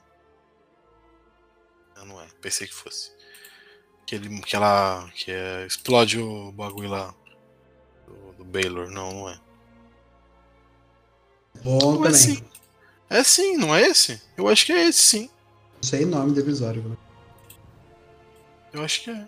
[2.06, 2.28] Não, é.
[2.40, 3.12] Pensei que fosse.
[4.06, 5.10] Que, ele, que ela.
[5.14, 7.14] Que é, explode o bagulho lá.
[8.08, 8.90] Do, do Baylor.
[8.90, 9.38] Não, não é.
[11.62, 12.14] Bom Não é também.
[12.14, 12.44] sim.
[13.10, 14.22] É sim, não é esse?
[14.38, 15.30] Eu acho que é esse sim.
[15.76, 16.82] Não sei o nome do episódio.
[16.82, 16.98] mano.
[18.72, 19.28] Eu acho que é.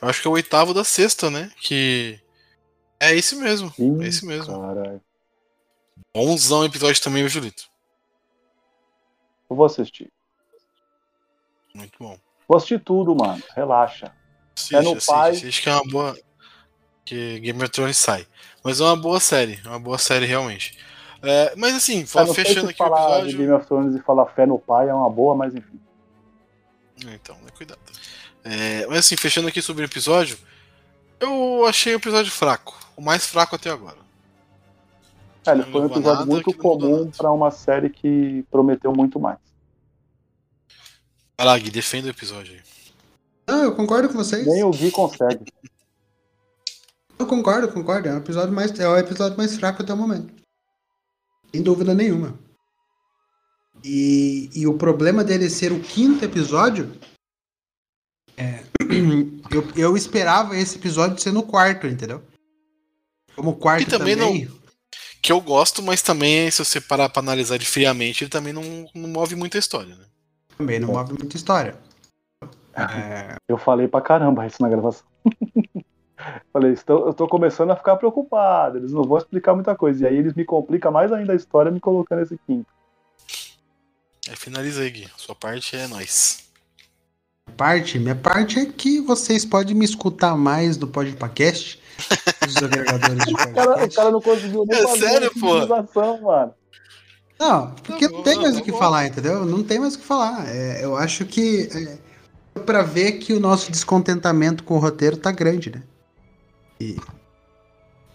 [0.00, 1.52] Eu acho que é o oitavo da sexta, né?
[1.60, 2.18] Que.
[3.00, 3.72] É esse mesmo.
[3.78, 4.60] Ih, É esse mesmo.
[4.60, 5.00] Caralho.
[6.14, 7.64] Bonzão episódio também, viu, Julito?
[9.48, 10.12] Eu vou assistir.
[11.74, 12.18] Muito bom.
[12.48, 13.42] Vou assistir tudo, mano.
[13.54, 14.12] Relaxa.
[14.56, 15.30] Assiste, É no assiste, pai.
[15.30, 16.18] assiste que é uma boa.
[17.04, 18.26] Que Game of Thrones sai.
[18.62, 19.60] Mas é uma boa série.
[19.64, 20.76] É uma boa série, realmente.
[21.22, 23.38] É, mas assim, Eu fa- não sei fechando aqui o falar de episódio.
[23.38, 25.80] Game of Thrones e falar fé no pai é uma boa, mas enfim.
[27.14, 27.80] Então, né, cuidado.
[28.44, 30.38] É, mas assim, fechando aqui sobre o episódio,
[31.20, 32.76] eu achei o episódio fraco.
[32.98, 33.96] O mais fraco até agora.
[35.46, 39.38] É, ele foi um episódio nada, muito comum pra uma série que prometeu muito mais.
[41.38, 42.60] Vai lá, Gui, defenda o episódio aí.
[43.46, 44.44] Não, eu concordo com vocês.
[44.44, 45.44] Nem o Gui consegue.
[47.16, 48.08] Eu concordo, concordo.
[48.08, 50.34] É o episódio mais, é o episódio mais fraco até o momento.
[51.54, 52.36] Sem dúvida nenhuma.
[53.84, 56.92] E, e o problema dele ser o quinto episódio.
[58.36, 58.64] É,
[59.54, 62.20] eu, eu esperava esse episódio ser no quarto, entendeu?
[63.38, 64.50] Como o quarto E também também.
[65.22, 68.62] Que eu gosto, mas também, se você parar pra analisar ele friamente, ele também não,
[68.92, 70.04] não move muita história, né?
[70.56, 71.76] Também não move muita história.
[72.74, 75.06] É, Eu falei pra caramba isso na gravação.
[76.52, 78.78] falei, estou, eu tô começando a ficar preocupado.
[78.78, 80.02] Eles não vão explicar muita coisa.
[80.02, 82.66] E aí eles me complicam mais ainda a história me colocando esse quinto.
[84.28, 85.08] Aí finaliza aí, Gui.
[85.16, 86.50] Sua parte é nóis.
[87.56, 91.80] parte, minha parte é que vocês podem me escutar mais do Podpacast.
[92.46, 93.96] Os agregadores de O cara, o podcast.
[93.96, 95.40] cara não conseguiu nem É fazer sério, a
[95.84, 96.22] pô?
[96.22, 96.54] mano.
[97.38, 98.78] Não, porque Tá bom, não tem mais tá o que bom.
[98.78, 99.44] falar, entendeu?
[99.44, 100.48] Não tem mais o que falar.
[100.48, 101.68] É, eu acho que
[102.54, 105.82] é para ver que o nosso descontentamento com o roteiro tá grande, né?
[106.80, 106.96] E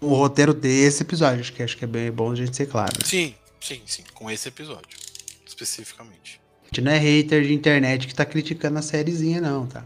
[0.00, 2.92] o roteiro desse episódio, acho que acho que é bem bom a gente ser claro.
[2.98, 3.04] né?
[3.04, 4.02] Sim, sim, sim.
[4.12, 4.98] Com esse episódio.
[5.46, 6.40] Especificamente.
[6.62, 9.84] A gente não é hater de internet que tá criticando a sériezinha, não, tá?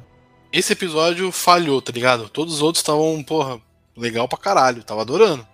[0.53, 2.29] Esse episódio falhou, tá ligado?
[2.29, 3.61] Todos os outros estavam, porra,
[3.99, 4.83] legal pra caralho.
[4.83, 5.47] Tava adorando.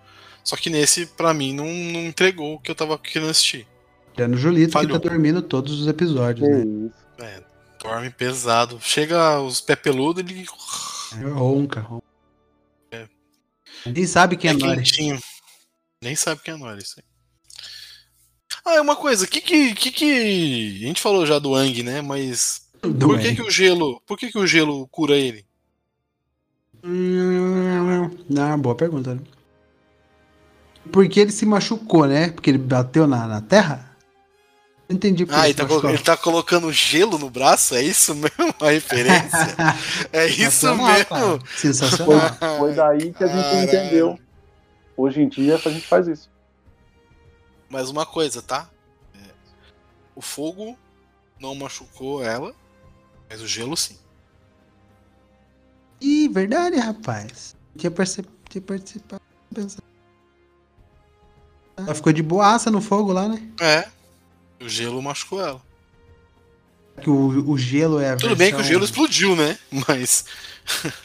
[0.43, 3.67] Só que nesse, pra mim, não, não entregou o que eu tava querendo assistir.
[4.13, 4.97] Tirando o Julito Falhou.
[4.99, 6.91] que tá dormindo todos os episódios, Que né?
[7.17, 7.43] É,
[7.81, 8.79] dorme pesado.
[8.81, 10.45] Chega os pé peludo, ele
[11.33, 12.05] Ronca, ronca.
[12.91, 13.07] É.
[13.85, 14.75] Nem sabe quem é, é Nori.
[14.77, 15.19] quentinho.
[16.01, 17.03] Nem sabe quem é Nori, isso aí.
[18.63, 20.83] Ah, é uma coisa, que que, que que...
[20.83, 22.01] A gente falou já do Ang, né?
[22.01, 22.67] Mas
[22.99, 24.01] por que que o gelo...
[24.05, 25.45] Por que que o gelo cura ele?
[26.85, 29.15] Hum, Não, boa pergunta.
[29.15, 29.21] né?
[30.91, 32.29] Porque ele se machucou, né?
[32.29, 33.91] Porque ele bateu na, na terra?
[34.87, 37.73] Não entendi por Ah, que ele se tá, ele tá colocando gelo no braço?
[37.73, 39.55] É isso mesmo a referência?
[40.13, 41.05] É isso Sensacional, mesmo?
[41.07, 41.39] cara.
[41.39, 42.57] Foi, Sensacional.
[42.59, 43.63] foi daí que a gente Caralho.
[43.63, 44.19] entendeu.
[44.95, 46.29] Hoje em dia a gente faz isso.
[47.67, 48.69] Mas uma coisa, tá?
[49.15, 49.27] É,
[50.15, 50.77] o fogo
[51.39, 52.53] não machucou ela,
[53.27, 53.97] mas o gelo sim.
[56.05, 57.55] Ih, verdade, rapaz.
[57.75, 59.21] Tinha perce- tinha participado.
[61.77, 63.41] Ela ficou de boaça no fogo lá, né?
[63.59, 63.87] É,
[64.63, 65.61] o gelo machucou ela.
[67.01, 69.57] Que o, o gelo é a Tudo bem que o versão- gelo explodiu, né?
[69.87, 70.25] Mas.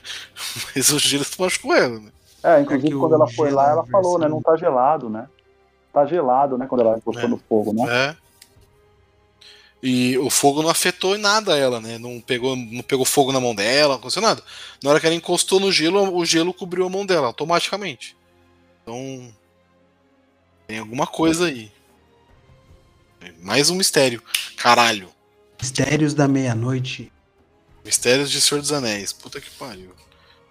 [0.75, 2.11] mas o gelo machucou ela, né?
[2.43, 4.27] É, inclusive que quando ela foi lá, é ela falou, né?
[4.27, 5.29] versão- Não tá gelado, né?
[5.93, 6.67] Tá gelado, né?
[6.67, 7.29] Quando ela encostou É.
[7.29, 7.83] no fogo, né?
[8.11, 8.17] É.
[9.83, 11.97] E o fogo não afetou em nada ela, né?
[11.97, 14.43] Não pegou, não pegou fogo na mão dela, não aconteceu nada.
[14.83, 18.17] Na hora que ela encostou no gelo, o gelo cobriu a mão dela automaticamente.
[18.83, 19.33] Então.
[20.67, 21.73] Tem alguma coisa aí.
[23.43, 24.23] Mais um mistério.
[24.57, 25.09] Caralho.
[25.61, 27.11] Mistérios da meia-noite.
[27.85, 29.13] Mistérios de Senhor dos Anéis.
[29.13, 29.95] Puta que pariu.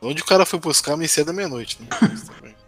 [0.01, 1.87] Onde o cara foi buscar a mistério da meia-noite, né?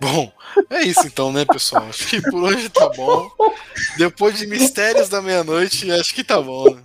[0.00, 0.30] Bom,
[0.70, 1.84] é isso então, né, pessoal?
[1.88, 3.28] Acho que por hoje tá bom.
[3.96, 6.82] Depois de Mistérios da Meia-Noite, acho que tá bom, né?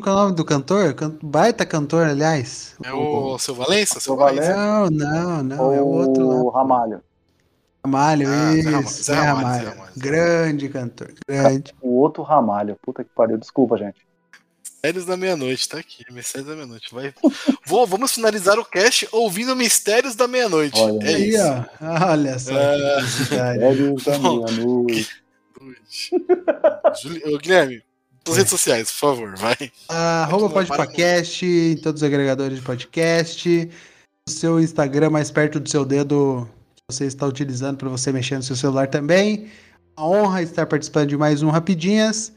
[0.00, 0.94] Qual é o nome do cantor?
[0.94, 2.74] Can- Baita cantor, aliás.
[2.82, 4.00] É o seu Valença?
[4.00, 4.54] Seu Valença.
[4.54, 5.72] Não, não, não.
[5.72, 6.34] É o outro lá.
[6.36, 7.00] O Ramalho.
[7.84, 8.70] Ramalho, Ah, Zé isso.
[8.70, 9.62] Ramalho, Zé Ramalho.
[9.64, 9.92] Zé Ramalho.
[9.96, 11.74] Grande cantor, grande.
[11.82, 12.76] O outro Ramalho.
[12.82, 13.36] Puta que pariu.
[13.38, 13.96] Desculpa, gente.
[14.84, 16.04] Mistérios da Meia-Noite, tá aqui.
[16.12, 16.88] Mistérios da Meia-Noite.
[16.92, 17.14] Vai.
[17.66, 20.78] Vou, vamos finalizar o cast ouvindo Mistérios da Meia-Noite.
[20.78, 21.38] Olha É Aí, isso.
[21.80, 22.10] ó.
[22.10, 22.52] Olha só.
[22.52, 23.02] É.
[23.02, 25.08] Sério da meia-noite.
[27.02, 27.82] Juli- Guilherme,
[28.26, 29.72] suas redes sociais, por favor, vai.
[29.88, 33.70] Arroba para podcast em todos os agregadores de podcast.
[34.28, 38.36] O seu Instagram mais perto do seu dedo que você está utilizando para você mexer
[38.36, 39.50] no seu celular também.
[39.96, 42.32] A honra estar participando de mais um Rapidinhas.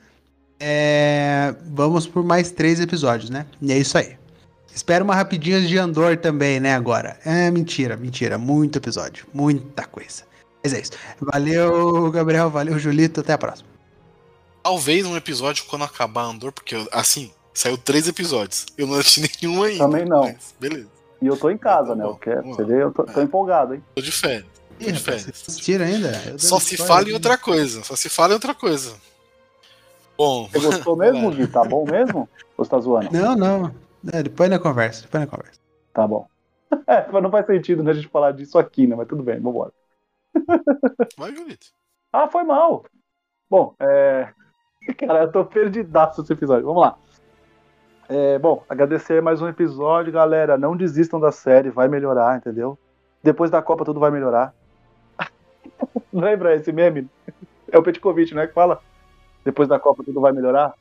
[0.59, 3.45] É, vamos por mais três episódios, né?
[3.61, 4.17] E é isso aí.
[4.73, 6.75] Espera uma rapidinha de Andor também, né?
[6.75, 7.19] Agora.
[7.25, 8.37] É mentira, mentira.
[8.37, 9.25] Muito episódio.
[9.33, 10.23] Muita coisa.
[10.63, 10.91] Mas é isso.
[11.19, 12.49] Valeu, Gabriel.
[12.49, 13.21] Valeu, Julito.
[13.21, 13.67] Até a próxima.
[14.63, 18.65] Talvez um episódio quando acabar Andor, porque assim, saiu três episódios.
[18.77, 19.85] Eu não assisti nenhum ainda.
[19.85, 20.23] Também não.
[20.23, 20.87] mas beleza.
[21.21, 22.03] E eu tô em casa, né?
[22.03, 23.23] Bom, Eu quero, você vê, eu tô, tô É.
[23.23, 23.83] empolgado, hein?
[23.95, 24.45] Tô de férias.
[24.79, 25.27] Tô Ih, de férias.
[25.47, 26.37] assistiram ainda?
[26.37, 27.83] Só se fala em outra coisa.
[27.83, 28.93] Só se fala em outra coisa.
[30.17, 31.47] Bom, Você gostou mesmo, Gui?
[31.47, 32.27] Tá bom mesmo?
[32.57, 33.09] Ou você tá zoando?
[33.11, 33.71] Não, não.
[34.11, 35.03] É, depois na conversa.
[35.03, 35.59] Depois na conversa.
[35.93, 36.27] Tá bom.
[36.85, 38.95] É, mas não faz sentido né, a gente falar disso aqui, né?
[38.95, 39.71] Mas tudo bem, vambora.
[41.17, 41.67] vai, Julito.
[42.11, 42.83] Ah, foi mal.
[43.49, 44.29] Bom, é.
[44.99, 46.65] Cara, eu tô perdidaço nesse episódio.
[46.65, 46.97] Vamos lá.
[48.09, 50.57] É, bom, agradecer mais um episódio, galera.
[50.57, 52.77] Não desistam da série, vai melhorar, entendeu?
[53.23, 54.53] Depois da Copa tudo vai melhorar.
[56.11, 57.09] Lembra esse meme?
[57.69, 58.47] É o Petkovic, né?
[58.47, 58.81] Que fala.
[59.47, 60.73] Depois da Copa tudo vai melhorar.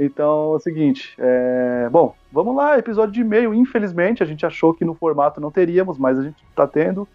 [0.00, 1.86] Então é o seguinte, é...
[1.90, 3.52] bom, vamos lá, episódio de e-mail.
[3.52, 7.06] Infelizmente, a gente achou que no formato não teríamos, mas a gente tá tendo.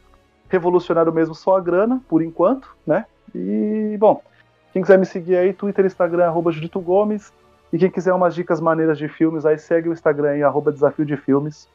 [0.48, 3.08] Revolucionário mesmo só a grana, por enquanto, né?
[3.34, 4.22] E, bom,
[4.74, 7.34] quem quiser me seguir aí, Twitter, Instagram, arroba Judito Gomes.
[7.74, 11.06] E quem quiser umas dicas maneiras de filmes, aí segue o Instagram aí, arroba Desafio
[11.06, 11.68] de Filmes.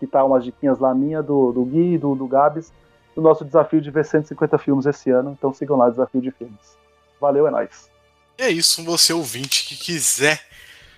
[0.00, 2.72] Que tá umas diquinhas lá minha, do, do Gui, do, do Gabs,
[3.14, 5.36] do nosso desafio de ver 150 filmes esse ano.
[5.36, 6.78] Então sigam lá, Desafio de Filmes.
[7.20, 7.90] Valeu, é nóis.
[8.38, 10.46] E é isso, você ouvinte que quiser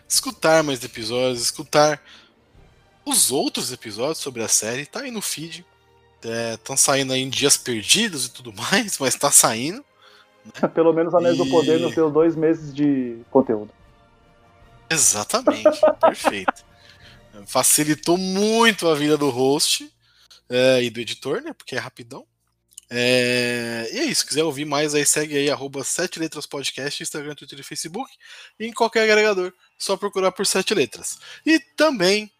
[0.06, 2.02] escutar mais episódios, escutar
[3.04, 5.64] os outros episódios sobre a série, tá aí no feed.
[6.54, 9.82] Estão saindo aí em dias perdidos e tudo mais, mas tá saindo.
[10.74, 13.70] Pelo menos Anéis do E- Poder nos seus dois meses de conteúdo.
[14.88, 16.64] Exatamente, perfeito.
[17.46, 19.90] Facilitou muito a vida do host
[20.48, 21.52] é, e do editor, né?
[21.54, 22.26] Porque é rapidão.
[22.92, 27.36] É, e é isso, quiser ouvir mais aí, segue aí, arroba 7 Letras Podcast, Instagram,
[27.36, 28.10] Twitter e Facebook,
[28.58, 31.18] e em qualquer agregador, só procurar por 7 Letras.
[31.46, 32.30] E também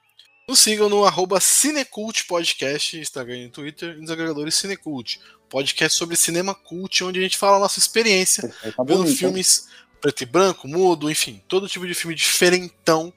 [0.48, 6.16] nos sigam no arroba Cinecult Podcast, Instagram e Twitter, e nos agregadores Cinecult, podcast sobre
[6.16, 9.16] cinema cult, onde a gente fala a nossa experiência Esse aí tá vendo bonito, hein?
[9.16, 9.68] filmes
[10.01, 13.12] preto e branco, mudo, enfim, todo tipo de filme diferentão,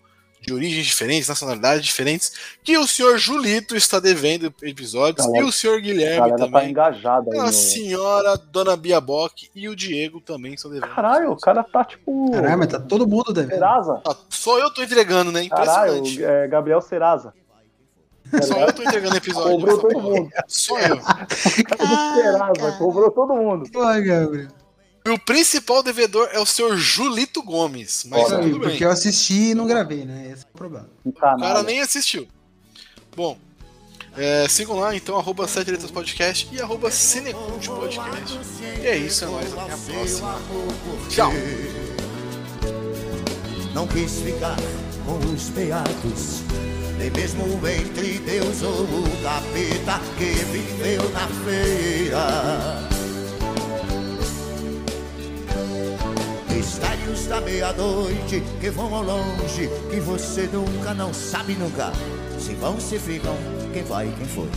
[0.46, 2.34] de origens diferentes, nacionalidades diferentes,
[2.64, 6.70] que o senhor Julito está devendo episódios, Galera- e o senhor Guilherme tá também.
[6.70, 7.52] engajada aí A no...
[7.54, 10.94] senhora Dona Bia Bock e o Diego também estão devendo.
[10.94, 12.32] Caralho, o cara tá tipo.
[12.32, 13.54] Caralho, mas tá todo mundo devendo.
[13.54, 14.02] Serasa?
[14.06, 15.48] Ah, Só eu tô entregando, né?
[15.48, 16.24] Caralho, Impressionante.
[16.24, 17.34] é, Gabriel Serasa.
[18.42, 19.52] Só eu tô entregando episódio.
[19.52, 20.04] Cobrou todo porra.
[20.10, 20.30] mundo.
[20.48, 21.00] Só eu.
[22.16, 23.70] Serasa, cobrou todo mundo.
[23.72, 24.48] Pô, Gabriel.
[25.06, 28.06] E o principal devedor é o senhor Julito Gomes.
[28.10, 28.70] Mas Olha, tudo bem.
[28.70, 30.32] Porque eu assisti e não gravei, né?
[30.34, 30.90] Esse é o problema.
[31.06, 32.26] Um O cara nem assistiu.
[33.16, 33.38] Bom,
[34.16, 38.40] é, sigam lá então, arroba 7 Letras Podcast e arroba Cinecult Podcast.
[38.82, 40.42] E é isso, é nóis, até a próxima.
[41.10, 41.32] Tchau.
[43.74, 44.56] Não quis ficar
[45.06, 46.44] com os beatos,
[46.98, 52.93] nem mesmo entre Deus ou o capeta que viveu na feira.
[56.64, 61.92] Mistérios da meia-noite que vão ao longe, que você nunca, não sabe nunca.
[62.40, 63.36] Se vão, se ficam,
[63.74, 64.48] quem vai, quem foi.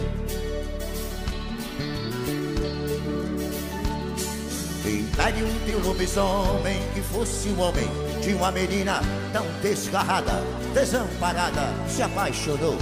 [4.89, 7.89] Império de um lobisomem que fosse um homem
[8.23, 9.01] de uma menina
[9.33, 12.79] tão desgarrada, desamparada, se apaixonou.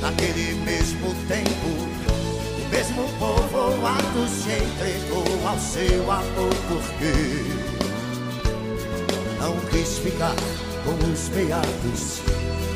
[0.00, 1.93] Naquele mesmo tempo,
[2.64, 7.12] o mesmo povoado se entregou ao seu amor porque
[9.38, 10.34] não quis ficar
[10.84, 12.22] com os beatos,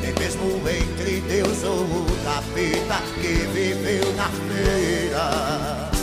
[0.01, 5.98] nem mesmo entre Deus ou o capeta que viveu na feira.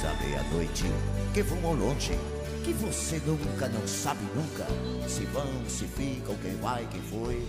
[0.00, 0.84] Da meia-noite
[1.32, 2.18] que ao longe,
[2.64, 4.66] que você nunca, não sabe nunca.
[5.08, 7.46] Se vão, se ficam, quem vai, quem foi.